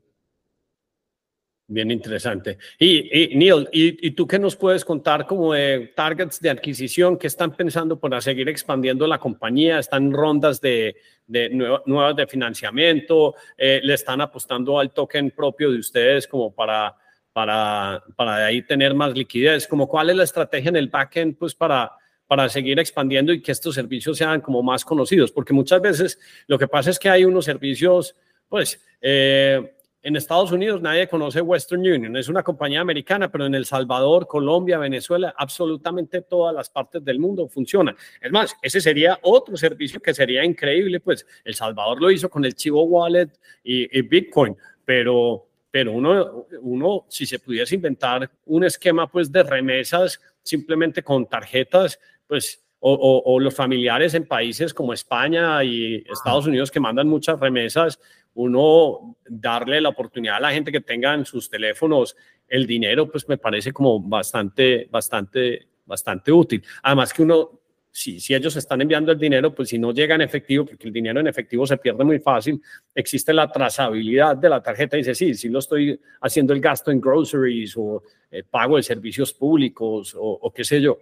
Bien 1.68 1.90
interesante. 1.90 2.60
Y, 2.78 3.24
y 3.24 3.36
Neil, 3.36 3.68
¿y, 3.72 4.08
¿y, 4.08 4.12
tú 4.12 4.28
qué 4.28 4.38
nos 4.38 4.56
puedes 4.56 4.86
contar 4.86 5.26
como 5.26 5.54
de 5.54 5.92
targets 5.96 6.40
de 6.40 6.52
adquisición 6.52 7.18
que 7.18 7.26
están 7.26 7.56
pensando 7.56 8.00
para 8.00 8.22
seguir 8.22 8.48
expandiendo 8.50 9.08
la 9.08 9.18
compañía? 9.18 9.80
¿Están 9.80 10.12
rondas 10.12 10.62
de, 10.62 10.96
de 11.26 11.50
nuevas 11.50 12.16
de 12.16 12.28
financiamiento? 12.28 13.34
Eh, 13.58 13.80
¿Le 13.84 13.96
están 13.96 14.22
apostando 14.22 14.78
al 14.78 14.94
token 14.94 15.32
propio 15.32 15.72
de 15.72 15.80
ustedes 15.80 16.28
como 16.28 16.54
para, 16.54 16.96
para, 17.34 18.04
para 18.16 18.38
de 18.38 18.44
ahí 18.44 18.62
tener 18.62 18.94
más 18.94 19.16
liquidez? 19.16 19.68
Como 19.68 19.88
¿Cuál 19.88 20.12
es 20.12 20.18
la 20.18 20.24
estrategia 20.24 20.70
en 20.70 20.76
el 20.76 20.90
backend 20.90 21.36
pues 21.36 21.56
para, 21.56 21.92
para 22.28 22.48
seguir 22.48 22.78
expandiendo 22.78 23.34
y 23.34 23.42
que 23.42 23.52
estos 23.52 23.74
servicios 23.74 24.20
sean 24.20 24.40
como 24.40 24.62
más 24.62 24.86
conocidos? 24.86 25.32
Porque 25.32 25.52
muchas 25.52 25.82
veces 25.82 26.20
lo 26.46 26.60
que 26.60 26.68
pasa 26.68 26.92
es 26.92 27.00
que 27.00 27.10
hay 27.10 27.26
unos 27.26 27.46
servicios, 27.46 28.16
pues... 28.48 28.80
Eh, 29.02 29.72
en 30.06 30.16
Estados 30.16 30.52
Unidos 30.52 30.84
nadie 30.84 31.08
conoce 31.08 31.42
Western 31.42 31.82
Union, 31.82 32.16
es 32.16 32.30
una 32.30 32.44
compañía 32.44 32.80
americana, 32.80 33.32
pero 33.32 33.48
en 33.48 33.56
El 33.56 33.66
Salvador, 33.66 34.28
Colombia, 34.28 34.78
Venezuela, 34.78 35.34
absolutamente 35.36 36.22
todas 36.22 36.54
las 36.54 36.70
partes 36.70 37.04
del 37.04 37.18
mundo 37.18 37.50
funcionan. 37.50 37.96
Es 38.22 38.32
más, 38.32 38.56
ese 38.62 38.82
sería 38.82 39.18
otro 39.24 39.58
servicio 39.58 40.00
que 40.00 40.14
sería 40.14 40.46
increíble, 40.46 41.00
pues 41.00 41.26
El 41.44 41.56
Salvador 41.56 42.00
lo 42.00 42.12
hizo 42.12 42.30
con 42.30 42.46
el 42.46 42.54
Chivo 42.54 42.84
Wallet 42.84 43.30
y, 43.64 43.98
y 43.98 44.04
Bitcoin, 44.04 44.56
pero, 44.86 45.48
pero 45.72 45.92
uno, 45.94 46.46
uno, 46.62 47.06
si 47.10 47.26
se 47.26 47.40
pudiese 47.40 47.74
inventar 47.74 48.30
un 48.46 48.64
esquema 48.64 49.12
pues 49.12 49.32
de 49.32 49.42
remesas 49.42 50.22
simplemente 50.44 51.02
con 51.02 51.26
tarjetas, 51.26 52.00
pues 52.28 52.64
o, 52.80 52.94
o, 52.94 53.34
o, 53.34 53.40
los 53.40 53.56
familiares 53.56 54.14
en 54.14 54.28
países 54.28 54.72
como 54.72 54.94
España 54.94 55.64
y 55.64 56.04
Estados 56.08 56.46
Unidos 56.46 56.70
que 56.70 56.80
mandan 56.80 57.08
muchas 57.08 57.40
remesas, 57.40 58.00
uno 58.36 59.18
darle 59.28 59.82
la 59.82 59.90
oportunidad 59.90 60.38
a 60.38 60.42
la 60.42 60.52
gente 60.52 60.72
que 60.72 60.82
tenga 60.82 61.14
en 61.14 61.26
sus 61.26 61.50
teléfonos 61.50 62.16
el 62.48 62.68
dinero, 62.68 63.10
pues 63.10 63.28
me 63.28 63.38
parece 63.38 63.72
como 63.72 64.00
bastante, 64.00 64.88
bastante, 64.92 65.68
bastante 65.86 66.32
útil. 66.32 66.64
Además 66.84 67.14
que 67.14 67.24
uno, 67.24 67.62
si, 67.92 68.20
si 68.20 68.36
ellos 68.36 68.56
están 68.56 68.82
enviando 68.82 69.12
el 69.12 69.18
dinero, 69.18 69.56
pues 69.56 69.70
si 69.70 69.80
no 69.80 69.94
llega 69.94 70.16
en 70.16 70.22
efectivo, 70.22 70.66
porque 70.66 70.88
el 70.88 70.94
dinero 70.94 71.20
en 71.20 71.28
efectivo 71.28 71.66
se 71.66 71.78
pierde 71.78 72.04
muy 72.04 72.20
fácil, 72.20 72.62
existe 72.94 73.34
la 73.34 73.50
trazabilidad 73.50 74.36
de 74.36 74.50
la 74.50 74.62
tarjeta 74.62 74.98
dice, 74.98 75.16
sí, 75.16 75.34
sí 75.34 75.50
lo 75.50 75.60
estoy 75.60 76.00
haciendo 76.22 76.54
el 76.54 76.60
gasto 76.60 76.92
en 76.92 77.00
groceries 77.00 77.76
o 77.78 78.04
eh, 78.30 78.44
pago 78.44 78.76
de 78.76 78.84
servicios 78.84 79.34
públicos 79.34 80.14
o, 80.14 80.40
o 80.42 80.54
qué 80.54 80.64
sé 80.64 80.82
yo. 80.82 80.98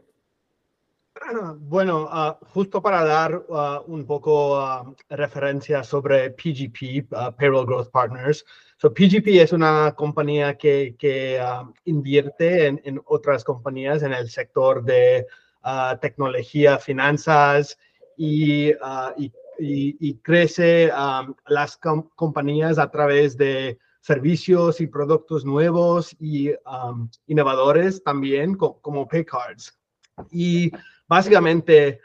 Bueno, 1.59 2.03
uh, 2.05 2.45
justo 2.53 2.81
para 2.81 3.03
dar 3.03 3.35
uh, 3.47 3.83
un 3.87 4.05
poco 4.05 4.59
uh, 4.59 4.95
referencia 5.09 5.83
sobre 5.83 6.31
PGP, 6.31 7.07
Payroll 7.37 7.65
Growth 7.65 7.89
Partners. 7.91 8.45
So, 8.77 8.93
PGP 8.93 9.41
es 9.41 9.53
una 9.53 9.93
compañía 9.95 10.57
que, 10.57 10.95
que 10.97 11.39
invierte 11.85 12.67
en, 12.67 12.81
en, 12.83 13.01
otras 13.05 13.43
compañías 13.43 14.03
en 14.03 14.13
el 14.13 14.29
sector 14.29 14.83
de 14.83 15.25
tecnología, 16.01 16.77
finanzas 16.77 17.77
y, 18.17 18.71
y, 18.71 19.31
y, 19.57 19.97
y 19.99 20.15
crece 20.17 20.91
las 21.47 21.77
com 21.77 22.09
compañías 22.15 22.77
a 22.77 22.91
través 22.91 23.37
de 23.37 23.79
servicios 24.01 24.81
y 24.81 24.87
productos 24.87 25.45
nuevos 25.45 26.13
y 26.19 26.51
innovadores 27.27 28.03
también, 28.03 28.55
co 28.55 28.81
como 28.81 29.07
Paycards. 29.07 29.79
Y 30.29 30.71
básicamente 31.07 31.99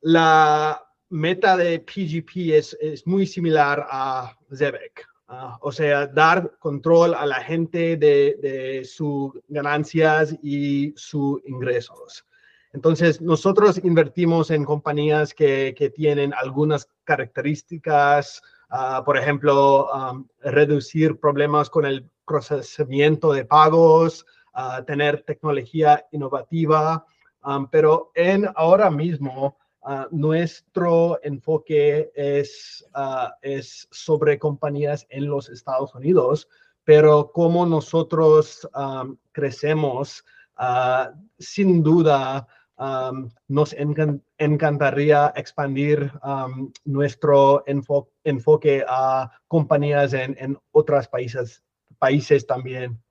la 0.00 0.82
meta 1.10 1.56
de 1.56 1.80
PGP 1.80 2.54
es, 2.54 2.76
es 2.80 3.06
muy 3.06 3.26
similar 3.26 3.86
a 3.90 4.36
Zebek. 4.54 5.06
Uh, 5.30 5.52
o 5.60 5.70
sea, 5.70 6.06
dar 6.06 6.56
control 6.58 7.12
a 7.12 7.26
la 7.26 7.42
gente 7.42 7.98
de, 7.98 8.38
de 8.40 8.82
sus 8.86 9.32
ganancias 9.48 10.34
y 10.42 10.94
sus 10.96 11.42
ingresos. 11.46 12.24
Entonces, 12.72 13.20
nosotros 13.20 13.78
invertimos 13.84 14.50
en 14.50 14.64
compañías 14.64 15.34
que, 15.34 15.74
que 15.76 15.90
tienen 15.90 16.32
algunas 16.32 16.88
características, 17.04 18.40
uh, 18.70 19.04
por 19.04 19.18
ejemplo, 19.18 19.88
reducir 20.40 21.20
problemas 21.20 21.68
con 21.68 21.84
el 21.84 22.08
procesamiento 22.26 23.30
de 23.32 23.44
pagos, 23.44 24.24
uh, 24.54 24.82
tener 24.84 25.24
tecnología 25.24 26.06
innovativa, 26.10 27.04
Pero 27.70 28.10
en 28.14 28.48
ahora 28.56 28.90
mismo 28.90 29.56
uh, 29.82 30.04
nuestro 30.10 31.18
enfoque 31.22 32.10
es, 32.14 32.84
uh, 32.94 33.28
es 33.42 33.88
sobre 33.90 34.38
compañías 34.38 35.06
en 35.08 35.26
los 35.26 35.48
Estados 35.48 35.94
Unidos, 35.94 36.48
pero 36.84 37.30
como 37.32 37.66
nosotros 37.66 38.68
um, 38.74 39.16
crecemos, 39.32 40.24
uh, 40.58 41.14
sin 41.38 41.82
duda 41.82 42.46
um, 42.78 43.30
nos 43.48 43.72
encan 43.74 44.22
encantaría 44.38 45.32
expandir 45.36 46.12
nuestro 46.84 47.64
enfo 47.66 48.08
enfoque 48.24 48.84
a 48.88 49.30
compañías 49.48 50.12
en, 50.12 50.36
en 50.38 50.58
otros 50.70 51.08
países, 51.08 51.62
países 51.98 52.46
también. 52.46 53.02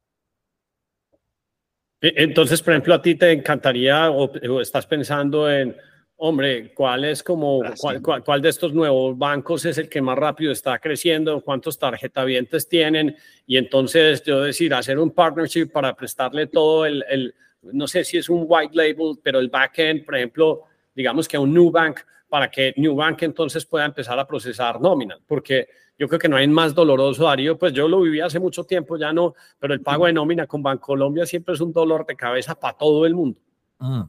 E, 2.02 2.14
entonces, 2.18 2.62
por 2.62 2.74
ejemplo, 2.74 2.94
a 2.94 3.02
ti 3.02 3.16
te 3.16 3.32
encantaría 3.32 4.10
o, 4.10 4.32
o 4.32 4.62
estás 4.62 4.86
pensando 4.86 5.50
en, 5.52 5.76
hombre, 6.18 6.74
¿cuál 6.74 7.06
es 7.06 7.24
como, 7.24 7.64
ah, 7.64 7.74
cuál, 7.78 8.02
cuál, 8.02 8.24
cuál, 8.24 8.42
de 8.42 8.50
estos 8.50 8.74
nuevos 8.74 9.18
bancos 9.18 9.66
es 9.66 9.78
el 9.78 9.90
que 9.90 10.02
más 10.02 10.18
rápido 10.18 10.52
está 10.52 10.78
creciendo? 10.80 11.42
¿Cuántos 11.42 11.78
tarjetavientes 11.78 12.68
tienen? 12.68 13.16
Y 13.46 13.58
entonces, 13.58 14.24
yo 14.24 14.42
decir, 14.42 14.74
hacer 14.74 15.00
un 15.00 15.12
partnership 15.12 15.68
para 15.68 15.96
prestarle 15.96 16.48
todo 16.48 16.86
el, 16.86 17.04
el 17.10 17.36
no 17.62 17.88
sé 17.88 18.04
si 18.04 18.18
es 18.18 18.30
un 18.30 18.46
white 18.48 18.76
label, 18.76 19.18
pero 19.22 19.40
el 19.40 19.50
backend, 19.50 20.06
por 20.06 20.16
ejemplo, 20.16 20.64
digamos 20.96 21.28
que 21.28 21.38
a 21.38 21.40
un 21.40 21.54
new 21.54 21.70
bank, 21.70 22.00
para 22.30 22.50
que 22.50 22.74
new 22.78 22.96
bank 22.96 23.24
entonces 23.24 23.66
pueda 23.66 23.86
empezar 23.86 24.20
a 24.20 24.28
procesar 24.28 24.80
nómina, 24.82 25.18
porque 25.26 25.68
yo 25.98 26.08
creo 26.08 26.20
que 26.20 26.30
no 26.30 26.36
hay 26.38 26.48
más 26.48 26.76
doloroso, 26.76 27.24
Darío, 27.24 27.58
pues 27.58 27.74
yo 27.74 27.88
lo 27.88 28.02
viví 28.02 28.20
hace 28.20 28.40
mucho 28.40 28.64
tiempo, 28.64 28.98
ya 28.98 29.12
no, 29.12 29.34
pero 29.58 29.74
el 29.74 29.82
pago 29.82 30.06
de 30.06 30.14
nómina 30.14 30.46
con 30.46 30.62
Bancolombia 30.62 31.26
siempre 31.26 31.56
es 31.56 31.62
un 31.62 31.74
dolor 31.74 32.06
de 32.06 32.16
cabeza 32.16 32.54
para 32.56 32.78
todo 32.78 33.06
el 33.06 33.16
mundo. 33.16 33.40
Mm. 33.80 34.02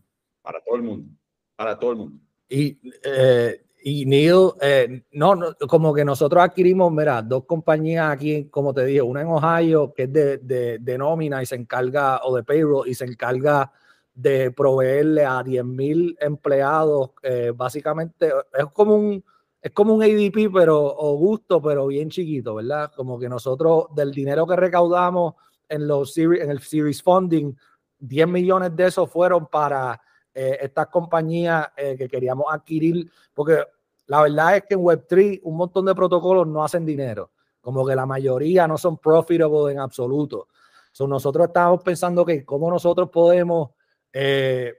Para 0.43 0.61
todo 0.63 0.77
el 0.77 0.83
mundo, 0.83 1.09
para 1.57 1.79
todo 1.79 1.93
el 1.93 1.97
mundo. 1.97 2.19
Y, 2.49 2.79
eh, 3.05 3.63
y 3.83 4.05
Neil, 4.05 4.51
eh, 4.61 5.03
no, 5.13 5.35
no, 5.35 5.55
como 5.69 5.95
que 5.95 6.05
nosotros 6.05 6.43
adquirimos, 6.43 6.93
mira, 6.93 7.23
dos 7.23 7.45
compañías 7.45 8.11
aquí, 8.11 8.47
como 8.47 8.75
te 8.75 8.85
dije, 8.85 9.01
una 9.01 9.23
en 9.23 9.29
Ohio 9.29 9.95
que 9.95 10.05
es 10.05 10.13
de, 10.13 10.39
de, 10.39 10.79
de 10.79 10.99
nómina 10.99 11.43
y 11.43 11.47
se 11.47 11.55
encarga, 11.55 12.21
o 12.25 12.37
de 12.37 12.43
payroll, 12.43 12.89
y 12.89 12.95
se 12.95 13.05
encarga 13.05 13.71
de 14.19 14.51
proveerle 14.51 15.25
a 15.25 15.45
10 15.45 15.65
mil 15.65 16.17
empleados, 16.21 17.11
eh, 17.23 17.53
básicamente 17.55 18.33
es 18.53 18.67
como 18.73 18.97
un 18.97 19.25
es 19.61 19.73
como 19.73 19.95
un 19.95 20.03
ADP, 20.03 20.53
pero 20.53 20.95
gusto, 21.17 21.61
pero 21.61 21.87
bien 21.89 22.11
chiquito, 22.11 22.57
¿verdad? 22.57 22.93
Como 22.95 23.19
que 23.19 23.29
nosotros, 23.29 23.87
del 23.95 24.13
dinero 24.13 24.47
que 24.47 24.55
recaudamos 24.55 25.35
en, 25.69 25.87
los 25.87 26.17
en 26.17 26.51
el 26.51 26.61
Series 26.61 27.03
Funding, 27.03 27.55
10 27.99 28.29
millones 28.29 28.75
de 28.77 28.87
esos 28.87 29.11
fueron 29.11 29.47
para 29.47 30.01
eh, 30.33 30.59
estas 30.63 30.87
compañías 30.89 31.69
eh, 31.77 31.97
que 31.97 32.09
queríamos 32.09 32.47
adquirir, 32.51 33.11
porque 33.35 33.65
la 34.07 34.23
verdad 34.23 34.57
es 34.57 34.65
que 34.65 34.75
en 34.75 34.81
Web3 34.81 35.41
un 35.43 35.57
montón 35.57 35.85
de 35.87 35.95
protocolos 35.95 36.47
no 36.47 36.65
hacen 36.65 36.87
dinero, 36.87 37.33
como 37.61 37.85
que 37.85 37.97
la 37.97 38.07
mayoría 38.07 38.67
no 38.69 38.79
son 38.79 38.99
profitable 38.99 39.73
en 39.73 39.81
absoluto. 39.81 40.49
So, 40.93 41.07
nosotros 41.07 41.49
estábamos 41.49 41.83
pensando 41.83 42.25
que 42.25 42.45
cómo 42.45 42.71
nosotros 42.71 43.11
podemos 43.11 43.71
eh, 44.13 44.75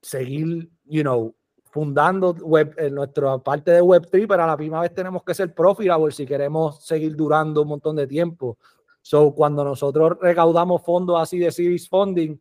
seguir, 0.00 0.70
you 0.84 1.02
know, 1.02 1.34
fundando 1.70 2.32
web, 2.34 2.74
en 2.78 2.94
nuestra 2.94 3.38
parte 3.38 3.70
de 3.70 3.82
Web3, 3.82 4.26
pero 4.26 4.42
a 4.42 4.46
la 4.46 4.56
misma 4.56 4.80
vez 4.80 4.92
tenemos 4.92 5.22
que 5.22 5.34
ser 5.34 5.54
profitable 5.54 6.10
si 6.10 6.26
queremos 6.26 6.84
seguir 6.84 7.14
durando 7.14 7.62
un 7.62 7.68
montón 7.68 7.96
de 7.96 8.06
tiempo. 8.06 8.58
So, 9.02 9.32
cuando 9.34 9.64
nosotros 9.64 10.18
recaudamos 10.20 10.82
fondos 10.82 11.20
así 11.20 11.38
de 11.38 11.50
Series 11.50 11.88
Funding, 11.88 12.38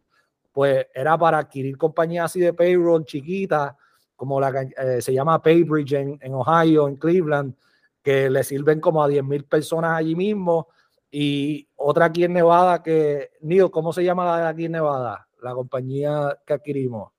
pues 0.52 0.88
era 0.94 1.18
para 1.18 1.38
adquirir 1.38 1.78
compañías 1.78 2.26
así 2.26 2.40
de 2.40 2.54
payroll 2.54 3.06
chiquitas, 3.06 3.76
como 4.16 4.42
la 4.42 4.50
eh, 4.62 5.02
se 5.02 5.14
llama 5.14 5.42
Paybridge 5.42 5.94
en, 5.94 6.20
en, 6.22 6.34
Ohio, 6.34 6.90
en 6.90 6.98
Cleveland, 6.98 7.56
que 8.04 8.30
le 8.30 8.44
sirven 8.44 8.82
como 8.82 9.02
a 9.02 9.08
10 9.08 9.24
mil 9.24 9.46
personas 9.46 9.98
allí 9.98 10.16
mismo. 10.16 10.68
Y 11.10 11.70
otra 11.78 12.06
aquí 12.06 12.26
en 12.26 12.34
Nevada 12.34 12.84
que, 12.84 13.32
Neil, 13.42 13.72
¿cómo 13.72 13.94
se 13.94 14.04
llama 14.04 14.26
la 14.26 14.38
de 14.40 14.48
aquí 14.48 14.66
en 14.66 14.74
Nevada? 14.74 15.29
La 15.42 15.54
compañía 15.54 16.38
que 16.46 16.54
adquirimos. 16.54 17.12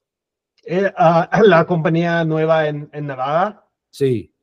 Eh, 0.65 0.93
ah, 0.97 1.29
la 1.45 1.65
compañía 1.67 2.25
nueva 2.25 2.69
en, 2.69 2.89
en 2.93 3.07
Nevada. 3.07 3.67
Sí. 3.91 4.35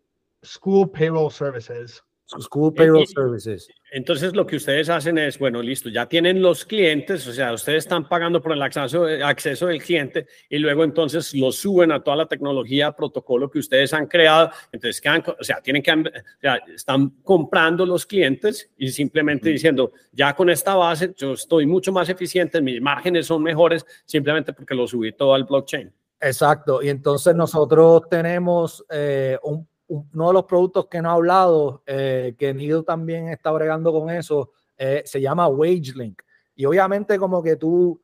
School 0.44 0.92
Payroll 0.92 1.32
Services. 1.32 2.04
School 2.28 2.74
Payroll 2.74 3.08
Services. 3.08 3.68
Entonces 3.92 4.36
lo 4.36 4.46
que 4.46 4.58
ustedes 4.58 4.90
hacen 4.90 5.18
es, 5.18 5.40
bueno, 5.40 5.62
listo, 5.62 5.90
ya 5.90 6.08
tienen 6.08 6.42
los 6.42 6.66
clientes, 6.66 7.26
o 7.26 7.32
sea, 7.32 7.54
ustedes 7.54 7.86
están 7.86 8.08
pagando 8.08 8.42
por 8.42 8.52
el 8.52 8.62
acceso, 8.62 9.06
acceso 9.24 9.68
del 9.68 9.82
cliente 9.82 10.28
y 10.50 10.58
luego 10.58 10.84
entonces 10.84 11.34
lo 11.34 11.52
suben 11.54 11.92
a 11.94 12.04
toda 12.04 12.18
la 12.18 12.26
tecnología, 12.26 12.92
protocolo 12.92 13.50
que 13.50 13.60
ustedes 13.60 13.94
han 13.94 14.08
creado. 14.08 14.52
Entonces, 14.72 15.02
o 15.40 15.44
sea, 15.44 15.62
tienen 15.62 15.82
que, 15.82 15.92
o 15.92 16.42
sea, 16.42 16.58
están 16.74 17.10
comprando 17.24 17.86
los 17.86 18.06
clientes 18.06 18.70
y 18.78 18.90
simplemente 18.90 19.50
diciendo, 19.50 19.94
ya 20.12 20.36
con 20.36 20.50
esta 20.50 20.76
base 20.76 21.14
yo 21.16 21.34
estoy 21.34 21.66
mucho 21.66 21.94
más 21.94 22.10
eficiente, 22.10 22.62
mis 22.62 22.82
márgenes 22.82 23.28
son 23.28 23.42
mejores, 23.42 23.86
simplemente 24.06 24.52
porque 24.52 24.76
lo 24.76 24.86
subí 24.86 25.14
todo 25.14 25.34
al 25.34 25.46
blockchain. 25.46 25.94
Exacto, 26.20 26.82
y 26.82 26.90
entonces 26.90 27.36
nosotros 27.36 28.04
tenemos 28.10 28.84
eh, 28.90 29.38
un 29.44 29.68
uno 29.88 30.28
de 30.28 30.34
los 30.34 30.46
productos 30.46 30.88
que 30.88 31.02
no 31.02 31.10
ha 31.10 31.14
hablado, 31.14 31.84
eh, 31.86 32.36
que 32.38 32.54
Nido 32.54 32.84
también 32.84 33.30
está 33.30 33.52
bregando 33.52 33.92
con 33.92 34.10
eso, 34.10 34.52
eh, 34.78 35.02
se 35.06 35.22
llama 35.22 35.48
WageLink. 35.48 36.22
Y 36.56 36.66
obviamente 36.66 37.18
como 37.18 37.42
que 37.42 37.56
tú, 37.56 38.02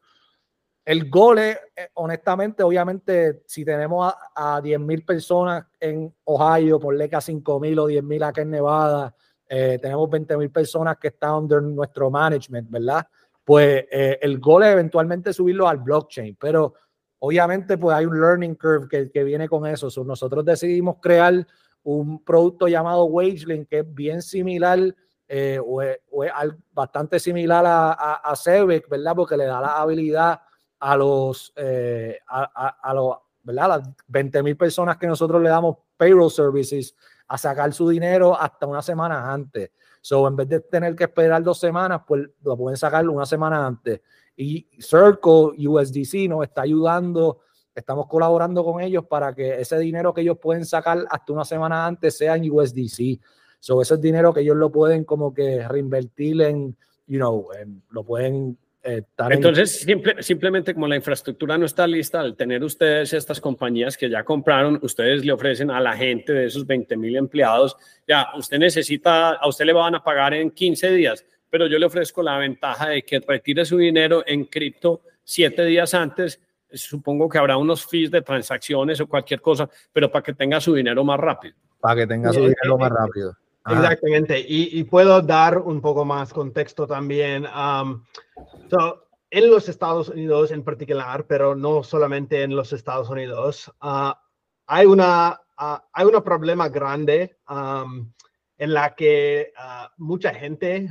el 0.86 1.10
gol 1.10 1.40
es, 1.40 1.58
eh, 1.76 1.90
honestamente, 1.96 2.64
obviamente, 2.64 3.44
si 3.46 3.66
tenemos 3.66 4.14
a, 4.36 4.56
a 4.56 4.62
10 4.62 4.80
mil 4.80 5.04
personas 5.04 5.66
en 5.80 6.14
Ohio, 6.24 6.80
por 6.80 6.96
leca 6.96 7.20
5 7.20 7.60
mil 7.60 7.80
o 7.80 7.88
10 7.88 8.04
mil 8.04 8.24
acá 8.24 8.42
en 8.42 8.52
Nevada, 8.52 9.16
tenemos 9.46 10.10
20 10.10 10.36
mil 10.38 10.50
personas 10.50 10.98
que 10.98 11.10
están 11.10 11.36
under 11.36 11.62
nuestro 11.62 12.10
management, 12.10 12.72
¿verdad? 12.72 13.06
Pues 13.44 13.86
el 13.92 14.40
gol 14.40 14.64
es 14.64 14.70
eventualmente 14.70 15.32
subirlo 15.32 15.68
al 15.68 15.78
blockchain, 15.78 16.36
pero 16.40 16.74
obviamente 17.20 17.78
pues 17.78 17.96
hay 17.96 18.08
un 18.08 18.20
learning 18.20 18.56
curve 18.56 18.88
que, 18.90 19.12
que 19.12 19.24
viene 19.24 19.48
con 19.48 19.68
eso. 19.68 19.90
nosotros 20.04 20.44
decidimos 20.44 20.96
crear 21.00 21.46
un 21.84 22.24
producto 22.24 22.68
llamado 22.68 23.06
WageLink 23.06 23.68
que 23.68 23.80
es 23.80 23.94
bien 23.94 24.22
similar 24.22 24.80
eh, 25.28 25.60
o, 25.64 25.82
es, 25.82 26.00
bastante 26.72 27.20
similar 27.20 27.66
a, 27.66 27.94
a, 27.94 28.14
a 28.32 28.36
¿verdad? 28.90 29.16
Porque 29.16 29.38
le 29.38 29.46
da 29.46 29.62
la 29.62 29.82
habilidad 29.82 30.42
a 30.80 30.98
los, 30.98 31.54
eh, 31.56 32.20
a, 32.28 32.94
los 32.94 33.18
¿verdad? 33.42 33.68
las 33.70 33.90
20 34.08 34.44
mil 34.44 34.58
personas 34.58 34.98
que 34.98 35.08
nosotros 35.08 35.42
le 35.42 35.50
damos 35.50 35.78
payroll 35.98 36.30
services 36.30 36.96
a 37.28 37.38
sacar 37.38 37.74
su 37.74 37.88
dinero 37.88 38.40
hasta 38.40 38.68
una 38.68 38.82
semana 38.82 39.32
antes. 39.32 39.72
So, 40.02 40.28
en 40.28 40.36
vez 40.36 40.50
de 40.50 40.60
tener 40.60 40.96
que 40.96 41.06
esperar 41.06 41.42
dos 41.42 41.60
semanas, 41.60 42.02
pues 42.06 42.30
lo 42.44 42.58
pueden 42.58 42.76
sacar 42.78 43.08
una 43.08 43.26
semana 43.26 43.66
antes. 43.66 44.02
Y 44.36 44.68
Circle 44.80 45.56
USDC 45.68 46.28
nos 46.28 46.44
está 46.44 46.64
ayudando 46.64 47.40
estamos 47.76 48.08
colaborando 48.08 48.64
con 48.64 48.82
ellos 48.82 49.06
para 49.06 49.34
que 49.34 49.60
ese 49.60 49.78
dinero 49.80 50.14
que 50.14 50.22
ellos 50.22 50.38
pueden 50.40 50.66
sacar 50.66 51.06
hasta 51.10 51.34
una 51.34 51.46
semana 51.46 51.86
antes 51.86 52.18
sea 52.18 52.36
en 52.36 52.50
USDC. 52.50 53.20
So, 53.60 53.82
ese 53.82 53.96
es 53.96 54.02
dinero 54.02 54.34
que 54.34 54.42
ellos 54.42 54.58
lo 54.58 54.72
pueden 54.72 55.04
como 55.04 55.34
que 55.34 55.68
reinvertir 55.68 56.42
en, 56.42 56.76
you 57.08 57.18
know, 57.18 57.48
lo 57.90 58.04
pueden 58.04 58.58
eh, 58.86 59.02
Entonces, 59.30 59.88
simplemente 60.20 60.74
como 60.74 60.90
la 60.90 60.98
infraestructura 60.98 61.58
no 61.58 61.66
está 61.66 61.88
lista, 61.88 62.20
al 62.20 62.36
tener 62.36 62.62
ustedes 62.66 63.14
estas 63.14 63.40
compañías 63.40 63.96
que 63.96 64.10
ya 64.10 64.26
compraron, 64.26 64.78
ustedes 64.82 65.24
le 65.24 65.32
ofrecen 65.32 65.72
a 65.72 65.80
la 65.80 65.96
gente 65.96 66.34
de 66.34 66.48
esos 66.48 66.68
20 66.68 66.98
mil 66.98 67.16
empleados, 67.16 67.78
ya, 68.06 68.28
usted 68.38 68.60
necesita, 68.60 69.36
a 69.36 69.48
usted 69.48 69.64
le 69.64 69.72
van 69.72 69.96
a 69.96 70.04
pagar 70.04 70.34
en 70.34 70.52
15 70.52 70.92
días, 70.92 71.26
pero 71.50 71.68
yo 71.68 71.80
le 71.80 71.86
ofrezco 71.86 72.22
la 72.22 72.38
ventaja 72.38 72.90
de 72.90 73.04
que 73.04 73.22
retire 73.22 73.64
su 73.64 73.78
dinero 73.78 74.22
en 74.28 74.44
cripto 74.44 75.02
siete 75.24 75.64
días 75.64 75.94
antes 75.94 76.42
supongo 76.74 77.30
que 77.30 77.38
habrá 77.38 77.58
unos 77.58 77.86
fees 77.86 78.12
de 78.12 78.22
transacciones 78.22 79.00
o 79.00 79.08
cualquier 79.08 79.42
cosa, 79.42 79.70
pero 79.92 80.12
para 80.12 80.24
que 80.24 80.34
tenga 80.34 80.60
su 80.60 80.74
dinero 80.74 81.04
más 81.04 81.20
rápido. 81.20 81.56
Para 81.80 82.02
que 82.02 82.08
tenga 82.08 82.32
su 82.32 82.40
dinero 82.40 82.78
más 82.78 82.92
rápido. 82.92 83.36
Exactamente. 83.66 84.40
Y, 84.40 84.80
y, 84.80 84.84
puedo 84.84 85.22
dar 85.22 85.58
un 85.58 85.80
poco 85.80 86.04
más 86.04 86.34
contexto 86.34 86.86
también. 86.86 87.46
Um, 87.46 88.04
en 89.30 89.50
los 89.50 89.70
Estados 89.70 90.10
Unidos 90.10 90.52
en 90.52 90.64
particular, 90.64 91.26
pero 91.28 91.56
no 91.56 91.82
solamente 91.82 92.44
en 92.44 92.56
los 92.56 92.74
Estados 92.74 93.10
Unidos, 93.10 93.72
uh, 93.82 94.12
hay 94.68 94.86
una 94.86 95.40
uh, 95.60 95.78
hay 95.94 96.06
un 96.06 96.22
problema 96.24 96.70
grande 96.70 97.38
um, 97.50 98.12
en 98.58 98.74
la 98.74 98.96
que 98.96 99.52
uh, 99.58 99.88
mucha 99.98 100.34
gente 100.34 100.90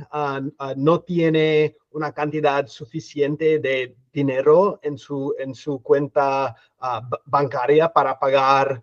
no 0.75 1.01
tiene 1.01 1.77
una 1.91 2.11
cantidad 2.11 2.67
suficiente 2.67 3.59
de 3.59 3.95
dinero 4.11 4.79
en 4.83 4.97
su, 4.97 5.35
en 5.39 5.55
su 5.55 5.81
cuenta 5.81 6.55
ah, 6.79 7.09
bancaria 7.25 7.91
para 7.91 8.17
pagar 8.19 8.81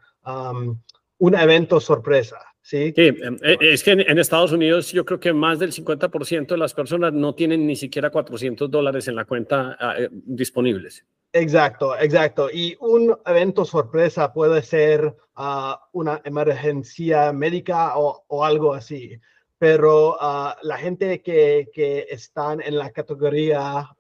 un 1.19 1.35
evento 1.35 1.81
sorpresa. 1.81 2.50
Sí, 2.71 2.95
em, 2.97 3.37
e, 3.43 3.59
es 3.61 3.83
que 3.83 3.91
en, 3.91 4.19
Estados 4.21 4.53
Unidos 4.53 4.93
yo 4.93 5.05
creo 5.05 5.19
que 5.19 5.33
más 5.33 5.59
del 5.59 5.73
50% 5.73 6.55
de 6.55 6.57
las 6.57 6.73
personas 6.73 7.13
no 7.13 7.35
tienen 7.35 7.67
ni 7.67 7.75
siquiera 7.75 8.11
400 8.11 8.71
dólares 8.71 9.09
en 9.09 9.17
la 9.17 9.25
cuenta 9.25 9.77
ah, 9.81 9.97
eh, 9.99 10.09
disponibles. 10.13 11.05
Exacto, 11.33 11.99
exacto. 11.99 12.49
Y 12.49 12.77
un 12.79 13.19
evento 13.27 13.65
sorpresa 13.65 14.33
puede 14.33 14.63
ser 14.63 15.17
ah, 15.35 15.89
una 15.91 16.21
emergencia 16.25 17.33
médica 17.33 17.99
o, 17.99 18.25
o 18.29 18.45
algo 18.45 18.73
así 18.73 19.19
pero 19.59 20.17
la 20.63 20.79
gente 20.79 21.21
que, 21.21 21.69
que, 21.71 22.07
están 22.09 22.63
en 22.63 22.79
la 22.79 22.91
categoría 22.93 23.91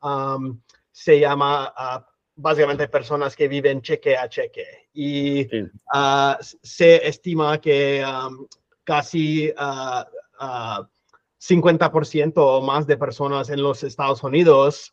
se 0.90 1.20
llama 1.20 1.74
uh, 1.76 2.02
básicamente 2.34 2.88
personas 2.88 3.36
que 3.36 3.46
viven 3.46 3.82
cheque 3.82 4.16
a 4.16 4.26
cheque. 4.26 4.88
Y 4.94 5.46
uh, 5.94 6.34
se 6.40 7.06
estima 7.06 7.60
que 7.60 8.02
um, 8.02 8.46
casi 8.90 9.54
50% 11.38 12.36
uh, 12.36 12.40
o 12.40 12.60
más 12.60 12.88
de 12.88 12.96
personas 12.96 13.48
en 13.48 13.62
los 13.62 13.84
Estados 13.84 14.24
Unidos 14.24 14.92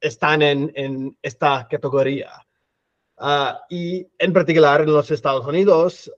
están 0.00 0.42
en, 0.42 1.16
esta 1.22 1.68
categoría. 1.70 2.32
y 3.70 4.04
en 4.18 4.32
particular 4.32 4.80
en 4.80 4.92
los 4.92 5.12
Estados 5.12 5.46
Unidos, 5.46 6.12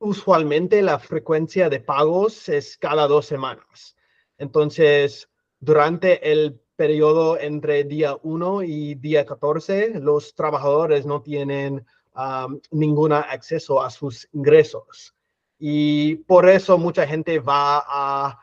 usualmente 0.00 0.82
la 0.82 0.98
frecuencia 0.98 1.70
de 1.70 1.80
pagos 1.80 2.50
es 2.50 2.76
cada 2.76 3.06
dos 3.06 3.24
semanas. 3.24 3.96
Entonces, 4.36 5.30
durante 5.60 6.30
el 6.30 6.60
periodo 6.76 7.40
entre 7.40 7.84
día 7.84 8.18
1 8.22 8.64
y 8.64 8.96
día 8.96 9.24
14, 9.24 9.98
los 10.00 10.34
trabajadores 10.34 11.06
no 11.06 11.22
tienen 11.22 11.86
um, 12.14 12.60
ningún 12.70 13.12
acceso 13.12 13.82
a 13.82 13.90
sus 13.90 14.28
ingresos. 14.32 15.14
Y 15.58 16.16
por 16.16 16.48
eso 16.48 16.78
mucha 16.78 17.06
gente 17.06 17.38
va 17.38 17.84
a, 17.86 18.40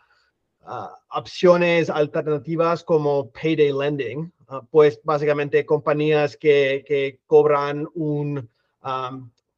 opciones 1.14 1.90
alternativas 1.90 2.84
como 2.84 3.32
payday 3.32 3.74
lending, 3.74 4.32
uh, 4.48 4.62
pues 4.70 5.02
básicamente 5.04 5.66
compañías 5.66 6.38
que, 6.38 7.20
cobran 7.26 7.88
un 7.96 8.48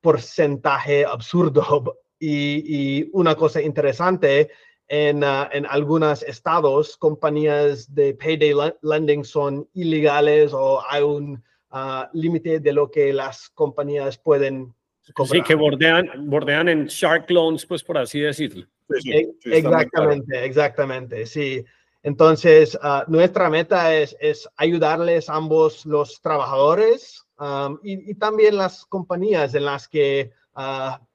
porcentaje 0.02 1.06
absurdo. 1.06 1.98
Y, 2.26 2.64
y, 3.02 3.10
una 3.12 3.36
cosa 3.36 3.62
interesante 3.62 4.50
en, 4.88 5.26
uh, 5.26 5.50
en 5.52 5.66
algunos 5.66 6.24
estados, 6.24 6.96
compañías 6.96 7.94
de 7.94 8.14
payday 8.14 8.54
lending 8.82 9.26
son 9.26 9.68
ilegales 9.74 10.54
o 10.54 10.82
hay 10.90 11.04
un 11.04 11.44
uh, 11.74 12.06
límite 12.14 12.60
de 12.60 12.74
lo 12.74 12.90
que 12.90 13.12
las 13.12 13.50
compañías 13.50 14.18
pueden 14.18 14.74
cobrar. 15.14 15.36
Sí, 15.36 15.42
que 15.42 15.56
bordean, 15.56 16.10
bordean 16.30 16.70
en 16.70 16.86
shark 16.86 17.30
loans, 17.30 17.66
pues 17.66 17.84
por 17.84 17.98
así 17.98 18.22
decirlo. 18.22 18.66
E, 19.06 19.30
exactamente, 19.46 20.46
exactamente, 20.46 21.26
sí. 21.26 21.66
Entonces, 22.04 22.78
uh, 22.84 23.10
nuestra 23.10 23.50
meta 23.50 23.96
es, 23.96 24.16
es, 24.20 24.48
ayudarles 24.58 25.30
ambos 25.30 25.86
los 25.86 26.22
trabajadores 26.22 27.26
um, 27.40 27.80
y, 27.82 28.12
y, 28.12 28.16
también 28.16 28.58
las 28.58 28.86
compañías 28.86 29.56
en 29.56 29.66
las 29.66 29.88
que 29.88 30.32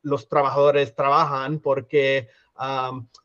los 0.02 0.28
trabajadores 0.28 0.94
trabajan, 0.94 1.60
porque 1.60 2.28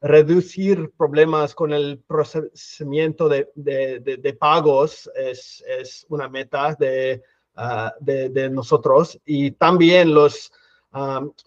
reducir 0.02 0.92
problemas 0.98 1.56
con 1.56 1.74
el 1.74 2.00
procesamiento 2.08 3.28
de, 3.28 3.50
de, 3.56 4.34
pagos 4.34 5.10
es, 5.16 5.64
es, 5.68 6.06
una 6.10 6.30
meta 6.30 6.76
de, 6.76 7.22
ah, 7.56 7.94
de, 8.00 8.50
nosotros. 8.50 9.20
Y 9.26 9.52
también 9.52 10.14
los, 10.14 10.52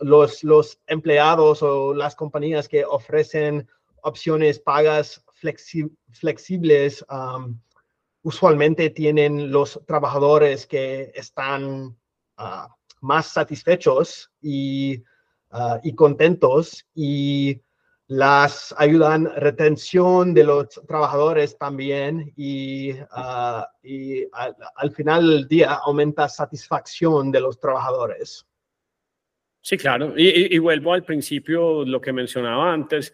los, 0.01 0.45
los 0.45 0.79
empleados 0.87 1.63
o 1.63 1.95
las 1.95 2.17
compañías 2.17 2.69
que 2.69 2.85
ofrecen 2.85 3.69
opciones 4.03 4.59
pagas 4.59 5.25
flexibles 6.13 7.05
usualmente 8.27 8.91
tienen 8.91 9.53
los 9.53 9.81
trabajadores 9.87 10.67
que 10.67 11.13
están 11.15 11.97
ah, 12.37 12.75
más 13.01 13.27
satisfechos 13.27 14.33
y, 14.43 15.01
ah, 15.53 15.79
y 15.85 15.95
contentos. 15.95 16.85
Y 16.93 17.61
las 18.09 18.73
ayudan 18.79 19.33
retención 19.37 20.33
de 20.33 20.45
los 20.45 20.69
trabajadores 20.87 21.59
también 21.59 22.33
y, 22.37 22.93
ah, 23.11 23.69
y 23.83 24.25
al, 24.33 24.93
final 24.93 25.27
del 25.29 25.49
día 25.49 25.75
aumenta 25.85 26.29
satisfacción 26.29 27.33
de 27.33 27.41
los 27.41 27.59
trabajadores. 27.59 28.47
Sí, 29.61 29.77
claro. 29.77 30.15
Y, 30.17 30.55
y, 30.55 30.59
vuelvo 30.59 30.93
al 30.93 31.03
principio, 31.03 31.85
lo 31.85 32.01
que 32.01 32.13
mencionaba 32.13 32.73
antes, 32.73 33.13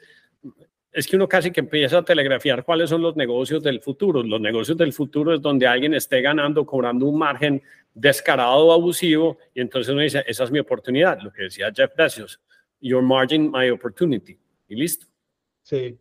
es 0.93 1.07
que 1.07 1.16
uno 1.16 1.26
casi 1.26 1.51
que 1.51 1.61
empieza 1.61 1.99
a 1.99 2.05
telegrafiar 2.05 2.62
cuáles 2.62 2.90
son 2.90 3.01
los 3.01 3.16
negocios 3.16 3.62
del 3.62 3.80
futuro. 3.80 4.22
Los 4.22 4.43
negocios 4.43 4.76
del 4.76 4.93
futuro 4.93 5.32
es 5.32 5.40
donde 5.40 5.66
alguien 5.66 5.95
esté 5.95 6.20
ganando, 6.20 6.66
cobrando 6.66 7.07
un 7.07 7.18
margen 7.18 7.62
descarado 7.95 8.70
abusivo, 8.70 9.38
y 9.55 9.62
entonces 9.62 9.90
uno 9.90 10.03
dice, 10.03 10.22
esa 10.26 10.45
es 10.45 10.51
mi 10.51 10.59
oportunidad, 10.59 11.18
lo 11.22 11.32
que 11.32 11.45
decía 11.45 11.72
Jeff 11.74 11.95
Bezos, 11.97 12.38
your 12.80 13.03
margin, 13.03 13.51
my 13.51 13.70
opportunity 13.70 14.41
y 14.72 14.76
listo. 14.76 15.06
Sí. 15.62 15.98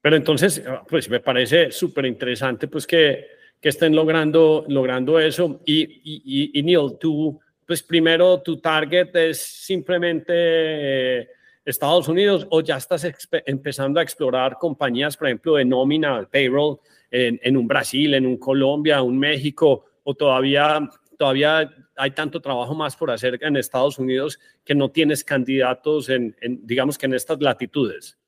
Pero 0.00 0.16
entonces, 0.16 0.62
pues 0.88 1.08
me 1.08 1.20
parece 1.20 1.70
súper 1.70 2.06
interesante 2.06 2.68
pues 2.68 2.86
que, 2.86 3.26
que, 3.60 3.70
estén 3.70 3.96
logrando, 3.96 4.64
logrando 4.68 5.18
eso. 5.18 5.62
Y, 5.64 5.82
y, 5.82 6.50
y, 6.58 6.62
Neil, 6.62 6.98
tú, 7.00 7.40
pues 7.66 7.82
primero 7.82 8.40
tu 8.42 8.58
target 8.58 9.16
es 9.16 9.40
simplemente 9.40 10.32
eh, 10.36 11.28
Estados 11.64 12.06
Unidos 12.08 12.46
o 12.50 12.60
ya 12.60 12.76
estás 12.76 13.06
empezando 13.46 13.98
a 13.98 14.02
explorar 14.02 14.58
compañías, 14.58 15.16
por 15.16 15.28
ejemplo, 15.28 15.54
de 15.54 15.64
nómina, 15.64 16.28
payroll, 16.30 16.78
en, 17.10 17.40
en 17.42 17.56
un 17.56 17.66
Brasil, 17.66 18.12
en 18.12 18.26
un 18.26 18.36
Colombia, 18.36 19.02
un 19.02 19.18
México, 19.18 19.86
o 20.02 20.14
todavía, 20.14 20.86
todavía 21.18 21.70
hay 21.96 22.10
tanto 22.12 22.40
trabajo 22.40 22.74
más 22.74 22.96
por 22.96 23.10
hacer 23.10 23.38
en 23.42 23.56
Estados 23.56 23.98
Unidos 23.98 24.38
que 24.64 24.74
no 24.74 24.90
tienes 24.90 25.24
candidatos 25.24 26.08
en, 26.08 26.36
digamos 26.62 26.98
que 26.98 27.06
en 27.06 27.14
estas 27.14 27.40
latitudes? 27.40 28.18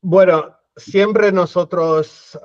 Bueno, 0.00 0.56
siempre 0.76 1.32
nosotros 1.32 2.38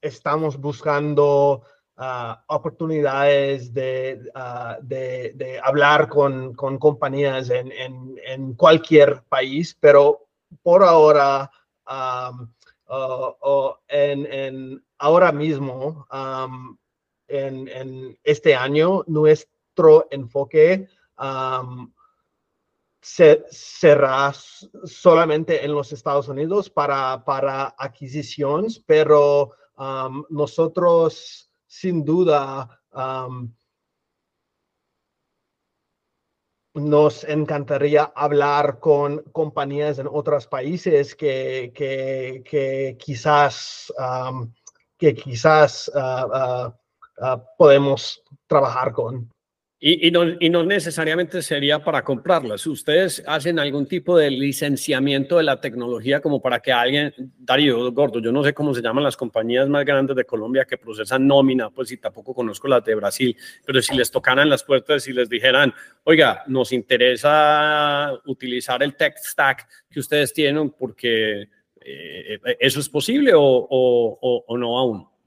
estamos 0.00 0.56
buscando 0.56 1.62
ah, 1.96 2.42
oportunidades 2.48 3.72
de, 3.72 4.20
de, 4.82 5.60
hablar 5.62 6.08
con, 6.08 6.54
compañías 6.54 7.50
en, 7.50 8.54
cualquier 8.54 9.22
país, 9.28 9.76
pero 9.78 10.26
por 10.62 10.82
ahora, 10.82 11.50
en, 13.88 14.84
ahora 14.98 15.32
mismo, 15.32 16.06
en, 17.28 18.18
este 18.24 18.54
año, 18.54 19.04
nuestro 19.06 20.06
enfoque 20.10 20.88
se, 23.00 23.44
será 23.50 24.32
solamente 24.84 25.64
en 25.64 25.72
los 25.72 25.92
Estados 25.92 26.28
Unidos 26.28 26.68
para, 26.70 27.24
para 27.24 27.74
adquisiciones, 27.78 28.82
pero 28.84 29.52
nosotros 30.30 31.50
sin 31.66 32.04
duda 32.04 32.80
nos 36.74 37.24
encantaría 37.24 38.12
hablar 38.14 38.78
con 38.78 39.22
compañías 39.32 39.98
en 39.98 40.08
otros 40.10 40.46
países 40.46 41.14
que, 41.14 41.72
que, 41.74 42.96
quizás, 42.98 43.92
que 44.96 45.14
quizás 45.14 45.90
ah, 45.94 46.26
ah, 46.32 46.78
ah, 47.20 47.42
podemos 47.56 48.22
trabajar 48.46 48.92
con. 48.92 49.30
Y, 49.80 50.10
no, 50.10 50.24
y, 50.40 50.50
no, 50.50 50.64
necesariamente 50.64 51.40
sería 51.40 51.78
para 51.78 52.02
comprarlas. 52.02 52.66
Ustedes 52.66 53.22
hacen 53.28 53.60
algún 53.60 53.86
tipo 53.86 54.18
de 54.18 54.28
licenciamiento 54.28 55.36
de 55.36 55.44
la 55.44 55.60
tecnología 55.60 56.20
como 56.20 56.42
para 56.42 56.58
que 56.58 56.72
alguien, 56.72 57.14
Darío 57.38 57.92
Gordo, 57.92 58.18
yo 58.18 58.32
no 58.32 58.42
sé 58.42 58.52
cómo 58.52 58.74
se 58.74 58.82
llaman 58.82 59.04
las 59.04 59.16
compañías 59.16 59.68
más 59.68 59.84
grandes 59.84 60.16
de 60.16 60.24
Colombia 60.24 60.64
que 60.64 60.78
procesan 60.78 61.28
nómina, 61.28 61.70
pues 61.70 61.90
si 61.90 61.96
tampoco 61.96 62.34
conozco 62.34 62.66
las 62.66 62.84
de 62.84 62.96
Brasil, 62.96 63.36
pero 63.64 63.80
si 63.80 63.94
les 63.94 64.10
tocaran 64.10 64.48
las 64.48 64.64
puertas 64.64 65.06
y 65.06 65.12
les 65.12 65.28
dijeran, 65.28 65.72
oiga, 66.02 66.42
nos 66.48 66.72
interesa 66.72 68.14
utilizar 68.26 68.82
el 68.82 68.96
tech 68.96 69.16
stack 69.16 69.68
que 69.88 70.00
ustedes 70.00 70.32
tienen 70.32 70.70
porque 70.70 71.42
eh, 71.80 72.40
eso 72.58 72.80
es 72.80 72.88
posible 72.88 73.32
o, 73.32 73.40
o, 73.40 74.44
o 74.44 74.58
no 74.58 74.76
aún. 74.76 75.17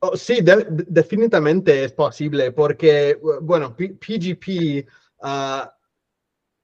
Oh, 0.00 0.14
sí, 0.14 0.40
definitivamente 0.42 1.84
es 1.84 1.92
posible 1.92 2.52
porque, 2.52 3.18
bueno, 3.40 3.74
PGP, 3.74 4.86
ah, 5.22 5.74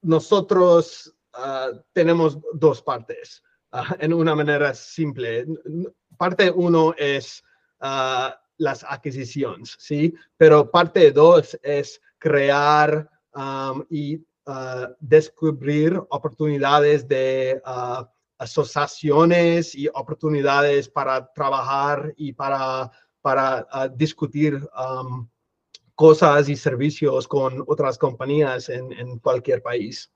nosotros 0.03 1.15
ah, 1.33 1.71
tenemos 1.95 2.39
dos 2.53 2.83
partes 2.83 3.43
ah, 3.71 3.97
en 4.01 4.13
una 4.13 4.35
manera 4.35 4.75
simple. 4.75 5.47
Parte 6.19 6.51
uno 6.51 6.95
es 6.99 7.43
las 8.59 8.85
adquisiciones, 8.85 9.77
¿sí? 9.79 10.15
Pero 10.37 10.71
parte 10.71 11.11
dos 11.11 11.59
es 11.63 12.01
crear 12.19 13.11
y 13.89 14.25
descubrir 15.01 16.01
oportunidades 16.11 17.09
de 17.09 17.61
asociaciones 18.39 19.75
y 19.75 19.89
oportunidades 19.89 20.89
para 20.89 21.33
trabajar 21.33 22.13
y 22.17 22.33
para 22.33 22.91
para 23.23 23.67
ah, 23.71 23.89
discutir 23.89 24.61
cosas 25.95 26.49
y 26.49 26.57
servicios 26.57 27.29
con 27.29 27.63
otras 27.67 27.97
compañías 27.97 28.69
en, 28.69 29.19
cualquier 29.21 29.63
país. 29.63 30.13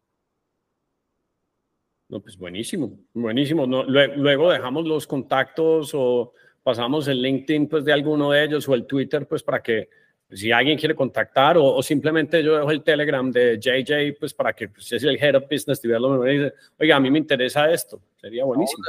No, 2.08 2.20
pues 2.20 2.36
buenísimo, 2.36 2.98
buenísimo. 3.14 3.66
luego 3.66 4.50
dejamos 4.50 4.86
los 4.86 5.06
contactos 5.06 5.92
o 5.94 6.32
pasamos 6.62 7.08
el 7.08 7.22
LinkedIn 7.22 7.68
pues 7.68 7.84
de 7.84 7.92
alguno 7.92 8.32
de 8.32 8.44
ellos 8.44 8.68
o 8.68 8.74
el 8.74 8.86
Twitter 8.86 9.26
pues 9.26 9.42
para 9.42 9.62
que 9.62 9.88
si 10.30 10.50
alguien 10.50 10.76
quiere 10.76 10.94
contactar 10.94 11.56
o, 11.58 11.82
simplemente 11.82 12.42
yo 12.42 12.56
dejo 12.56 12.70
el 12.70 12.82
Telegram 12.82 13.30
de 13.30 13.58
JJ, 13.58 14.18
pues 14.18 14.34
para 14.34 14.52
que 14.52 14.68
pues, 14.68 14.92
es 14.92 15.02
el 15.04 15.22
Head 15.22 15.36
of 15.36 15.44
Business 15.50 15.80
Development 15.80 16.28
y 16.28 16.38
dice, 16.38 16.54
oiga, 16.78 16.96
a 16.96 17.00
mí 17.00 17.10
me 17.10 17.18
interesa 17.18 17.70
esto, 17.70 18.00
sería 18.20 18.44
buenísimo. 18.44 18.82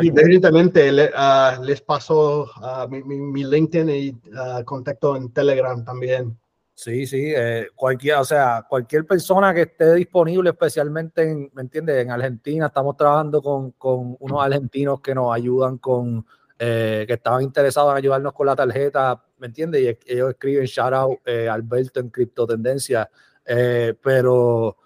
y 0.00 0.10
directamente 0.10 1.10
ah, 1.14 1.60
les 1.62 1.82
paso 1.82 2.44
uh, 2.44 2.88
mi, 2.88 3.44
LinkedIn 3.44 3.90
y 3.90 4.10
uh, 4.10 4.64
contacto 4.64 5.16
en 5.16 5.32
Telegram 5.32 5.84
también. 5.84 6.36
Sí, 6.74 7.06
sí, 7.06 7.30
eh, 7.36 7.68
cualquier, 7.74 8.16
o 8.16 8.24
sea, 8.24 8.64
cualquier 8.66 9.04
persona 9.04 9.52
que 9.52 9.62
esté 9.62 9.92
disponible, 9.96 10.48
especialmente 10.48 11.30
en, 11.30 11.50
¿me 11.52 11.60
entiendes? 11.60 12.02
En 12.02 12.10
Argentina, 12.10 12.68
estamos 12.68 12.96
trabajando 12.96 13.42
con, 13.42 13.72
con 13.72 14.16
unos 14.18 14.42
argentinos 14.42 15.02
que 15.02 15.14
nos 15.14 15.30
ayudan 15.34 15.76
con 15.76 16.24
eh, 16.62 17.06
que 17.06 17.14
estaban 17.14 17.42
interesados 17.42 17.90
en 17.92 17.96
ayudarnos 17.96 18.34
con 18.34 18.46
la 18.46 18.54
tarjeta, 18.54 19.24
¿me 19.38 19.46
entiendes? 19.46 19.80
Y 19.80 20.12
ellos 20.12 20.28
escriben 20.28 20.66
shout 20.66 20.92
out 20.92 21.18
eh, 21.24 21.48
Alberto 21.48 22.00
en 22.00 22.10
Cripto 22.10 22.46
Tendencia, 22.46 23.08
eh, 23.46 23.94
pero, 24.02 24.76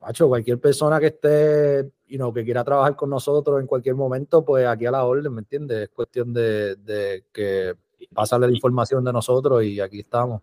macho, 0.00 0.28
cualquier 0.28 0.60
persona 0.60 1.00
que 1.00 1.06
esté, 1.06 1.90
you 2.06 2.16
know, 2.16 2.32
que 2.32 2.44
quiera 2.44 2.62
trabajar 2.62 2.94
con 2.94 3.10
nosotros 3.10 3.60
en 3.60 3.66
cualquier 3.66 3.96
momento, 3.96 4.44
pues 4.44 4.68
aquí 4.68 4.86
a 4.86 4.92
la 4.92 5.04
orden, 5.04 5.34
¿me 5.34 5.40
entiendes? 5.40 5.78
Es 5.78 5.88
cuestión 5.88 6.32
de, 6.32 6.76
de 6.76 7.24
que 7.32 7.74
pasarle 8.14 8.46
la 8.46 8.54
información 8.54 9.02
de 9.02 9.12
nosotros 9.12 9.64
y 9.64 9.80
aquí 9.80 9.98
estamos. 9.98 10.42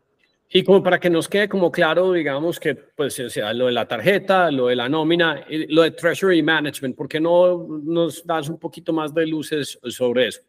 Y 0.49 0.65
como 0.65 0.83
para 0.83 0.99
que 0.99 1.09
nos 1.09 1.29
quede 1.29 1.47
como 1.47 1.71
claro, 1.71 2.11
digamos 2.11 2.59
que 2.59 2.75
pues 2.75 3.13
sea, 3.13 3.53
lo 3.53 3.67
de 3.67 3.71
la 3.71 3.87
tarjeta, 3.87 4.51
lo 4.51 4.67
de 4.67 4.75
la 4.75 4.89
nómina, 4.89 5.45
lo 5.49 5.83
de 5.83 5.91
Treasury 5.91 6.43
Management, 6.43 6.97
¿por 6.97 7.07
qué 7.07 7.21
no 7.21 7.65
nos 7.85 8.27
das 8.27 8.49
un 8.49 8.59
poquito 8.59 8.91
más 8.91 9.13
de 9.13 9.25
luces 9.25 9.79
sobre 9.87 10.27
eso? 10.27 10.41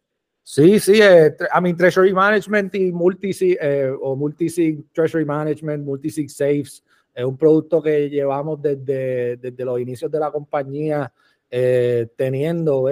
Sí, 0.47 0.79
sí, 0.79 1.01
eh, 1.01 1.35
I 1.57 1.59
mean, 1.59 1.75
Treasury 1.75 2.13
Management 2.13 2.75
y 2.75 2.91
multi 2.91 3.31
eh, 3.59 3.91
o 3.99 4.15
multisig 4.15 4.85
Treasury 4.93 5.25
Management, 5.25 5.83
multisig 5.83 6.29
Safes, 6.29 6.83
es 7.15 7.25
un 7.25 7.35
producto 7.35 7.81
que 7.81 8.07
llevamos 8.11 8.61
desde, 8.61 9.37
desde 9.37 9.65
los 9.65 9.79
inicios 9.79 10.11
de 10.11 10.19
la 10.19 10.29
compañía 10.29 11.11
eh, 11.49 12.09
teniendo, 12.15 12.87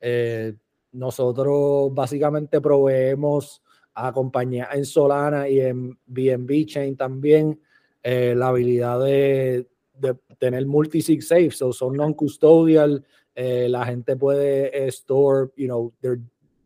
eh, 0.00 0.54
nosotros 0.90 1.94
básicamente 1.94 2.60
proveemos 2.60 3.62
a 3.94 4.12
compañías 4.12 4.74
en 4.74 4.84
Solana 4.84 5.48
y 5.48 5.60
en 5.60 5.96
BNB 6.06 6.66
Chain 6.66 6.96
también 6.96 7.60
la 8.02 8.48
habilidad 8.48 9.00
de, 9.04 9.68
de 9.94 10.16
tener 10.38 10.66
multisig 10.66 11.22
safes, 11.22 11.58
son 11.70 11.96
non-custodial, 11.96 13.04
la 13.36 13.86
gente 13.86 14.16
puede 14.16 14.88
store, 14.88 15.50
you 15.56 15.66
know, 15.66 15.92
their 16.00 16.18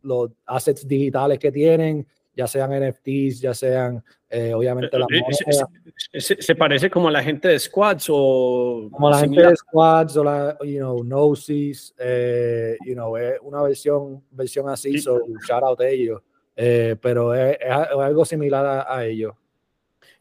los 0.02 0.30
assets 0.46 0.86
digitales 0.86 1.38
que 1.38 1.52
tienen, 1.52 2.06
ya 2.34 2.46
sean 2.46 2.70
NFTs, 2.70 3.40
ya 3.40 3.54
sean 3.54 4.02
eh, 4.28 4.54
obviamente 4.54 4.96
la 4.96 5.06
eh, 5.10 6.20
se, 6.20 6.40
se, 6.40 6.54
parece 6.54 6.88
como 6.88 7.08
a 7.08 7.10
la 7.10 7.22
gente 7.22 7.48
de 7.48 7.58
Squads 7.58 8.06
o 8.10 8.88
como 8.92 9.10
la 9.10 9.18
gente 9.18 9.42
de 9.42 9.56
Squads 9.56 10.16
o 10.16 10.24
la 10.24 10.56
you 10.62 10.78
know 10.78 11.02
Gnosis 11.02 11.92
eh, 11.98 12.76
you 12.86 12.94
know 12.94 13.16
es 13.16 13.38
una 13.42 13.60
versión 13.62 14.22
versión 14.30 14.68
así 14.68 14.98
so 14.98 15.18
shout 15.46 15.62
out 15.64 15.80
a 15.80 15.88
ellos. 15.88 16.22
Eh, 16.56 16.96
pero 17.00 17.34
es, 17.34 17.56
es, 17.60 17.70
algo 17.70 18.24
similar 18.24 18.84
a, 18.86 19.04
ellos 19.04 19.34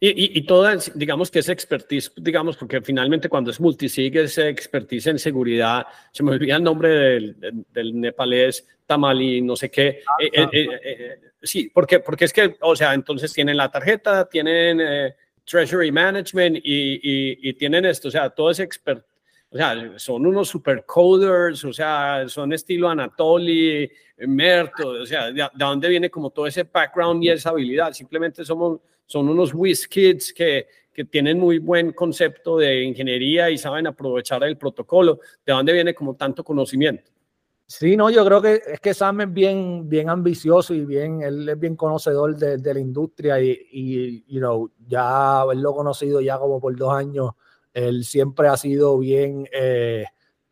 Y, 0.02 0.38
y, 0.38 0.42
toda, 0.44 0.78
digamos 0.96 1.30
que 1.30 1.40
esa 1.40 1.52
expertise, 1.52 2.10
digamos, 2.16 2.56
porque 2.56 2.80
finalmente 2.80 3.28
cuando 3.28 3.52
es 3.52 3.60
multisig 3.60 4.16
es 4.16 4.38
expertise 4.38 5.08
en 5.08 5.20
seguridad, 5.20 5.86
se 6.14 6.24
me 6.24 6.32
olvida 6.32 6.56
el 6.56 6.64
nombre 6.64 6.90
del, 6.90 7.36
del 7.70 8.00
nepalés, 8.00 8.66
Tamali, 8.86 9.42
no 9.42 9.58
sé 9.58 9.70
qué. 9.70 10.02
Ah, 10.08 10.16
eh, 10.22 10.48
eh, 10.54 10.68
eh, 10.86 11.20
sí, 11.44 11.70
porque, 11.74 12.00
porque 12.00 12.26
es 12.26 12.32
que, 12.32 12.56
o 12.62 12.78
sea, 12.78 12.94
entonces 12.94 13.34
tienen 13.34 13.58
la 13.58 13.70
tarjeta, 13.70 14.30
tienen 14.30 15.14
Treasury 15.44 15.92
Management 15.92 16.60
y, 16.64 17.50
y, 17.50 17.54
tienen 17.56 17.84
esto, 17.84 18.08
o 18.08 18.12
sea, 18.12 18.30
todo 18.30 18.52
ese 18.52 18.64
expert, 18.64 19.06
o 19.50 19.58
sea, 19.58 19.94
son 19.98 20.26
unos 20.26 20.48
super 20.48 20.86
coders, 20.86 21.66
o 21.66 21.74
sea, 21.74 22.24
son 22.30 22.54
estilo 22.54 22.88
Anatoly, 22.88 23.92
Merto, 24.20 24.92
o 25.02 25.06
sea, 25.06 25.26
de, 25.26 25.34
de 25.34 25.50
dónde 25.54 25.90
viene 25.90 26.10
como 26.10 26.30
todo 26.30 26.48
ese 26.48 26.64
background 26.64 27.22
y 27.22 27.32
esa 27.32 27.50
habilidad, 27.50 27.92
simplemente 27.92 28.46
somos 28.46 28.80
son 29.10 29.28
unos 29.28 29.56
whiz 29.56 29.88
kids 29.88 30.32
que, 30.32 30.68
que 30.94 31.04
tienen 31.04 31.40
muy 31.40 31.58
buen 31.58 31.94
concepto 31.94 32.58
de 32.58 32.84
ingeniería 32.84 33.50
y 33.50 33.58
saben 33.58 33.88
aprovechar 33.88 34.44
el 34.44 34.56
protocolo. 34.56 35.20
¿De 35.44 35.52
dónde 35.52 35.74
viene 35.74 35.96
como 35.96 36.16
tanto 36.16 36.44
conocimiento? 36.44 37.10
Sí, 37.66 37.98
no, 37.98 38.12
yo 38.12 38.24
creo 38.24 38.40
que 38.40 38.62
es 38.68 38.80
que 38.80 38.94
Sam 38.94 39.22
es 39.22 39.34
bien, 39.34 39.90
bien 39.90 40.10
ambicioso 40.10 40.76
y 40.76 40.86
bien, 40.86 41.24
él 41.24 41.50
es 41.50 41.60
bien 41.60 41.76
conocedor 41.76 42.36
de, 42.36 42.74
la 42.74 42.80
industria 42.80 43.42
y, 43.42 43.60
y 43.72 44.26
you 44.28 44.40
know, 44.40 44.72
ya 44.88 45.42
haberlo 45.42 45.74
conocido 45.74 46.22
ya 46.22 46.38
como 46.38 46.62
por 46.62 46.76
dos 46.76 46.94
años, 46.94 47.32
él 47.74 48.06
siempre 48.06 48.48
ha 48.48 48.58
sido 48.58 48.98
bien, 49.00 49.48
eh, 49.52 50.06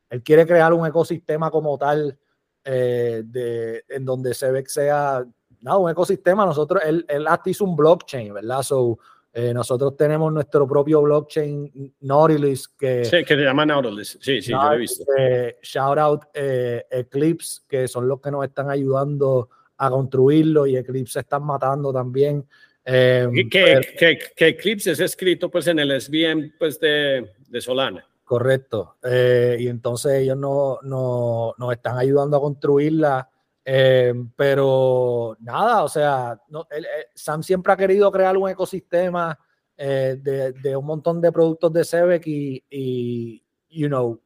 él 0.09 0.23
quiere 0.23 0.47
crear 0.47 0.73
un 0.73 0.85
ecosistema 0.87 1.51
como 1.51 1.77
tal 1.77 2.17
eh, 2.63 3.21
de, 3.23 3.83
en 3.87 4.03
donde 4.03 4.33
se 4.33 4.65
sea 4.65 5.23
no, 5.61 5.79
un 5.79 5.91
ecosistema. 5.91 6.45
Nosotros, 6.45 6.81
él, 6.85 7.05
él 7.07 7.27
hasta 7.27 7.49
hizo 7.49 7.65
un 7.65 7.75
blockchain, 7.75 8.33
¿verdad? 8.33 8.61
So, 8.63 8.99
eh, 9.39 9.53
nosotros 9.53 9.95
tenemos 9.95 10.33
nuestro 10.33 10.67
propio 10.67 10.99
blockchain 11.03 11.93
Nautilus 12.01 12.69
que... 12.69 13.05
Sí, 13.05 13.23
que 13.23 13.35
se 13.35 13.43
llama 13.43 13.67
Nautilus. 13.67 14.17
Sí, 14.19 14.41
sí, 14.41 14.49
yo 14.49 14.63
lo 14.63 14.73
he 14.73 14.77
visto. 14.79 15.05
Eh, 15.15 15.57
shout 15.61 15.99
out 15.99 16.23
eh, 16.33 16.83
Eclipse, 16.89 17.61
que 17.69 17.87
son 17.87 18.07
los 18.07 18.19
que 18.19 18.31
nos 18.31 18.43
están 18.43 18.71
ayudando 18.71 19.47
a 19.77 19.91
construirlo 19.91 20.65
y 20.65 20.75
Eclipse 20.75 21.13
se 21.13 21.19
están 21.19 21.43
matando 21.43 21.93
también. 21.93 22.47
Que, 22.83 23.47
que, 23.51 24.19
que, 24.35 24.47
Eclipse 24.47 24.91
es 24.93 24.99
escrito 25.01 25.51
pues 25.51 25.67
en 25.67 25.77
el 25.77 26.01
SVM 26.01 26.53
pues 26.57 26.79
de, 26.79 27.29
de 27.47 27.61
Solana. 27.61 28.03
Correcto. 28.23 28.95
y 29.03 29.67
entonces 29.67 30.13
ellos 30.13 30.37
no, 30.37 30.79
no, 30.81 31.53
nos 31.59 31.73
están 31.73 31.99
ayudando 31.99 32.37
a 32.37 32.41
construirla 32.41 33.29
eh, 33.69 34.13
pero 34.33 35.35
nada, 35.41 35.83
o 35.83 35.89
sea, 35.89 36.41
eh, 36.71 36.83
Sam 37.13 37.43
siempre 37.43 37.73
ha 37.73 37.75
querido 37.75 38.09
crear 38.09 38.37
un 38.37 38.47
ecosistema 38.47 39.37
eh, 39.75 40.17
de, 40.21 40.73
un 40.77 40.85
montón 40.85 41.19
de 41.19 41.33
productos 41.33 41.73
de 41.73 41.83
Sebek 41.83 42.23
y, 42.25 43.43
you 43.69 43.89
know, 43.89 44.21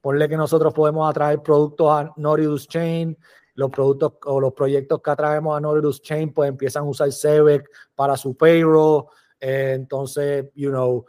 ponle 0.00 0.26
que 0.26 0.38
nosotros 0.38 0.72
podemos 0.72 1.06
atraer 1.10 1.42
productos 1.42 1.90
a 1.90 2.14
Nautilus 2.16 2.66
Chain, 2.66 3.14
los 3.56 3.70
productos 3.70 4.14
o 4.24 4.40
los 4.40 4.54
proyectos 4.54 5.02
que 5.02 5.10
atraemos 5.10 5.54
a 5.54 5.60
Nautilus 5.60 6.00
Chain, 6.00 6.32
pues 6.32 6.48
empiezan 6.48 6.84
a 6.84 6.88
usar 6.88 7.12
Sebek 7.12 7.68
para 7.94 8.16
su 8.16 8.34
payroll, 8.34 9.04
entonces, 9.38 10.46
you 10.54 10.70
know, 10.70 11.04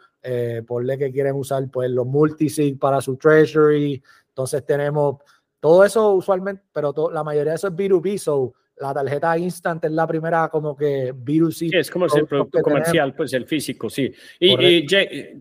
ponle 0.68 0.98
que 0.98 1.14
quieren 1.14 1.36
usar 1.36 1.72
pues 1.72 1.90
los 1.90 2.06
multisig 2.06 2.78
para 2.78 3.00
su 3.00 3.16
treasury, 3.16 4.04
entonces 4.28 4.66
tenemos 4.66 5.16
todo 5.64 5.86
eso 5.86 6.12
usualmente, 6.12 6.62
pero 6.74 6.94
la 7.10 7.24
mayoría 7.24 7.52
de 7.52 7.56
eso 7.56 7.70
es 7.70 7.74
B2B, 7.74 8.18
so 8.18 8.54
la 8.80 8.94
tarjeta 8.94 9.38
Instant 9.38 9.86
es 9.86 9.92
la 9.92 10.06
primera 10.06 10.50
como 10.50 10.76
que 10.76 11.14
B2C. 11.14 11.54
Sí, 11.54 11.70
es 11.72 11.90
como 11.90 12.06
el 12.06 12.28
producto 12.28 12.60
comercial, 12.62 13.16
pues 13.16 13.32
el 13.32 13.46
físico, 13.46 13.90
sí. 13.90 14.14
Y, 14.42 14.86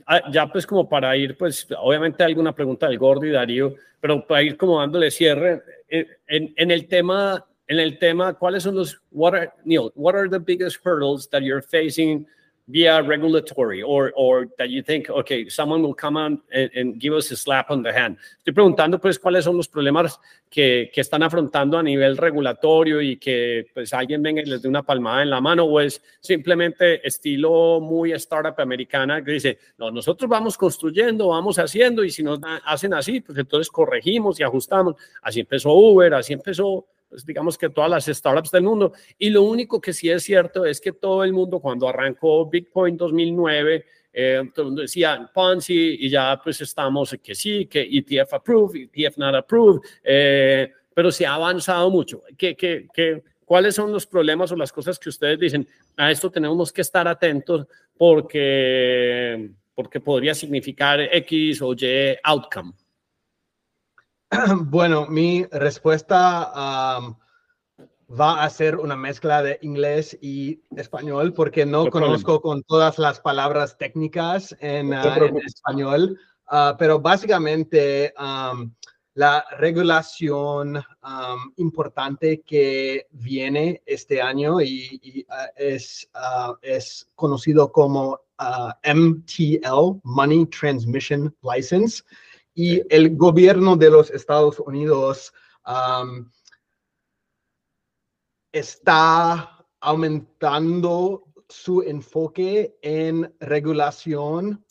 ah, 0.07 0.31
ya, 0.31 0.47
pues 0.47 0.65
como 0.65 0.89
para 0.89 1.17
ir, 1.17 1.37
pues 1.37 1.67
obviamente 1.77 2.23
alguna 2.23 2.55
pregunta 2.55 2.87
del 2.87 2.99
Gordo 2.99 3.27
y 3.27 3.31
Darío, 3.31 3.75
pero 4.01 4.25
para 4.25 4.45
ir 4.45 4.57
como 4.57 4.79
dándole 4.79 5.11
cierre, 5.11 5.61
eh, 5.89 6.07
en, 6.29 6.55
en 6.57 6.71
el 6.71 6.87
tema, 6.87 7.45
en 7.67 7.81
el 7.81 7.99
tema, 7.99 8.35
¿cuáles 8.35 8.63
son 8.63 8.77
los, 8.77 9.03
what 9.11 9.35
are, 9.35 9.51
Neil, 9.65 9.91
what 9.97 10.15
are 10.15 10.29
the 10.29 10.39
biggest 10.39 10.87
hurdles 10.87 11.29
that 11.31 11.41
you're 11.41 11.63
facing 11.63 12.25
via 12.73 13.03
regulatory 13.03 13.83
or, 13.83 14.13
or 14.17 14.49
that 14.57 14.71
you 14.71 14.83
think, 14.83 15.11
okay, 15.11 15.47
someone 15.49 15.83
will 15.83 15.95
come 15.95 16.17
on 16.17 16.41
and, 16.51 16.71
and, 16.75 16.99
give 16.99 17.13
us 17.13 17.31
a 17.31 17.37
slap 17.37 17.71
on 17.71 17.83
the 17.83 17.93
hand. 17.93 18.17
Estoy 18.39 18.55
preguntando 18.55 18.99
pues 18.99 19.19
cuáles 19.19 19.45
son 19.45 19.59
los 19.59 19.69
problemas 19.69 20.19
que, 20.49 20.91
que, 20.93 21.03
están 21.03 21.23
afrontando 21.23 21.77
a 21.77 21.83
nivel 21.83 22.17
regulatorio 22.17 23.03
y 23.03 23.19
que 23.19 23.67
pues 23.75 23.93
alguien 23.93 24.23
venga 24.23 24.41
y 24.41 24.47
les 24.47 24.63
dé 24.63 24.69
una 24.69 24.83
palmada 24.83 25.23
en 25.23 25.29
la 25.29 25.41
mano 25.41 25.65
o 25.65 25.81
es 25.81 26.03
simplemente 26.21 27.07
estilo 27.07 27.79
muy 27.81 28.13
startup 28.13 28.59
americana 28.59 29.23
que 29.23 29.33
dice, 29.33 29.59
no, 29.77 29.91
nosotros 29.91 30.29
vamos 30.31 30.57
construyendo, 30.57 31.29
vamos 31.29 31.59
haciendo 31.59 32.03
y 32.05 32.11
si 32.11 32.23
nos 32.23 32.41
hacen 32.65 32.95
así, 32.95 33.21
pues 33.21 33.37
entonces 33.37 33.71
corregimos 33.71 34.41
y 34.41 34.45
ajustamos. 34.45 34.95
Así 35.21 35.41
empezó 35.41 35.75
Uber, 35.75 36.15
así 36.15 36.33
empezó 36.33 36.87
pues, 37.13 37.27
digamos 37.27 37.59
que 37.59 37.69
todas 37.69 37.91
las 37.91 38.07
startups 38.07 38.51
del 38.51 38.63
mundo. 38.63 38.95
Y 39.19 39.29
lo 39.29 39.43
único 39.43 39.83
que 39.83 39.93
sí 39.93 40.09
es 40.09 40.23
cierto 40.23 40.65
es 40.65 40.81
que 40.81 40.93
todo 40.93 41.25
el 41.25 41.35
mundo 41.35 41.61
cuando 41.61 41.87
arrancó 41.87 42.49
Bitcoin 42.49 42.97
2009, 42.97 43.85
eh, 44.15 44.43
todo 44.55 44.63
el 44.63 44.69
mundo 44.69 44.81
decía 44.81 45.31
Ponzi 45.35 45.99
y 46.01 46.09
ya 46.09 46.41
pues 46.43 46.63
estamos 46.63 47.15
que 47.23 47.35
sí, 47.35 47.67
que 47.67 47.83
ETF 47.83 48.33
approved, 48.33 48.89
ETF 48.91 49.19
not 49.19 49.35
approved, 49.35 49.83
eh, 50.03 50.73
pero 50.95 51.13
se 51.13 51.27
ha 51.27 51.35
avanzado 51.35 51.91
mucho. 51.91 52.23
¿Qué, 52.39 52.57
qué, 52.57 52.89
qué, 52.95 53.23
cuáles 53.45 53.75
son 53.75 53.93
los 53.93 54.07
problemas 54.07 54.51
o 54.51 54.57
las 54.57 54.73
cosas 54.73 54.99
que 54.99 55.11
ustedes 55.11 55.39
dicen? 55.39 55.69
A 55.99 56.11
esto 56.11 56.31
tenemos 56.31 56.73
que 56.73 56.81
estar 56.81 57.07
atentos 57.07 57.67
porque, 57.99 59.51
porque 59.75 60.01
podría 60.01 60.35
significar 60.35 60.99
X 60.99 61.61
o 61.61 61.75
Y 61.75 62.17
outcome. 62.25 62.73
Bueno, 64.67 65.07
mi 65.09 65.45
respuesta 65.51 66.51
va 68.21 68.43
a 68.43 68.51
ser 68.51 68.77
una 68.77 68.97
mezcla 68.97 69.43
de 69.43 69.59
inglés 69.63 70.17
y 70.21 70.61
español 70.77 71.33
porque 71.33 71.65
no, 71.67 71.89
conozco 71.89 72.41
con 72.41 72.63
todas 72.63 72.99
las 72.99 73.21
palabras 73.21 73.77
técnicas 73.79 74.55
en, 74.61 74.93
ah, 74.95 75.19
español, 75.47 76.19
ah, 76.47 76.77
pero 76.79 77.01
básicamente 77.01 78.13
la 79.15 79.45
regulación 79.59 80.83
importante 81.57 82.41
que 82.41 83.07
viene 83.11 83.83
este 83.85 84.23
año 84.23 84.61
y, 84.61 85.27
ah, 85.29 85.49
es, 85.57 86.09
es 86.63 87.09
conocido 87.15 87.71
como 87.71 88.21
MTL, 88.83 90.01
Money 90.03 90.47
Transmission 90.47 91.35
License 91.43 92.03
y 92.55 92.83
el 92.95 93.17
gobierno 93.17 93.77
de 93.77 93.91
los 93.91 94.11
Estados 94.11 94.59
Unidos 94.61 95.33
está 98.53 99.67
aumentando 99.81 101.25
su 101.49 101.83
enfoque 101.83 102.79
en 102.81 103.35
regulación 103.39 104.65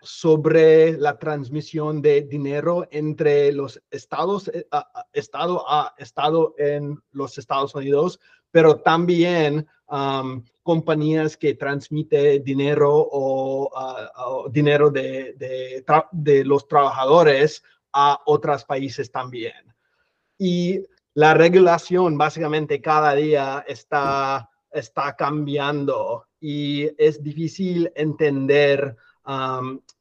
sobre 0.00 0.98
la 0.98 1.18
transmisión 1.18 2.02
de 2.02 2.22
dinero 2.22 2.86
entre 2.90 3.50
los 3.52 3.82
estados, 3.90 4.48
eh, 4.48 4.66
estado 5.12 5.64
a 5.68 5.94
estado 5.96 6.54
en 6.58 7.02
los 7.10 7.38
Estados 7.38 7.74
Unidos, 7.74 8.20
pero 8.50 8.76
también 8.76 9.66
compañías 10.62 11.36
que 11.36 11.54
transmiten 11.54 12.42
dinero 12.42 12.90
o, 12.94 13.70
ah, 13.76 14.44
dinero 14.50 14.90
de, 14.90 15.84
los 16.44 16.66
trabajadores 16.66 17.62
a 17.92 18.18
otros 18.24 18.64
países 18.64 19.10
también. 19.10 19.74
Y 20.38 20.80
la 21.14 21.34
regulación 21.34 22.16
básicamente 22.16 22.80
cada 22.80 23.14
día 23.14 23.64
está, 23.68 24.48
está 24.70 25.14
cambiando 25.14 26.24
y 26.40 26.90
es 26.96 27.22
difícil 27.22 27.92
entender, 27.94 28.96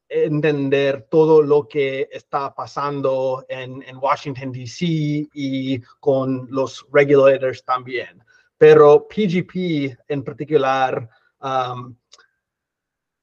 entender 0.07 1.07
todo 1.11 1.41
lo 1.41 1.67
que 1.67 2.07
está 2.11 2.53
pasando 2.55 3.45
en, 3.49 3.83
en 3.83 3.97
Washington, 3.97 4.53
D.C. 4.53 4.85
y 5.33 5.81
con 5.99 6.47
los 6.49 6.85
regulators 6.93 7.65
también 7.65 8.23
pero 8.61 9.07
PGP 9.07 9.97
en 10.07 10.23
particular 10.23 11.09
um, 11.41 11.95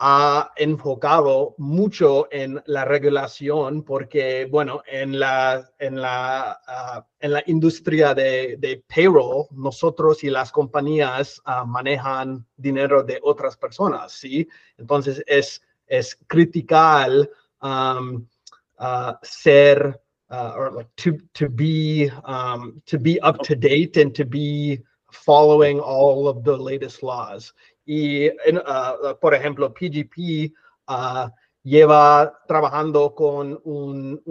ha 0.01 0.51
enfocado 0.57 1.55
mucho 1.59 2.27
en 2.33 2.61
la 2.67 2.85
regulación 2.85 3.85
porque, 3.85 4.49
bueno, 4.51 4.83
en 4.85 5.17
la, 5.17 5.71
en 5.79 6.03
la, 6.03 6.59
uh, 6.67 7.03
en 7.21 7.33
la 7.35 7.45
industria 7.47 8.15
de, 8.15 8.83
payroll, 8.93 9.47
nosotros 9.53 10.25
y 10.25 10.31
las 10.31 10.51
compañías 10.51 11.41
uh, 11.47 11.65
manejan 11.65 12.45
dinero 12.57 13.05
de 13.05 13.21
otras 13.23 13.57
personas, 13.57 14.11
¿sí? 14.11 14.49
Entonces 14.77 15.23
es, 15.25 15.63
es 15.87 16.19
critical 16.27 17.31
um, 17.63 18.27
uh, 18.81 19.13
ser, 19.23 20.01
or 20.31 20.73
like 20.75 20.91
to, 20.97 21.17
to, 21.33 21.49
be, 21.49 22.11
um, 22.25 22.83
to 22.87 22.99
be 22.99 23.21
up 23.23 23.39
to 23.45 23.55
date 23.55 23.97
and 24.03 24.13
to 24.13 24.25
be 24.25 24.83
following 25.11 25.81
all 25.81 26.29
of 26.29 26.45
the 26.45 26.57
latest 26.57 27.03
laws. 27.03 27.53
y, 27.89 28.29
uh, 28.29 29.15
por 29.19 29.35
ejemplo, 29.35 29.73
PGP 29.73 30.53
uh, 30.89 31.31
lleva 31.63 32.39
trabajando 32.47 33.15
con 33.15 33.59
un 33.65 34.23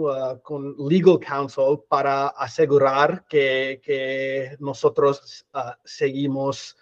con 0.44 0.76
legal 0.88 1.18
counsel 1.18 1.80
para 1.88 2.28
asegurar 2.28 3.26
que, 3.28 3.80
que 3.82 4.56
nosotros 4.60 5.44
seguimos 5.84 6.76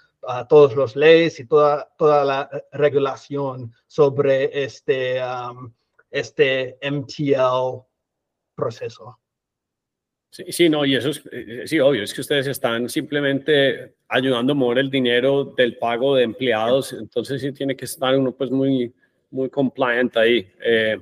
todas 0.48 0.76
las 0.76 0.96
leyes 0.96 1.40
y 1.40 1.46
toda, 1.46 1.88
toda 1.96 2.24
la 2.24 2.50
regulación 2.72 3.72
sobre 3.86 4.64
este, 4.64 5.18
um, 5.22 5.72
este 6.10 6.78
MTL 6.82 7.86
proceso. 8.54 9.18
Sí, 10.30 10.44
sí, 10.50 10.68
no, 10.68 10.84
y 10.84 10.96
eso 10.96 11.10
es, 11.10 11.22
eh, 11.32 11.62
sí, 11.66 11.80
obvio, 11.80 12.02
es 12.02 12.12
que 12.12 12.20
ustedes 12.20 12.46
están 12.46 12.88
simplemente 12.88 13.94
ayudando 14.08 14.52
a 14.52 14.56
mover 14.56 14.78
el 14.78 14.90
dinero 14.90 15.44
del 15.56 15.78
pago 15.78 16.14
de 16.16 16.24
empleados, 16.24 16.92
entonces 16.92 17.40
sí 17.40 17.52
tiene 17.52 17.76
que 17.76 17.86
estar 17.86 18.16
uno 18.16 18.32
pues 18.32 18.50
muy, 18.50 18.92
muy 19.30 19.48
compliant 19.48 20.14
ahí. 20.16 20.46
Eh, 20.62 20.98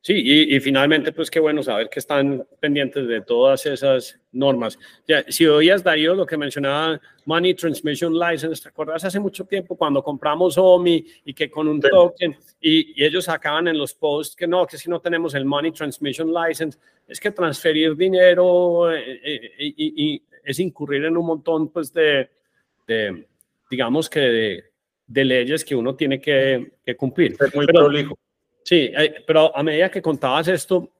sí, 0.00 0.12
y, 0.14 0.54
y, 0.54 0.60
finalmente 0.60 1.12
pues 1.12 1.30
qué 1.30 1.40
bueno 1.40 1.62
saber 1.62 1.88
que 1.88 2.00
están 2.00 2.46
pendientes 2.60 3.06
de 3.08 3.22
todas 3.22 3.64
esas 3.64 4.20
normas. 4.32 4.78
Ya, 5.08 5.24
si 5.28 5.46
oías, 5.46 5.82
Darío, 5.82 6.14
lo 6.14 6.26
que 6.26 6.36
mencionaba 6.36 7.00
Money 7.24 7.54
Transmission 7.54 8.12
License, 8.12 8.62
¿te 8.62 8.68
acuerdas 8.68 9.04
hace 9.04 9.18
mucho 9.18 9.44
tiempo 9.46 9.76
cuando 9.76 10.02
compramos 10.02 10.58
OMI 10.58 11.06
y 11.24 11.32
que 11.32 11.50
con 11.50 11.68
un 11.68 11.80
token 11.80 12.36
y, 12.60 13.00
y, 13.00 13.04
ellos 13.04 13.24
sacaban 13.24 13.68
en 13.68 13.78
los 13.78 13.94
posts 13.94 14.36
que 14.36 14.46
no, 14.46 14.66
que 14.66 14.76
si 14.76 14.90
no 14.90 15.00
tenemos 15.00 15.34
el 15.34 15.44
Money 15.44 15.72
Transmission 15.72 16.32
License, 16.32 16.78
es 17.06 17.20
que 17.20 17.30
transferir 17.30 17.96
dinero 17.96 18.90
eh, 18.92 19.20
eh, 19.22 19.52
y, 19.58 20.14
y, 20.14 20.22
es 20.44 20.58
incurrir 20.58 21.04
en 21.04 21.16
un 21.16 21.26
montón 21.26 21.68
pues 21.70 21.92
de, 21.92 22.28
de 22.86 23.26
digamos 23.70 24.10
que 24.10 24.20
de, 24.20 24.64
de, 25.06 25.24
leyes 25.24 25.64
que 25.64 25.74
uno 25.74 25.94
tiene 25.94 26.20
que, 26.20 26.72
que 26.84 26.96
cumplir. 26.96 27.36
muy 27.54 27.66
pero, 27.66 27.80
prolijo. 27.80 28.18
Sí, 28.62 28.90
eh, 28.96 29.22
pero 29.26 29.56
a 29.56 29.62
medida 29.62 29.90
que 29.90 30.02
contabas 30.02 30.48
esto, 30.48 30.90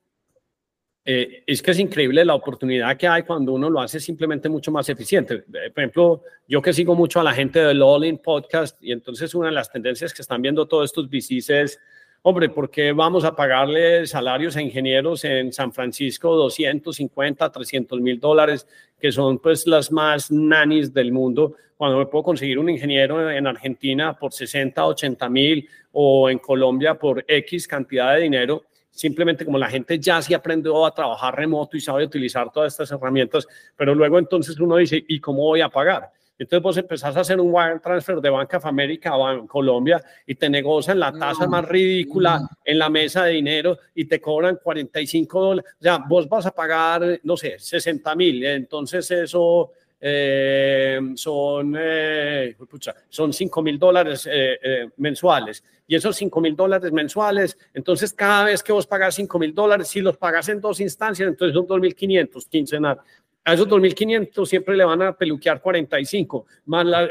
eh, 1.07 1.45
es 1.47 1.61
que 1.61 1.73
es 1.73 1.79
increíble 1.79 2.25
la 2.25 2.35
oportunidad 2.35 2.97
que 2.97 3.07
hay 3.07 3.25
cuando 3.25 3.53
uno 3.53 3.69
lo 3.69 3.81
hace 3.81 4.01
simplemente 4.01 4.49
mucho 4.49 4.73
más 4.73 4.89
eficiente. 4.89 5.39
Por 5.39 5.71
ejemplo, 5.77 6.23
yo 6.49 6.63
que 6.63 6.73
sigo 6.73 6.95
mucho 6.95 7.21
a 7.21 7.25
la 7.25 7.35
gente 7.35 7.59
del 7.59 7.83
All 7.83 8.07
In 8.07 8.19
Podcast 8.19 8.83
y 8.83 8.93
entonces 8.93 9.35
una 9.35 9.49
de 9.49 9.55
las 9.55 9.71
tendencias 9.71 10.15
que 10.15 10.23
están 10.23 10.41
viendo 10.41 10.67
todos 10.67 10.87
estos 10.87 11.09
VCs 11.11 11.51
es, 11.51 11.81
hombre, 12.27 12.49
¿por 12.49 12.71
qué 12.71 12.93
vamos 12.93 13.23
a 13.25 13.37
pagarle 13.37 14.07
salarios 14.07 14.57
a 14.57 14.63
ingenieros 14.63 15.25
en 15.25 15.53
San 15.53 15.75
Francisco 15.75 16.35
250, 16.35 17.53
300 17.53 18.01
mil 18.01 18.19
dólares, 18.19 18.67
que 18.99 19.13
son 19.13 19.39
pues 19.39 19.67
las 19.67 19.93
más 19.93 20.31
nanis 20.31 20.95
del 20.95 21.13
mundo, 21.13 21.55
cuando 21.77 21.99
me 21.99 22.07
puedo 22.07 22.25
conseguir 22.25 22.59
un 22.59 22.71
ingeniero 22.71 23.31
en 23.31 23.47
Argentina 23.47 24.19
por 24.19 24.33
60, 24.33 24.87
80 24.87 25.29
mil 25.29 25.69
o 25.93 26.31
en 26.31 26.39
Colombia 26.39 26.95
por 26.95 27.23
X 27.29 27.69
cantidad 27.69 28.15
de 28.15 28.23
dinero? 28.23 28.65
simplemente 28.91 29.45
como 29.45 29.59
la 29.59 29.69
gente 29.69 29.99
ya 29.99 30.23
sí 30.23 30.35
aprendió 30.35 30.87
a 30.87 30.95
trabajar 30.95 31.35
remoto 31.35 31.77
y 31.77 31.81
sabe 31.81 32.05
utilizar 32.05 32.53
todas 32.53 32.73
estas 32.73 32.93
herramientas, 32.93 33.45
pero 33.77 33.93
luego 33.93 34.21
entonces 34.21 34.59
uno 34.61 34.77
dice, 34.77 35.05
¿y 35.09 35.19
cómo 35.19 35.43
voy 35.43 35.63
a 35.63 35.69
pagar? 35.69 36.13
Entonces 36.39 36.63
vos 36.63 36.77
empezás 36.77 37.17
a 37.17 37.21
hacer 37.21 37.41
un 37.41 37.51
wire 37.53 37.79
transfer 37.81 38.21
de 38.21 38.31
Banca 38.31 38.57
of 38.57 38.67
America 38.67 39.11
a 39.15 39.47
Colombia 39.47 40.03
y 40.27 40.35
te 40.35 40.49
negocian 40.49 40.99
la 40.99 41.13
tasa 41.13 41.47
más 41.47 41.65
ridícula 41.69 42.41
en 42.65 42.79
la 42.79 42.89
mesa 42.89 43.25
de 43.25 43.33
dinero 43.33 43.79
y 43.95 44.07
te 44.07 44.21
cobran 44.21 44.59
45 44.63 45.41
dólares. 45.41 45.73
O 45.79 45.83
sea, 45.83 45.99
vos 45.99 46.29
vas 46.29 46.47
a 46.47 46.51
pagar, 46.51 47.21
no 47.23 47.37
sé, 47.37 47.59
60 47.59 48.15
mil. 48.17 48.45
Entonces 48.45 49.09
eso 49.13 49.71
eh, 50.07 51.01
son, 51.15 51.75
eh, 51.79 52.55
pucha, 52.69 52.95
son 53.09 53.33
5 53.33 53.63
mil 53.63 53.79
dólares 53.79 54.29
eh, 54.31 54.59
eh, 54.63 54.89
mensuales. 54.99 55.65
Y 55.87 55.97
esos 55.97 56.17
5 56.17 56.41
mil 56.43 56.55
dólares 56.57 56.93
mensuales, 56.93 57.57
entonces 57.73 58.13
cada 58.13 58.45
vez 58.45 58.63
que 58.63 58.73
vos 58.73 58.87
pagas 58.87 59.15
5 59.15 59.39
mil 59.39 59.55
dólares, 59.55 59.89
si 59.89 60.01
los 60.03 60.19
pagas 60.19 60.49
en 60.51 60.61
dos 60.61 60.81
instancias, 60.81 61.27
entonces 61.27 61.55
son 61.55 61.67
2.500 61.67 62.49
quincenal. 62.49 63.01
A 63.45 63.55
esos 63.55 63.69
2.500 63.69 64.47
siempre 64.47 64.77
le 64.77 64.85
van 64.85 65.03
a 65.03 65.17
peluquear 65.17 65.61
45. 65.61 66.47
Más 66.67 66.87
la, 66.87 67.05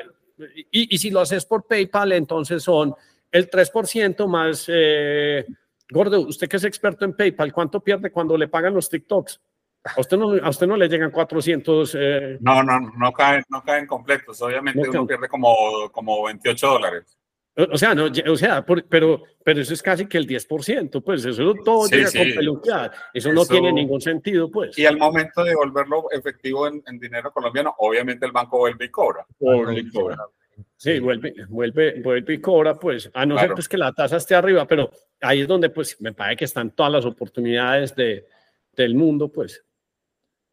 y, 0.72 0.96
y, 0.96 0.98
si 0.98 1.12
lo 1.12 1.20
haces 1.20 1.46
por 1.46 1.66
PayPal, 1.68 2.12
entonces 2.14 2.64
son 2.64 2.96
el 3.32 3.50
3% 3.50 4.28
más... 4.28 4.70
Gordo, 5.90 6.22
usted 6.22 6.48
que 6.48 6.58
es 6.58 6.64
experto 6.64 7.06
en 7.06 7.16
PayPal, 7.16 7.54
¿cuánto 7.54 7.80
pierde 7.80 8.12
cuando 8.12 8.36
le 8.38 8.48
pagan 8.48 8.74
los 8.74 8.90
TikToks? 8.90 9.40
A 9.84 10.00
usted 10.00 10.18
no, 10.18 10.34
a 10.42 10.50
usted 10.50 10.66
no 10.66 10.78
le 10.78 10.88
llegan 10.88 11.12
400. 11.12 11.96
Eh... 12.00 12.38
No, 12.40 12.64
no, 12.64 12.80
no 12.80 13.12
caen, 13.12 13.44
no 13.50 13.62
caen 13.64 13.86
completos. 13.86 14.42
Obviamente 14.42 14.82
no 14.82 14.90
uno 14.90 15.08
pierde 15.08 15.28
como, 15.28 15.90
como 15.92 16.24
28 16.24 16.68
dólares. 16.68 17.18
O 17.56 17.78
sea, 17.78 17.93
no, 17.93 18.06
o 18.06 18.36
sea 18.36 18.66
por, 18.66 18.84
pero, 18.86 19.24
pero 19.43 19.62
eso 19.62 19.76
es 19.76 19.82
casi 19.84 20.08
que 20.08 20.18
el 20.18 20.28
10%, 20.28 21.04
pues 21.04 21.24
eso 21.24 21.54
todo 21.64 21.86
sí, 21.86 21.97
llega 21.97 22.08
sí. 22.10 22.18
con 22.18 22.28
peluquear. 22.34 22.91
Eso, 23.14 23.30
eso, 23.30 23.34
no 23.34 23.45
tiene 23.45 23.72
ningún 23.72 24.01
sentido, 24.01 24.49
pues. 24.49 24.78
Y 24.78 24.88
al 24.88 24.97
momento 24.97 25.43
de 25.43 25.54
volverlo 25.54 26.10
efectivo 26.12 26.68
en, 26.68 26.82
en 26.88 26.97
dinero 26.97 27.32
colombiano, 27.32 27.76
obviamente 27.78 28.26
el 28.26 28.32
banco 28.32 28.58
vuelve 28.58 28.86
y 28.86 28.89
cobra. 28.89 29.26
Vuelve 29.39 29.82
y 29.82 29.89
cobra. 29.89 30.18
Sí, 30.78 30.99
vuelve, 30.99 31.34
vuelve, 31.47 32.01
vuelve 32.01 32.34
y 32.34 32.41
cobra, 32.41 32.76
pues, 32.76 33.10
a 33.14 33.26
no 33.26 33.36
claro. 33.36 33.49
ser 33.49 33.56
pues, 33.56 33.70
que 33.70 33.78
la 33.78 33.93
tasa 33.93 34.18
esté 34.18 34.36
arriba, 34.36 34.68
pero 34.68 34.89
ahí 35.22 35.41
es 35.41 35.47
donde, 35.47 35.70
pues, 35.70 35.99
me 36.01 36.14
parece 36.14 36.38
que 36.38 36.45
están 36.45 36.72
todas 36.72 36.91
las 36.91 37.06
oportunidades 37.06 37.95
de, 37.95 38.28
del 38.76 38.95
mundo, 38.95 39.32
pues. 39.32 39.64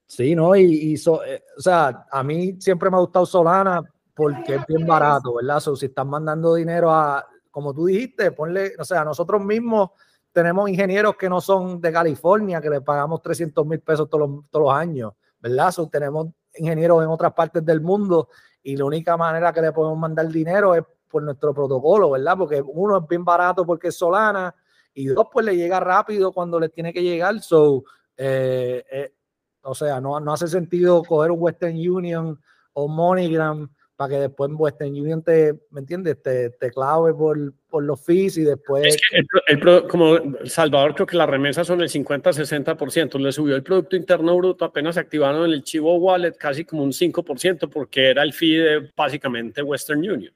Sí, 0.07 0.35
¿no? 0.35 0.55
Y, 0.55 0.65
y 0.65 0.97
so, 0.97 1.25
eh, 1.25 1.45
o 1.57 1.61
sea, 1.61 2.07
a 2.11 2.23
mí 2.23 2.57
siempre 2.61 2.91
me 2.91 2.97
ha 2.97 3.01
gustado 3.01 3.25
Solana 3.25 3.83
porque 4.21 4.57
es 4.57 4.67
bien 4.67 4.87
barato, 4.87 5.37
¿verdad? 5.37 5.61
So, 5.61 5.75
si 5.75 5.87
están 5.87 6.07
mandando 6.07 6.55
dinero 6.55 6.91
a, 6.91 7.27
como 7.51 7.73
tú 7.73 7.87
dijiste, 7.87 8.33
ponle, 8.33 8.75
o 8.79 8.85
sea, 8.85 9.03
nosotros 9.03 9.43
mismos 9.43 9.93
tenemos 10.31 10.69
ingenieros 10.69 11.17
que 11.17 11.27
no 11.27 11.41
son 11.41 11.81
de 11.81 11.91
California, 11.91 12.61
que 12.61 12.69
le 12.69 12.83
pagamos 12.83 13.23
300 13.23 13.65
mil 13.67 13.81
pesos 13.81 14.11
todos 14.11 14.29
los, 14.29 14.51
todos 14.51 14.67
los 14.67 14.75
años, 14.75 15.15
¿verdad? 15.39 15.71
So, 15.73 15.89
tenemos 15.89 16.29
ingenieros 16.55 17.03
en 17.03 17.09
otras 17.09 17.33
partes 17.33 17.65
del 17.65 17.81
mundo 17.81 18.29
y 18.63 18.77
la 18.77 18.85
única 18.85 19.17
manera 19.17 19.55
que 19.55 19.63
le 19.63 19.73
podemos 19.73 19.99
mandar 19.99 20.29
dinero 20.29 20.75
es 20.75 20.85
por 21.09 21.23
nuestro 21.23 21.55
protocolo, 21.55 22.11
¿verdad? 22.11 22.37
Porque 22.37 22.63
uno 22.63 22.99
es 22.99 23.09
bien 23.09 23.25
barato 23.25 23.65
porque 23.65 23.89
es 23.89 23.97
Solana 23.97 24.55
y 24.93 25.07
dos, 25.07 25.29
pues 25.33 25.47
le 25.47 25.57
llega 25.57 25.81
rápido 25.81 26.31
cuando 26.31 26.61
le 26.61 26.69
tiene 26.69 26.93
que 26.93 27.03
llegar. 27.03 27.41
So, 27.41 27.85
eh, 28.19 28.85
eh, 28.93 29.15
o 29.63 29.75
sea, 29.75 29.99
no, 29.99 30.21
no 30.21 30.35
hace 30.35 30.47
sentido 30.47 31.03
coger 31.05 31.31
un 31.31 31.41
Western 31.41 31.75
Union 31.75 32.39
o 32.75 32.87
MoneyGram 32.87 33.71
para 34.01 34.15
que 34.15 34.21
después 34.23 34.51
Western 34.55 34.93
Union 34.93 35.23
te, 35.23 35.53
¿me 35.73 35.81
entiendes? 35.81 36.23
Te, 36.23 36.49
te 36.49 36.71
clave 36.71 37.13
por, 37.13 37.53
por, 37.69 37.83
los 37.83 38.03
fees 38.03 38.39
y 38.39 38.45
después... 38.45 38.87
Es 38.87 38.97
que 38.97 39.19
el, 39.19 39.69
el, 39.69 39.87
como 39.89 40.17
Salvador, 40.47 40.95
creo 40.95 41.07
que 41.07 41.19
las 41.19 41.29
remesas 41.29 41.67
son 41.67 41.83
el 41.83 41.91
50-60%. 41.91 43.21
Le 43.21 43.31
subió 43.31 43.57
el 43.57 43.63
Producto 43.63 43.97
Interno 43.97 44.35
Bruto, 44.39 44.65
apenas 44.65 44.97
activaron 44.97 45.53
el 45.53 45.63
Chivo 45.63 45.99
Wallet 45.99 46.33
casi 46.33 46.65
como 46.65 46.83
un 46.83 46.93
5% 46.93 47.69
porque 47.69 48.09
era 48.09 48.23
el 48.23 48.33
fee 48.33 48.57
de 48.57 48.91
básicamente 48.97 49.61
Western 49.63 49.99
Union. 49.99 50.33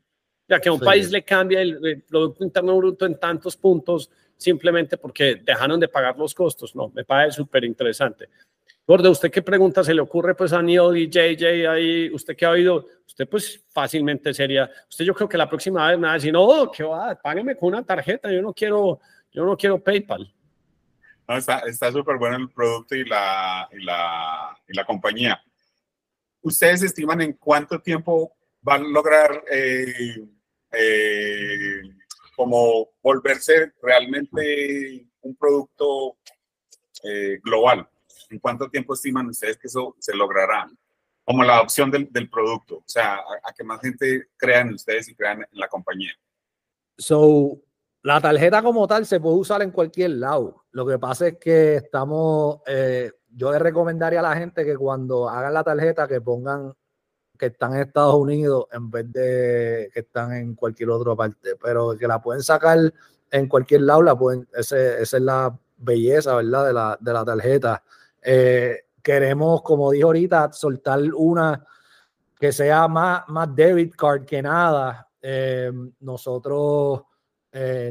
Ya 0.46 0.60
que 0.60 0.68
a 0.68 0.72
un 0.74 0.80
sí. 0.80 0.84
país 0.84 1.10
le 1.10 1.22
cambia 1.22 1.62
el, 1.62 1.78
el, 1.86 2.02
Producto 2.02 2.44
Interno 2.44 2.76
Bruto 2.76 3.06
en 3.06 3.18
tantos 3.18 3.56
puntos 3.56 4.10
simplemente 4.36 4.98
porque 4.98 5.36
dejaron 5.36 5.80
de 5.80 5.88
pagar 5.88 6.18
los 6.18 6.34
costos. 6.34 6.76
No, 6.76 6.90
me 6.94 7.02
parece 7.02 7.36
súper 7.36 7.64
interesante. 7.64 8.28
Gordo, 8.86 9.10
¿usted 9.10 9.30
qué 9.30 9.40
pregunta 9.40 9.82
se 9.82 9.94
le 9.94 10.02
ocurre 10.02 10.34
pues 10.34 10.52
a 10.52 10.60
Neil 10.60 10.96
y 10.96 11.08
JJ 11.08 11.66
ahí? 11.66 12.10
¿Usted 12.12 12.36
qué 12.36 12.44
ha 12.44 12.50
oído? 12.50 12.86
Usted 13.06 13.26
pues 13.26 13.64
fácilmente 13.70 14.34
sería, 14.34 14.70
usted 14.90 15.06
yo 15.06 15.14
creo 15.14 15.28
que 15.28 15.38
la 15.38 15.48
próxima 15.48 15.88
vez 15.88 15.98
me 15.98 16.06
va 16.06 16.12
a 16.12 16.16
decir, 16.16 16.32
no, 16.32 16.70
que 16.70 16.82
va, 16.82 17.14
págueme 17.14 17.56
con 17.56 17.68
una 17.68 17.82
tarjeta, 17.82 18.30
yo 18.30 18.42
no 18.42 18.52
quiero, 18.52 19.00
yo 19.32 19.44
no 19.46 19.56
quiero 19.56 19.82
PayPal. 19.82 20.30
Está 21.26 21.90
súper 21.90 22.18
bueno 22.18 22.36
el 22.36 22.50
producto 22.50 22.94
y 22.94 23.06
la, 23.06 23.66
y, 23.72 23.82
la, 23.82 24.58
y 24.68 24.76
la 24.76 24.84
compañía. 24.84 25.42
¿Ustedes 26.42 26.82
estiman 26.82 27.22
en 27.22 27.32
cuánto 27.34 27.80
tiempo 27.80 28.36
van 28.60 28.84
a 28.84 28.88
lograr 28.88 29.44
eh, 29.50 30.26
eh, 30.72 31.80
como 32.36 32.90
volverse 33.02 33.72
realmente 33.80 35.06
un 35.22 35.34
producto 35.36 36.18
eh, 37.02 37.40
global? 37.42 37.88
¿En 38.30 38.38
cuánto 38.38 38.68
tiempo 38.68 38.94
estiman 38.94 39.28
ustedes 39.28 39.58
que 39.58 39.68
eso 39.68 39.96
se 39.98 40.14
logrará? 40.14 40.70
Como 41.24 41.42
la 41.42 41.56
adopción 41.56 41.90
del, 41.90 42.28
producto, 42.28 42.76
o 42.76 42.84
sea, 42.86 43.14
a, 43.14 43.48
a, 43.48 43.52
que 43.56 43.64
más 43.64 43.80
gente 43.80 44.28
crea 44.36 44.60
en 44.60 44.74
ustedes 44.74 45.08
y 45.08 45.14
crean 45.14 45.40
en 45.40 45.58
la 45.58 45.68
compañía. 45.68 46.12
So, 46.98 47.62
la 48.04 48.20
tarjeta 48.20 48.62
como 48.62 48.86
tal 48.86 49.06
se 49.06 49.18
puede 49.18 49.36
usar 49.36 49.62
en 49.62 49.70
cualquier 49.70 50.10
lado. 50.10 50.66
Lo 50.72 50.84
que 50.86 50.98
pasa 50.98 51.28
es 51.28 51.38
que 51.38 51.76
estamos, 51.76 52.60
eh, 52.66 53.10
yo 53.30 53.50
le 53.50 53.58
recomendaría 53.58 54.20
a 54.20 54.22
la 54.22 54.36
gente 54.36 54.62
que 54.62 54.76
cuando 54.76 55.26
hagan 55.26 55.54
la 55.54 55.64
tarjeta 55.64 56.06
que 56.06 56.20
pongan 56.20 56.74
que 57.38 57.46
están 57.46 57.74
en 57.74 57.80
Estados 57.80 58.14
Unidos 58.14 58.66
en 58.72 58.90
vez 58.90 59.10
de 59.10 59.90
que 59.92 60.00
están 60.00 60.34
en 60.34 60.54
cualquier 60.54 60.90
otra 60.90 61.16
parte, 61.16 61.56
pero 61.56 61.96
que 61.98 62.06
la 62.06 62.20
pueden 62.20 62.42
sacar 62.42 62.92
en 63.30 63.48
cualquier 63.48 63.80
lado, 63.80 64.02
la 64.02 64.16
pueden, 64.16 64.46
esa 64.52 64.98
es 64.98 65.12
la 65.14 65.58
belleza, 65.78 66.36
¿verdad? 66.36 66.66
De 66.66 66.72
la, 66.74 66.98
de 67.00 67.12
la 67.12 67.24
tarjeta. 67.24 67.82
Eh, 68.24 68.86
queremos, 69.02 69.62
como 69.62 69.92
dijo 69.92 70.08
ahorita, 70.08 70.52
soltar 70.52 71.00
una 71.14 71.64
que 72.38 72.50
sea 72.50 72.88
más, 72.88 73.28
más 73.28 73.54
debit 73.54 73.94
card 73.94 74.24
que 74.24 74.42
nada, 74.42 75.08
nosotros 76.00 77.02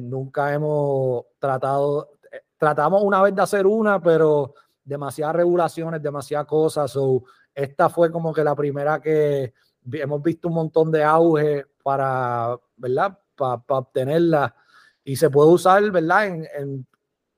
nunca 0.01 0.53
hemos 0.53 1.25
tratado, 1.39 2.09
tratamos 2.57 3.01
una 3.03 3.21
vez 3.21 3.33
de 3.33 3.41
hacer 3.41 3.65
una, 3.65 4.01
pero 4.01 4.53
demasiadas 4.83 5.35
regulaciones, 5.35 6.01
demasiadas 6.01 6.47
cosas. 6.47 6.91
So, 6.91 7.23
esta 7.53 7.89
fue 7.89 8.11
como 8.11 8.33
que 8.33 8.43
la 8.43 8.55
primera 8.55 8.99
que 8.99 9.53
hemos 9.91 10.21
visto 10.21 10.47
un 10.47 10.55
montón 10.55 10.91
de 10.91 11.03
auge 11.03 11.65
para, 11.83 12.57
¿verdad? 12.77 13.17
Para 13.35 13.61
obtenerla. 13.67 14.55
Y 15.03 15.15
se 15.15 15.29
puede 15.29 15.51
usar, 15.51 15.91
¿verdad? 15.91 16.27
En, 16.27 16.87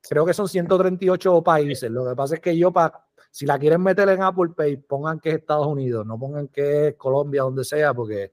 creo 0.10 0.26
que 0.26 0.34
son 0.34 0.48
138 0.48 1.42
países. 1.42 1.90
Lo 1.90 2.08
que 2.08 2.16
pasa 2.16 2.36
es 2.36 2.42
que 2.42 2.58
yo, 2.58 2.72
para, 2.72 3.06
si 3.32 3.46
la 3.46 3.60
quieren 3.60 3.82
meter 3.82 4.10
en 4.10 4.24
Apple 4.24 4.52
Pay, 4.56 4.78
pongan 4.78 5.20
que 5.20 5.30
es 5.30 5.36
Estados 5.36 5.68
Unidos, 5.68 6.06
no 6.06 6.18
pongan 6.18 6.48
que 6.48 6.90
es 6.90 6.96
Colombia, 6.96 7.44
donde 7.44 7.64
sea, 7.64 7.94
porque 7.94 8.32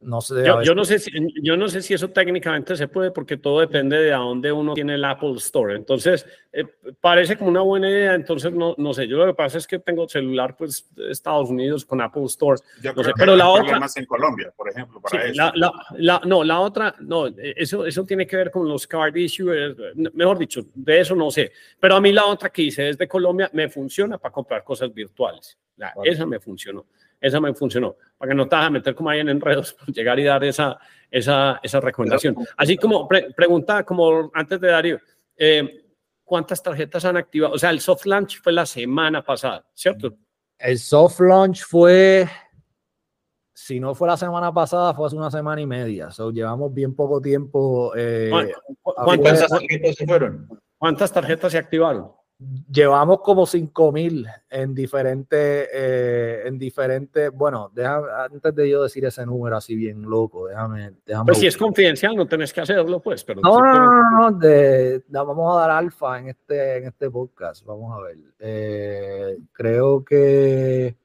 no 0.00 0.20
sé. 0.20 0.44
Yo, 0.62 0.74
no 0.76 0.84
sé 0.84 1.00
si, 1.00 1.10
yo 1.42 1.56
no 1.56 1.66
sé 1.68 1.82
si 1.82 1.92
eso 1.92 2.08
técnicamente 2.10 2.76
se 2.76 2.86
puede 2.86 3.10
porque 3.10 3.36
todo 3.36 3.58
depende 3.58 3.98
de 3.98 4.12
a 4.12 4.18
dónde 4.18 4.52
uno 4.52 4.74
tiene 4.74 4.94
el 4.94 5.04
Apple 5.04 5.32
Store. 5.38 5.74
Entonces, 5.74 6.24
eh, 6.52 6.64
parece 7.00 7.36
como 7.36 7.50
una 7.50 7.62
buena 7.62 7.90
idea. 7.90 8.14
Entonces, 8.14 8.52
no, 8.52 8.76
no 8.78 8.94
sé. 8.94 9.08
Yo 9.08 9.16
lo 9.18 9.26
que 9.26 9.34
pasa 9.34 9.58
es 9.58 9.66
que 9.66 9.80
tengo 9.80 10.08
celular, 10.08 10.56
pues, 10.56 10.88
de 10.94 11.10
Estados 11.10 11.50
Unidos 11.50 11.84
con 11.84 12.00
Apple 12.00 12.24
Store. 12.26 12.60
no 12.94 13.02
sé, 13.02 13.10
pero 13.16 13.34
la 13.34 13.48
otra. 13.48 13.80
más 13.80 13.96
en 13.96 14.06
Colombia, 14.06 14.52
por 14.56 14.70
ejemplo, 14.70 15.00
para 15.00 15.24
eso. 15.24 15.34
La, 15.34 15.52
la, 15.96 16.20
no, 16.24 16.44
la 16.44 16.60
otra, 16.60 16.94
no, 17.00 17.26
eso, 17.36 17.84
eso 17.84 18.04
tiene 18.04 18.24
que 18.24 18.36
ver 18.36 18.52
con 18.52 18.68
los 18.68 18.86
card 18.86 19.16
issues. 19.16 19.76
Mejor 20.14 20.38
dicho, 20.38 20.64
de 20.74 21.00
eso 21.00 21.16
no 21.16 21.28
sé. 21.32 21.50
Pero 21.80 21.96
a 21.96 22.00
mí 22.00 22.12
la 22.12 22.26
otra 22.26 22.50
que 22.50 22.62
hice 22.62 22.82
desde 22.82 23.08
Colombia 23.08 23.50
me 23.52 23.68
funciona 23.68 24.16
para 24.16 24.32
comprar 24.32 24.62
cosas 24.62 24.94
virtuales. 24.94 25.58
Esa 26.04 26.24
me 26.24 26.38
funcionó 26.38 26.86
esa 27.20 27.40
me 27.40 27.54
funcionó, 27.54 27.96
para 28.16 28.30
que 28.30 28.34
no 28.34 28.48
te 28.48 28.56
vas 28.56 28.66
a 28.66 28.70
meter 28.70 28.94
como 28.94 29.10
ahí 29.10 29.20
en 29.20 29.28
enredos, 29.28 29.76
llegar 29.88 30.18
y 30.18 30.24
dar 30.24 30.44
esa, 30.44 30.78
esa, 31.10 31.60
esa 31.62 31.80
recomendación. 31.80 32.36
Así 32.56 32.76
como 32.76 33.08
pregunta, 33.08 33.84
como 33.84 34.30
antes 34.34 34.60
de 34.60 34.68
Darío, 34.68 34.98
eh, 35.36 35.84
¿cuántas 36.24 36.62
tarjetas 36.62 37.04
han 37.04 37.16
activado? 37.16 37.54
O 37.54 37.58
sea, 37.58 37.70
el 37.70 37.80
soft 37.80 38.06
launch 38.06 38.40
fue 38.40 38.52
la 38.52 38.66
semana 38.66 39.24
pasada, 39.24 39.66
¿cierto? 39.74 40.14
El 40.58 40.78
soft 40.78 41.20
launch 41.20 41.64
fue, 41.64 42.28
si 43.54 43.78
no 43.78 43.94
fue 43.94 44.08
la 44.08 44.16
semana 44.16 44.52
pasada, 44.52 44.92
fue 44.94 45.06
hace 45.06 45.16
una 45.16 45.30
semana 45.30 45.60
y 45.60 45.66
media. 45.66 46.10
So, 46.10 46.30
llevamos 46.30 46.74
bien 46.74 46.94
poco 46.94 47.20
tiempo. 47.20 47.92
Eh, 47.96 48.30
¿Cuántas 48.82 49.48
tarjetas 49.48 49.94
se 49.94 50.06
fueron? 50.06 50.48
¿Cuántas 50.76 51.12
tarjetas 51.12 51.52
se 51.52 51.58
activaron? 51.58 52.12
Llevamos 52.38 53.20
como 53.20 53.46
5000 53.46 54.26
en 54.50 54.74
diferentes, 54.74 55.68
eh, 55.72 56.42
en 56.44 56.58
diferentes, 56.58 57.32
bueno, 57.32 57.72
antes 58.30 58.54
de 58.54 58.70
yo 58.70 58.82
decir 58.84 59.04
ese 59.04 59.26
número 59.26 59.56
así 59.56 59.74
bien 59.74 60.02
loco, 60.02 60.46
déjame. 60.46 60.92
déjame 61.04 61.26
pues 61.26 61.38
si 61.38 61.46
es 61.48 61.56
confidencial, 61.56 62.14
no 62.14 62.26
tenés 62.26 62.52
que 62.52 62.60
hacerlo, 62.60 63.00
pues. 63.00 63.24
Pero 63.24 63.40
no, 63.40 63.58
no, 63.60 64.30
no, 64.30 65.26
vamos 65.26 65.56
a 65.56 65.60
dar 65.60 65.70
alfa 65.70 66.18
en 66.20 66.28
este, 66.28 66.76
en 66.78 66.84
este 66.86 67.10
podcast, 67.10 67.64
vamos 67.64 67.98
a 67.98 68.02
ver. 68.02 68.18
Eh, 68.38 69.38
creo 69.52 70.04
que, 70.04 70.96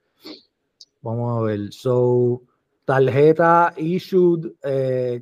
vamos 1.02 1.42
a 1.42 1.46
ver, 1.46 1.72
so, 1.72 2.44
tarjeta 2.86 3.74
issued 3.78 4.52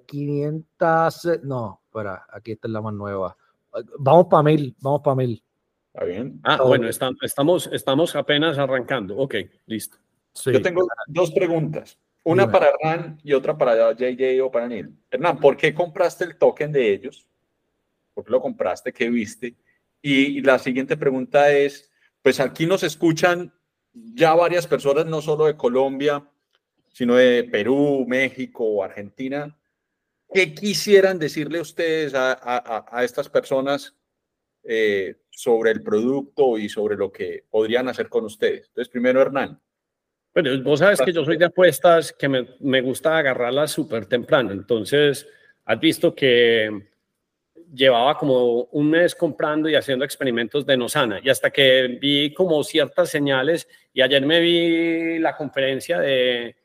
500, 0.06 1.26
eh, 1.26 1.40
no, 1.44 1.82
espera, 1.86 2.26
aquí 2.34 2.52
está 2.52 2.68
la 2.68 2.82
más 2.82 2.94
nueva. 2.94 3.38
Vamos 4.00 4.28
para 4.30 4.44
mil, 4.44 4.76
vamos 4.82 5.00
para 5.02 5.16
mil. 5.16 5.42
¿Está 5.94 6.06
bien? 6.06 6.40
Ah, 6.44 6.62
bueno, 6.64 6.88
estamos, 6.88 7.70
estamos 7.72 8.16
apenas 8.16 8.58
arrancando. 8.58 9.18
Ok, 9.18 9.36
listo. 9.66 9.98
Yo 10.46 10.62
tengo 10.62 10.88
dos 11.08 11.32
preguntas. 11.32 11.98
Una 12.24 12.50
para 12.50 12.70
Hernán 12.70 13.20
y 13.24 13.34
otra 13.34 13.58
para 13.58 13.92
JJ 13.94 14.42
o 14.42 14.52
para 14.52 14.68
Neil. 14.68 14.96
Hernán, 15.10 15.40
¿por 15.40 15.58
qué 15.58 15.74
compraste 15.74 16.24
el 16.24 16.38
token 16.38 16.72
de 16.72 16.94
ellos? 16.94 17.28
¿Por 18.14 18.24
qué 18.24 18.32
lo 18.32 18.42
compraste? 18.42 18.94
¿Qué 18.94 19.10
viste? 19.10 19.56
Y, 20.02 20.42
la 20.42 20.60
siguiente 20.60 20.96
pregunta 20.96 21.52
es, 21.52 21.92
pues 22.22 22.40
aquí 22.40 22.66
nos 22.66 22.84
escuchan 22.84 23.54
ya 23.94 24.34
varias 24.34 24.68
personas, 24.68 25.08
no 25.08 25.22
solo 25.22 25.46
de 25.46 25.58
Colombia, 25.58 26.26
sino 26.94 27.16
de 27.16 27.44
Perú, 27.44 28.06
México, 28.08 28.82
Argentina. 28.82 29.58
¿Qué 30.34 30.54
quisieran 30.54 31.20
decirle 31.20 31.60
ustedes 31.60 32.14
a, 32.14 32.32
a, 32.32 32.86
a 32.90 33.04
estas 33.04 33.28
personas 33.28 33.96
eh, 34.64 35.21
sobre 35.32 35.72
el 35.72 35.82
producto 35.82 36.58
y 36.58 36.70
sobre 36.70 36.96
lo 36.96 37.12
que 37.12 37.46
podrían 37.50 37.88
hacer 37.88 38.10
con 38.10 38.26
ustedes. 38.26 38.68
Entonces, 38.68 38.90
primero, 38.90 39.22
Hernán. 39.22 39.60
Bueno, 40.34 40.62
vos 40.64 40.80
sabes 40.80 41.02
que 41.02 41.12
yo 41.12 41.26
soy 41.26 41.38
de 41.38 41.46
apuestas 41.46 42.14
que 42.14 42.30
me, 42.30 42.48
me 42.60 42.82
gusta 42.82 43.18
agarrarlas 43.18 43.72
súper 43.72 44.06
temprano. 44.06 44.52
Entonces, 44.52 45.28
has 45.66 45.80
visto 45.80 46.14
que 46.14 46.92
llevaba 47.74 48.18
como 48.18 48.64
un 48.66 48.90
mes 48.90 49.16
comprando 49.16 49.70
y 49.70 49.76
haciendo 49.76 50.04
experimentos 50.04 50.66
de 50.66 50.76
Nosana 50.76 51.20
y 51.24 51.30
hasta 51.30 51.50
que 51.50 51.98
vi 52.02 52.34
como 52.34 52.64
ciertas 52.64 53.10
señales 53.10 53.68
y 53.94 54.02
ayer 54.02 54.26
me 54.26 54.40
vi 54.40 55.20
la 55.20 55.36
conferencia 55.36 56.00
de, 56.00 56.56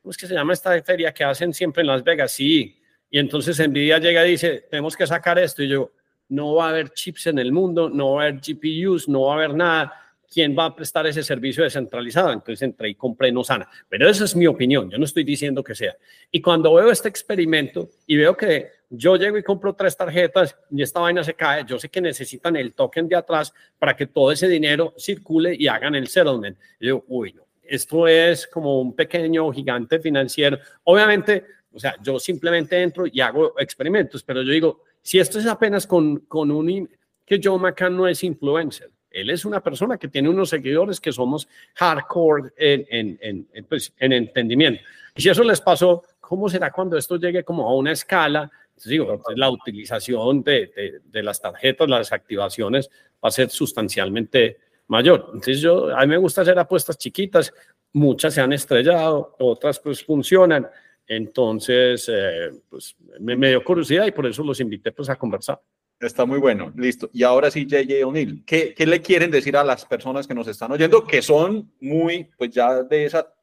¿cómo 0.00 0.10
es 0.10 0.16
que 0.16 0.26
se 0.26 0.34
llama 0.34 0.52
esta 0.52 0.80
feria 0.82 1.12
que 1.12 1.24
hacen 1.24 1.54
siempre 1.54 1.80
en 1.80 1.86
Las 1.86 2.04
Vegas? 2.04 2.32
Sí, 2.32 2.78
y 3.08 3.18
entonces 3.18 3.58
Nvidia 3.66 3.98
llega 3.98 4.26
y 4.26 4.32
dice, 4.32 4.66
tenemos 4.70 4.96
que 4.96 5.06
sacar 5.06 5.38
esto 5.38 5.62
y 5.62 5.68
yo, 5.68 5.92
no 6.30 6.54
va 6.54 6.66
a 6.66 6.68
haber 6.70 6.90
chips 6.90 7.26
en 7.26 7.38
el 7.38 7.52
mundo, 7.52 7.90
no 7.90 8.14
va 8.14 8.22
a 8.22 8.26
haber 8.28 8.40
GPUs, 8.40 9.08
no 9.08 9.22
va 9.22 9.34
a 9.34 9.36
haber 9.36 9.54
nada. 9.54 9.92
¿Quién 10.32 10.56
va 10.56 10.66
a 10.66 10.76
prestar 10.76 11.06
ese 11.08 11.24
servicio 11.24 11.64
descentralizado? 11.64 12.32
Entonces 12.32 12.62
entré 12.62 12.90
y 12.90 12.94
compré 12.94 13.32
Nosana. 13.32 13.68
Pero 13.88 14.08
esa 14.08 14.24
es 14.24 14.36
mi 14.36 14.46
opinión, 14.46 14.88
yo 14.88 14.96
no 14.96 15.04
estoy 15.04 15.24
diciendo 15.24 15.64
que 15.64 15.74
sea. 15.74 15.96
Y 16.30 16.40
cuando 16.40 16.72
veo 16.72 16.90
este 16.90 17.08
experimento 17.08 17.90
y 18.06 18.16
veo 18.16 18.36
que 18.36 18.70
yo 18.90 19.16
llego 19.16 19.38
y 19.38 19.42
compro 19.42 19.74
tres 19.74 19.96
tarjetas 19.96 20.56
y 20.70 20.82
esta 20.82 21.00
vaina 21.00 21.24
se 21.24 21.34
cae, 21.34 21.64
yo 21.66 21.80
sé 21.80 21.88
que 21.88 22.00
necesitan 22.00 22.54
el 22.54 22.74
token 22.74 23.08
de 23.08 23.16
atrás 23.16 23.52
para 23.76 23.96
que 23.96 24.06
todo 24.06 24.30
ese 24.30 24.46
dinero 24.46 24.94
circule 24.96 25.56
y 25.58 25.66
hagan 25.66 25.96
el 25.96 26.06
settlement. 26.06 26.56
Yo, 26.78 27.04
uy, 27.08 27.32
no, 27.32 27.42
esto 27.64 28.06
es 28.06 28.46
como 28.46 28.80
un 28.80 28.94
pequeño 28.94 29.50
gigante 29.52 29.98
financiero. 29.98 30.58
Obviamente, 30.84 31.44
o 31.72 31.78
sea, 31.78 31.96
yo 32.02 32.18
simplemente 32.18 32.80
entro 32.80 33.04
y 33.06 33.20
hago 33.20 33.58
experimentos, 33.58 34.22
pero 34.22 34.42
yo 34.42 34.52
digo, 34.52 34.84
si 35.02 35.18
esto 35.18 35.38
es 35.38 35.46
apenas 35.46 35.86
con, 35.86 36.20
con 36.20 36.50
un... 36.50 36.88
que 37.24 37.40
Joe 37.42 37.58
McCann 37.58 37.96
no 37.96 38.06
es 38.06 38.22
influencer. 38.24 38.90
Él 39.10 39.30
es 39.30 39.44
una 39.44 39.60
persona 39.60 39.98
que 39.98 40.08
tiene 40.08 40.28
unos 40.28 40.50
seguidores 40.50 41.00
que 41.00 41.12
somos 41.12 41.48
hardcore 41.74 42.52
en, 42.56 42.86
en, 43.20 43.48
en, 43.52 43.64
pues, 43.64 43.92
en 43.98 44.12
entendimiento. 44.12 44.82
Y 45.16 45.22
si 45.22 45.28
eso 45.28 45.42
les 45.42 45.60
pasó, 45.60 46.04
¿cómo 46.20 46.48
será 46.48 46.70
cuando 46.70 46.96
esto 46.96 47.16
llegue 47.16 47.42
como 47.42 47.68
a 47.68 47.74
una 47.74 47.92
escala? 47.92 48.50
Digo, 48.84 49.20
pues, 49.22 49.36
la 49.36 49.50
utilización 49.50 50.42
de, 50.42 50.72
de, 50.74 51.00
de, 51.04 51.22
las 51.22 51.40
tarjetas, 51.40 51.88
las 51.88 52.12
activaciones 52.12 52.88
va 53.22 53.28
a 53.28 53.32
ser 53.32 53.50
sustancialmente 53.50 54.58
mayor. 54.86 55.26
Entonces 55.26 55.60
yo, 55.60 55.94
a 55.94 56.00
mí 56.02 56.06
me 56.06 56.16
gusta 56.16 56.42
hacer 56.42 56.58
apuestas 56.58 56.96
chiquitas, 56.96 57.52
muchas 57.92 58.34
se 58.34 58.40
han 58.40 58.52
estrellado, 58.52 59.36
otras 59.38 59.80
pues 59.80 60.04
funcionan. 60.04 60.68
Entonces, 61.10 62.08
eh, 62.08 62.52
pues 62.68 62.94
me, 63.18 63.34
dio 63.48 63.64
curiosidad 63.64 64.06
y 64.06 64.12
por 64.12 64.26
eso 64.26 64.44
los 64.44 64.60
invité 64.60 64.92
pues 64.92 65.08
a 65.08 65.16
conversar. 65.16 65.60
Está 65.98 66.24
muy 66.24 66.38
bueno, 66.38 66.72
listo. 66.76 67.10
Y 67.12 67.24
ahora 67.24 67.50
sí, 67.50 67.66
JJ 67.66 68.04
O'Neill, 68.04 68.44
¿qué, 68.46 68.72
¿qué, 68.74 68.86
le 68.86 69.02
quieren 69.02 69.28
decir 69.28 69.56
a 69.56 69.64
las 69.64 69.84
personas 69.84 70.28
que 70.28 70.34
nos 70.34 70.46
están 70.46 70.70
oyendo, 70.70 71.04
que 71.04 71.20
son 71.20 71.72
muy, 71.80 72.30
pues 72.38 72.50
ya 72.50 72.84
de 72.84 73.06
esa, 73.06 73.34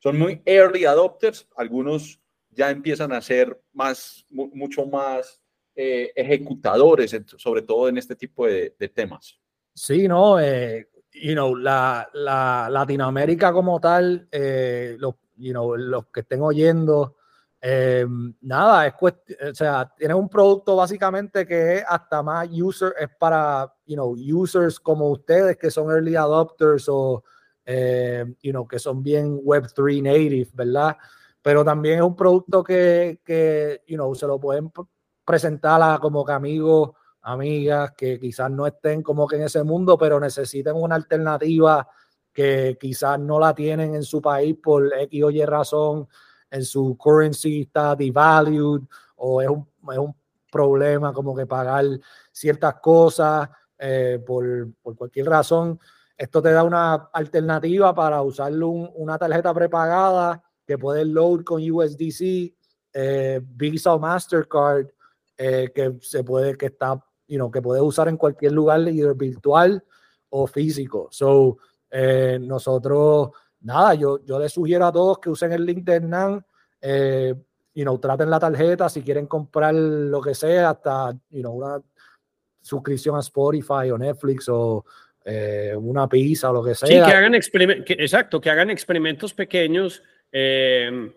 son 0.00 0.18
muy 0.18 0.42
early 0.44 0.84
adopters, 0.84 1.48
algunos 1.56 2.20
ya 2.50 2.70
empiezan 2.70 3.12
a 3.12 3.22
ser 3.22 3.56
más, 3.72 4.26
mucho 4.28 4.84
más 4.86 5.40
eh, 5.76 6.10
ejecutadores, 6.16 7.16
sobre 7.36 7.62
todo 7.62 7.88
en 7.88 7.98
este 7.98 8.16
tipo 8.16 8.48
de, 8.48 8.74
de 8.76 8.88
temas? 8.88 9.38
Sí, 9.72 10.08
no, 10.08 10.40
eh, 10.40 10.88
you 11.12 11.34
know, 11.34 11.54
la, 11.54 12.10
la, 12.14 12.68
Latinoamérica 12.68 13.52
como 13.52 13.78
tal, 13.78 14.26
eh, 14.32 14.96
los 14.98 15.14
you 15.42 15.52
know, 15.52 15.76
los 15.76 16.06
que 16.06 16.20
estén 16.20 16.40
oyendo, 16.42 17.16
eh, 17.60 18.04
nada, 18.40 18.86
es 18.88 18.94
o 19.00 19.54
sea, 19.54 19.92
tienes 19.96 20.16
un 20.16 20.28
producto 20.28 20.74
básicamente 20.74 21.46
que 21.46 21.76
es 21.76 21.84
hasta 21.88 22.22
más 22.22 22.48
user, 22.50 22.92
es 22.98 23.08
para, 23.18 23.72
you 23.86 23.94
know, 23.94 24.16
users 24.16 24.80
como 24.80 25.08
ustedes 25.10 25.56
que 25.56 25.70
son 25.70 25.90
early 25.90 26.16
adopters 26.16 26.88
o, 26.88 27.22
eh, 27.64 28.24
you 28.42 28.50
know, 28.50 28.66
que 28.66 28.80
son 28.80 29.02
bien 29.02 29.38
Web3 29.38 30.02
native, 30.02 30.50
¿verdad? 30.54 30.96
Pero 31.40 31.64
también 31.64 31.98
es 31.98 32.04
un 32.04 32.16
producto 32.16 32.64
que, 32.64 33.20
que 33.24 33.82
you 33.86 33.96
know, 33.96 34.12
se 34.14 34.26
lo 34.26 34.40
pueden 34.40 34.72
presentar 35.24 35.80
a 35.82 35.98
como 36.00 36.24
que 36.24 36.32
amigos, 36.32 36.90
amigas 37.20 37.92
que 37.96 38.18
quizás 38.18 38.50
no 38.50 38.66
estén 38.66 39.02
como 39.02 39.28
que 39.28 39.36
en 39.36 39.42
ese 39.42 39.62
mundo, 39.62 39.96
pero 39.96 40.18
necesiten 40.18 40.74
una 40.74 40.96
alternativa 40.96 41.88
que 42.32 42.76
quizás 42.80 43.18
no 43.18 43.38
la 43.38 43.54
tienen 43.54 43.94
en 43.94 44.02
su 44.02 44.20
país 44.22 44.56
por 44.62 44.92
X 44.92 45.24
o 45.24 45.30
Y 45.30 45.44
razón, 45.44 46.08
en 46.50 46.64
su 46.64 46.96
currency 46.96 47.62
está 47.62 47.94
devalued 47.94 48.82
o 49.16 49.42
es 49.42 49.48
un, 49.48 49.66
es 49.90 49.98
un 49.98 50.14
problema 50.50 51.12
como 51.12 51.34
que 51.34 51.46
pagar 51.46 51.84
ciertas 52.30 52.74
cosas 52.80 53.48
eh, 53.78 54.22
por, 54.24 54.72
por, 54.82 54.96
cualquier 54.96 55.26
razón. 55.26 55.78
Esto 56.16 56.42
te 56.42 56.52
da 56.52 56.62
una 56.62 56.94
alternativa 57.12 57.94
para 57.94 58.22
usar 58.22 58.52
una 58.52 59.18
tarjeta 59.18 59.52
prepagada 59.54 60.42
que 60.66 60.78
puedes 60.78 61.06
load 61.06 61.42
con 61.42 61.62
USDC 61.68 62.54
eh, 62.92 63.40
Visa 63.42 63.94
o 63.94 63.98
Mastercard 63.98 64.86
eh, 65.36 65.72
que 65.74 65.96
se 66.00 66.22
puede, 66.22 66.56
que 66.56 66.66
está, 66.66 67.02
you 67.26 67.36
know, 67.36 67.50
que 67.50 67.62
puede 67.62 67.80
usar 67.80 68.08
en 68.08 68.16
cualquier 68.16 68.52
lugar, 68.52 68.80
virtual 69.16 69.82
o 70.28 70.46
físico. 70.46 71.08
So, 71.10 71.58
eh, 71.92 72.38
nosotros, 72.40 73.30
nada, 73.60 73.94
yo, 73.94 74.24
yo 74.24 74.38
les 74.38 74.52
sugiero 74.52 74.86
a 74.86 74.92
todos 74.92 75.18
que 75.18 75.28
usen 75.28 75.52
el 75.52 75.66
link 75.66 75.84
de 75.84 75.96
Hernán, 75.96 76.44
eh, 76.80 77.34
you 77.74 77.84
know, 77.84 77.98
traten 77.98 78.30
la 78.30 78.40
tarjeta 78.40 78.88
si 78.88 79.02
quieren 79.02 79.26
comprar 79.26 79.74
lo 79.74 80.22
que 80.22 80.34
sea, 80.34 80.70
hasta, 80.70 81.12
you 81.30 81.40
know, 81.40 81.52
una 81.52 81.82
suscripción 82.60 83.16
a 83.16 83.20
Spotify 83.20 83.90
o 83.92 83.98
Netflix 83.98 84.48
o 84.48 84.84
eh, 85.24 85.74
una 85.76 86.08
pizza 86.08 86.50
o 86.50 86.54
lo 86.54 86.64
que 86.64 86.74
sea. 86.74 86.88
Sí, 86.88 86.94
que 86.94 87.16
hagan 87.16 87.34
experimentos, 87.34 87.96
exacto, 87.98 88.40
que 88.40 88.48
hagan 88.48 88.70
experimentos 88.70 89.34
pequeños, 89.34 90.02
eh, 90.32 91.12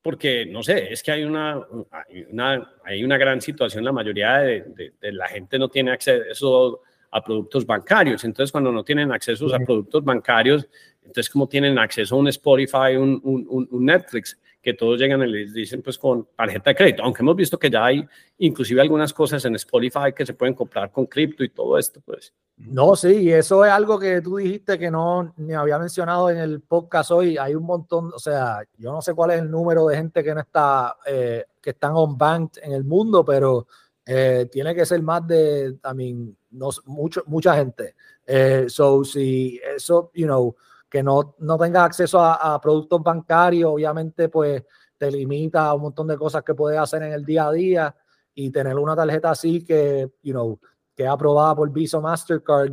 porque, 0.00 0.46
no 0.46 0.62
sé, 0.62 0.92
es 0.92 1.02
que 1.02 1.10
hay 1.10 1.24
una, 1.24 1.60
hay 1.90 2.22
una, 2.30 2.72
hay 2.84 3.04
una 3.04 3.18
gran 3.18 3.40
situación, 3.40 3.84
la 3.84 3.92
mayoría 3.92 4.38
de, 4.38 4.92
de, 5.00 5.12
la 5.12 5.26
gente 5.26 5.58
no 5.58 5.68
tiene 5.68 5.90
acceso 5.90 6.82
a 7.10 7.22
productos 7.22 7.66
bancarios, 7.66 8.24
entonces 8.24 8.52
cuando 8.52 8.70
no 8.70 8.84
tienen 8.84 9.10
acceso 9.12 9.52
a 9.54 9.58
productos 9.58 10.04
bancarios, 10.04 10.68
entonces 11.02 11.28
como 11.28 11.48
tienen 11.48 11.78
acceso 11.78 12.14
a 12.14 12.18
un 12.18 12.28
Spotify, 12.28 12.96
un, 12.96 13.20
un, 13.24 13.68
un 13.70 13.84
Netflix, 13.84 14.38
que 14.62 14.74
todos 14.74 14.98
llegan 14.98 15.22
y 15.22 15.26
les 15.26 15.54
dicen 15.54 15.82
pues 15.82 15.96
con 15.98 16.28
tarjeta 16.36 16.70
de 16.70 16.76
crédito, 16.76 17.02
aunque 17.02 17.22
hemos 17.22 17.36
visto 17.36 17.58
que 17.58 17.70
ya 17.70 17.84
hay 17.84 18.06
inclusive 18.38 18.80
algunas 18.80 19.12
cosas 19.12 19.44
en 19.44 19.54
Spotify 19.54 20.12
que 20.14 20.26
se 20.26 20.34
pueden 20.34 20.54
comprar 20.54 20.92
con 20.92 21.06
cripto 21.06 21.42
y 21.42 21.48
todo 21.48 21.78
esto, 21.78 22.00
pues. 22.04 22.34
No, 22.58 22.94
sí, 22.94 23.32
eso 23.32 23.64
es 23.64 23.70
algo 23.70 23.98
que 23.98 24.20
tú 24.20 24.36
dijiste 24.36 24.78
que 24.78 24.90
no 24.90 25.32
ni 25.38 25.54
había 25.54 25.78
mencionado 25.78 26.28
en 26.28 26.36
el 26.36 26.60
podcast 26.60 27.10
hoy. 27.10 27.38
Hay 27.38 27.54
un 27.54 27.64
montón, 27.64 28.12
o 28.14 28.18
sea, 28.18 28.62
yo 28.76 28.92
no 28.92 29.00
sé 29.00 29.14
cuál 29.14 29.30
es 29.30 29.40
el 29.40 29.50
número 29.50 29.86
de 29.86 29.96
gente 29.96 30.22
que 30.22 30.34
no 30.34 30.40
está, 30.40 30.96
eh, 31.06 31.46
que 31.60 31.70
están 31.70 31.92
on 31.94 32.18
banked 32.18 32.62
en 32.62 32.72
el 32.72 32.84
mundo, 32.84 33.24
pero 33.24 33.66
eh, 34.04 34.46
tiene 34.52 34.74
que 34.74 34.84
ser 34.84 35.00
más 35.00 35.26
de, 35.26 35.78
I 35.90 35.94
mean, 35.94 36.36
no, 36.50 36.70
mucho, 36.86 37.22
mucha 37.26 37.54
gente. 37.54 37.94
Eh, 38.26 38.66
so, 38.68 39.04
si 39.04 39.60
eso, 39.76 40.10
you 40.14 40.26
know, 40.26 40.54
que 40.90 41.02
no, 41.02 41.36
no 41.38 41.56
tengas 41.56 41.84
acceso 41.84 42.20
a, 42.20 42.60
productos 42.60 43.02
bancarios, 43.02 43.70
obviamente 43.72 44.28
pues 44.28 44.64
te 44.98 45.10
limita 45.10 45.66
a 45.66 45.74
un 45.74 45.82
montón 45.82 46.08
de 46.08 46.18
cosas 46.18 46.42
que 46.42 46.54
puedes 46.54 46.78
hacer 46.78 47.02
en 47.04 47.12
el 47.12 47.24
día 47.24 47.46
a 47.46 47.52
día 47.52 47.96
y 48.34 48.50
tener 48.50 48.76
una 48.76 48.96
tarjeta 48.96 49.30
así 49.30 49.64
que, 49.64 50.10
you 50.22 50.32
know, 50.32 50.58
que 50.94 51.04
es 51.04 51.08
aprobada 51.08 51.54
por 51.54 51.70
Visa 51.70 52.00
Mastercard, 52.00 52.72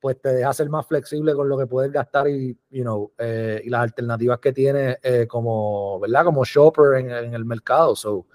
pues 0.00 0.20
te 0.20 0.30
deja 0.34 0.52
ser 0.52 0.68
más 0.68 0.84
flexible 0.84 1.32
con 1.34 1.48
lo 1.48 1.56
que 1.56 1.68
puedes 1.68 1.92
gastar 1.92 2.28
y, 2.28 2.58
you 2.70 2.82
know, 2.82 3.12
eh, 3.16 3.62
y 3.64 3.70
las 3.70 3.82
alternativas 3.82 4.40
que 4.40 4.52
tienes 4.52 4.98
eh, 5.00 5.28
como, 5.28 6.00
¿verdad? 6.00 6.24
Como 6.24 6.44
shopper 6.44 6.98
en, 6.98 7.10
en 7.12 7.34
el 7.34 7.44
mercado. 7.44 7.94
So, 7.94 8.26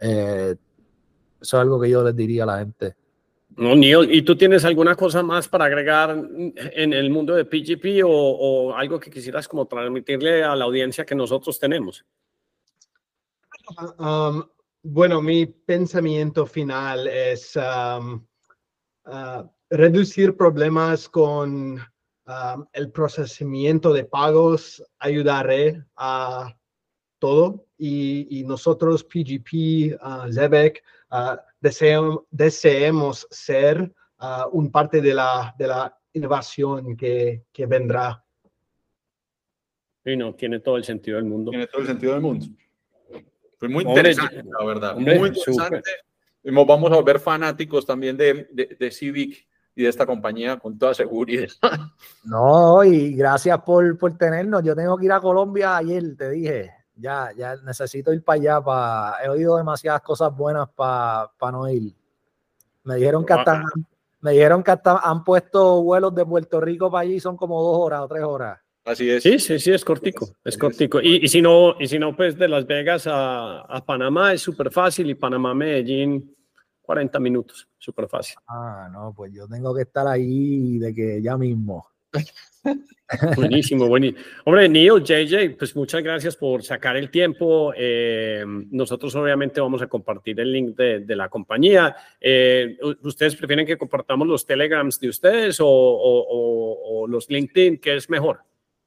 eh, 0.00 0.56
eso 1.40 1.56
es 1.56 1.60
algo 1.60 1.78
que 1.78 1.90
yo 1.90 2.02
les 2.02 2.16
diría 2.16 2.44
a 2.44 2.46
la 2.46 2.58
gente. 2.58 2.96
No, 3.56 3.74
Neil, 3.74 4.08
¿y 4.12 4.22
tú 4.22 4.36
tienes 4.36 4.64
alguna 4.64 4.94
cosa 4.94 5.22
más 5.22 5.48
para 5.48 5.64
agregar 5.64 6.10
en 6.10 6.92
el 6.92 7.10
mundo 7.10 7.34
de 7.34 7.44
PGP 7.44 8.02
o, 8.04 8.74
algo 8.74 9.00
que 9.00 9.10
quisieras 9.10 9.48
como 9.48 9.66
transmitirle 9.66 10.44
a 10.44 10.54
la 10.54 10.64
audiencia 10.64 11.04
que 11.04 11.14
nosotros 11.14 11.58
tenemos? 11.58 12.04
Um, 13.98 14.44
bueno, 14.82 15.20
mi 15.20 15.46
pensamiento 15.46 16.46
final 16.46 17.06
es 17.06 17.56
um, 17.56 18.26
uh, 19.06 19.48
reducir 19.68 20.36
problemas 20.36 21.08
con 21.08 21.74
um, 21.74 22.66
el 22.72 22.90
procesamiento 22.90 23.92
de 23.92 24.04
pagos, 24.04 24.82
ayudaré 24.98 25.84
a 25.96 26.56
todo 27.20 27.66
y, 27.78 28.42
nosotros, 28.46 29.04
PGP, 29.04 29.96
uh, 30.02 30.32
Zebek, 30.32 30.82
uh, 31.12 31.36
deseemos 32.30 33.26
ser 33.30 33.92
uh, 34.20 34.48
un 34.50 34.72
parte 34.72 35.00
de 35.00 35.14
la, 35.14 35.54
de 35.56 35.68
la 35.68 35.96
innovación 36.12 36.96
que, 36.96 37.44
que 37.52 37.66
vendrá. 37.66 38.24
Y 40.04 40.16
no, 40.16 40.34
tiene 40.34 40.60
todo 40.60 40.76
el 40.76 40.84
sentido 40.84 41.16
del 41.16 41.26
mundo. 41.26 41.50
Tiene 41.50 41.66
todo 41.68 41.82
el 41.82 41.86
sentido 41.86 42.12
del 42.14 42.22
mundo. 42.22 42.46
Fue 43.58 43.68
muy 43.68 43.84
interesante, 43.84 44.42
la 44.42 44.64
verdad. 44.64 44.96
muy 44.96 45.28
interesante. 45.28 45.82
Nos 46.42 46.66
vamos 46.66 46.90
a 46.90 46.96
volver 46.96 47.20
fanáticos 47.20 47.84
también 47.84 48.16
de, 48.16 48.48
de, 48.50 48.76
de, 48.78 48.90
Civic 48.90 49.46
y 49.76 49.82
de 49.82 49.88
esta 49.90 50.06
compañía 50.06 50.58
con 50.58 50.78
toda 50.78 50.94
seguridad. 50.94 51.48
No, 52.24 52.82
y 52.82 53.14
gracias 53.14 53.58
por, 53.60 53.96
por 53.98 54.16
tenernos. 54.16 54.62
Yo 54.62 54.74
tengo 54.74 54.96
que 54.96 55.04
ir 55.04 55.12
a 55.12 55.20
Colombia 55.20 55.76
ayer, 55.76 56.16
te 56.16 56.30
dije 56.30 56.79
ya, 56.96 57.30
ya 57.36 57.56
necesito 57.56 58.12
ir 58.12 58.22
para 58.22 58.40
allá. 58.40 58.60
Para, 58.60 59.24
he 59.24 59.28
oído 59.28 59.56
demasiadas 59.56 60.02
cosas 60.02 60.34
buenas 60.36 60.68
para 60.70 61.30
no 61.52 61.68
ir. 61.68 61.94
Me 62.84 62.96
dijeron 62.96 63.24
que 63.24 63.32
hasta, 63.32 63.62
me 64.20 64.32
dijeron 64.32 64.62
que 64.62 64.70
hasta 64.70 64.98
han 64.98 65.24
puesto 65.24 65.82
vuelos 65.82 66.14
de 66.14 66.24
Puerto 66.24 66.60
Rico 66.60 66.90
para 66.90 67.02
allí, 67.02 67.20
son 67.20 67.36
como 67.36 67.62
dos 67.62 67.76
horas 67.78 68.00
o 68.00 68.08
tres 68.08 68.22
horas. 68.22 68.58
Así 68.84 69.10
es. 69.10 69.22
Sí, 69.22 69.38
sí, 69.38 69.58
sí, 69.58 69.72
es 69.72 69.84
cortico, 69.84 70.28
es 70.42 70.56
cortico. 70.56 71.00
Y, 71.00 71.24
y, 71.24 71.28
si 71.28 71.42
no, 71.42 71.76
y 71.78 71.86
si 71.86 71.98
no, 71.98 72.16
pues 72.16 72.38
de 72.38 72.48
Las 72.48 72.66
Vegas 72.66 73.06
a, 73.06 73.60
a 73.60 73.84
Panamá 73.84 74.32
es 74.32 74.40
súper 74.40 74.70
fácil 74.70 75.10
y 75.10 75.14
Panamá, 75.14 75.54
Medellín, 75.54 76.34
40 76.80 77.20
minutos, 77.20 77.68
súper 77.78 78.08
fácil. 78.08 78.36
Ah, 78.48 78.88
no, 78.90 79.12
pues 79.14 79.32
yo 79.32 79.46
tengo 79.46 79.74
que 79.74 79.82
estar 79.82 80.06
ahí 80.06 80.78
de 80.78 80.94
que 80.94 81.22
ya 81.22 81.36
mismo. 81.36 81.89
Buenísimo, 83.36 83.88
buenísimo. 83.88 84.20
Hombre, 84.44 84.68
Neil, 84.68 85.02
JJ, 85.02 85.56
pues 85.58 85.74
muchas 85.74 86.02
gracias 86.02 86.36
por 86.36 86.62
sacar 86.62 86.96
el 86.96 87.10
tiempo. 87.10 87.72
Eh, 87.76 88.44
nosotros 88.70 89.14
obviamente 89.16 89.60
vamos 89.60 89.82
a 89.82 89.88
compartir 89.88 90.38
el 90.40 90.52
link 90.52 90.76
de, 90.76 91.16
la 91.16 91.28
compañía. 91.28 91.96
Eh, 92.20 92.78
¿Ustedes 93.02 93.34
prefieren 93.34 93.66
que 93.66 93.76
compartamos 93.78 94.28
los 94.28 94.46
telegrams 94.46 95.00
de 95.00 95.08
ustedes 95.08 95.58
o, 95.60 97.06
los 97.08 97.28
LinkedIn? 97.28 97.78
¿Qué 97.78 97.96
es 97.96 98.08
mejor? 98.08 98.40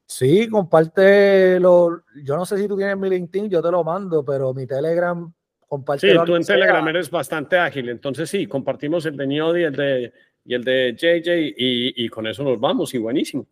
Sí, 0.05 0.47
comparte 0.49 1.59
lo. 1.59 2.03
Yo 2.23 2.37
no 2.37 2.45
sé 2.45 2.57
si 2.57 2.67
tú 2.67 2.77
tienes 2.77 2.97
mi 2.97 3.09
LinkedIn, 3.09 3.49
yo 3.49 3.61
te 3.61 3.71
lo 3.71 3.83
mando, 3.83 4.23
pero 4.23 4.53
mi 4.53 4.67
Telegram, 4.67 5.33
comparte. 5.67 6.11
Sí, 6.11 6.17
tú 6.25 6.35
en 6.35 6.43
Telegram 6.43 6.87
eres 6.89 7.09
bastante 7.09 7.57
ágil, 7.57 7.89
entonces 7.89 8.29
sí, 8.29 8.45
compartimos 8.45 9.05
el 9.05 9.17
de 9.17 9.27
Neil 9.27 9.57
y 9.57 9.63
el 9.63 9.73
de, 9.73 10.13
y 10.45 10.53
el 10.53 10.63
de 10.63 10.93
JJ 10.97 11.53
y, 11.57 12.05
y 12.05 12.09
con 12.09 12.27
eso 12.27 12.43
nos 12.43 12.59
vamos 12.59 12.93
y 12.93 12.97
buenísimo. 12.97 13.47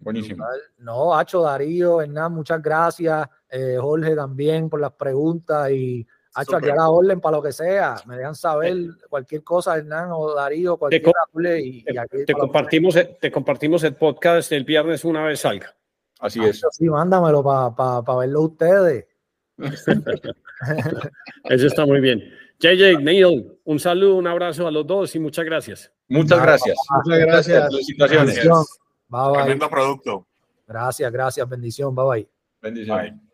Buenísimo. 0.00 0.44
No, 0.78 1.16
Hacho, 1.16 1.42
Darío, 1.42 2.00
Hernán, 2.00 2.32
muchas 2.32 2.62
gracias. 2.62 3.28
Eh, 3.50 3.76
Jorge 3.80 4.14
también 4.14 4.68
por 4.68 4.80
las 4.80 4.92
preguntas 4.92 5.70
y 5.70 6.06
Hacho, 6.34 6.56
aquí 6.56 6.68
a 6.68 6.76
la 6.76 6.88
orden 6.88 7.20
para 7.20 7.38
lo 7.38 7.42
que 7.42 7.52
sea. 7.52 7.96
Me 8.06 8.16
dejan 8.16 8.36
saber 8.36 8.76
cualquier 9.08 9.42
cosa, 9.42 9.76
Hernán 9.76 10.10
o 10.12 10.34
Darío, 10.34 10.76
cualquier 10.76 11.02
te, 11.02 11.60
y, 11.60 11.84
te, 12.24 12.32
compartimos, 12.32 12.96
te 13.20 13.32
compartimos 13.32 13.82
el 13.82 13.96
podcast 13.96 14.52
el 14.52 14.64
viernes 14.64 15.04
una 15.04 15.24
vez 15.24 15.40
salga. 15.40 15.74
Así 16.20 16.44
es. 16.44 16.62
Sí, 16.70 16.84
mándamelo 16.84 17.42
para 17.42 18.18
verlo 18.18 18.42
ustedes. 18.42 19.06
Eso 21.44 21.66
está 21.66 21.86
muy 21.86 22.00
bien. 22.00 22.22
JJ, 22.60 22.98
Neil, 23.02 23.58
un 23.64 23.80
saludo, 23.80 24.14
un 24.16 24.26
abrazo 24.28 24.66
a 24.66 24.70
los 24.70 24.86
dos 24.86 25.14
y 25.16 25.18
muchas 25.18 25.44
gracias. 25.44 25.92
Muchas 26.08 26.40
gracias. 26.40 26.76
Muchas 26.90 27.18
gracias. 27.20 27.68
Felicitaciones. 27.68 28.40
Tremendo 29.34 29.70
producto. 29.70 30.26
Gracias, 30.66 31.12
gracias. 31.12 31.48
Bendición. 31.48 31.94
Bye 31.94 32.04
bye. 32.04 32.28
Bendición. 32.60 33.27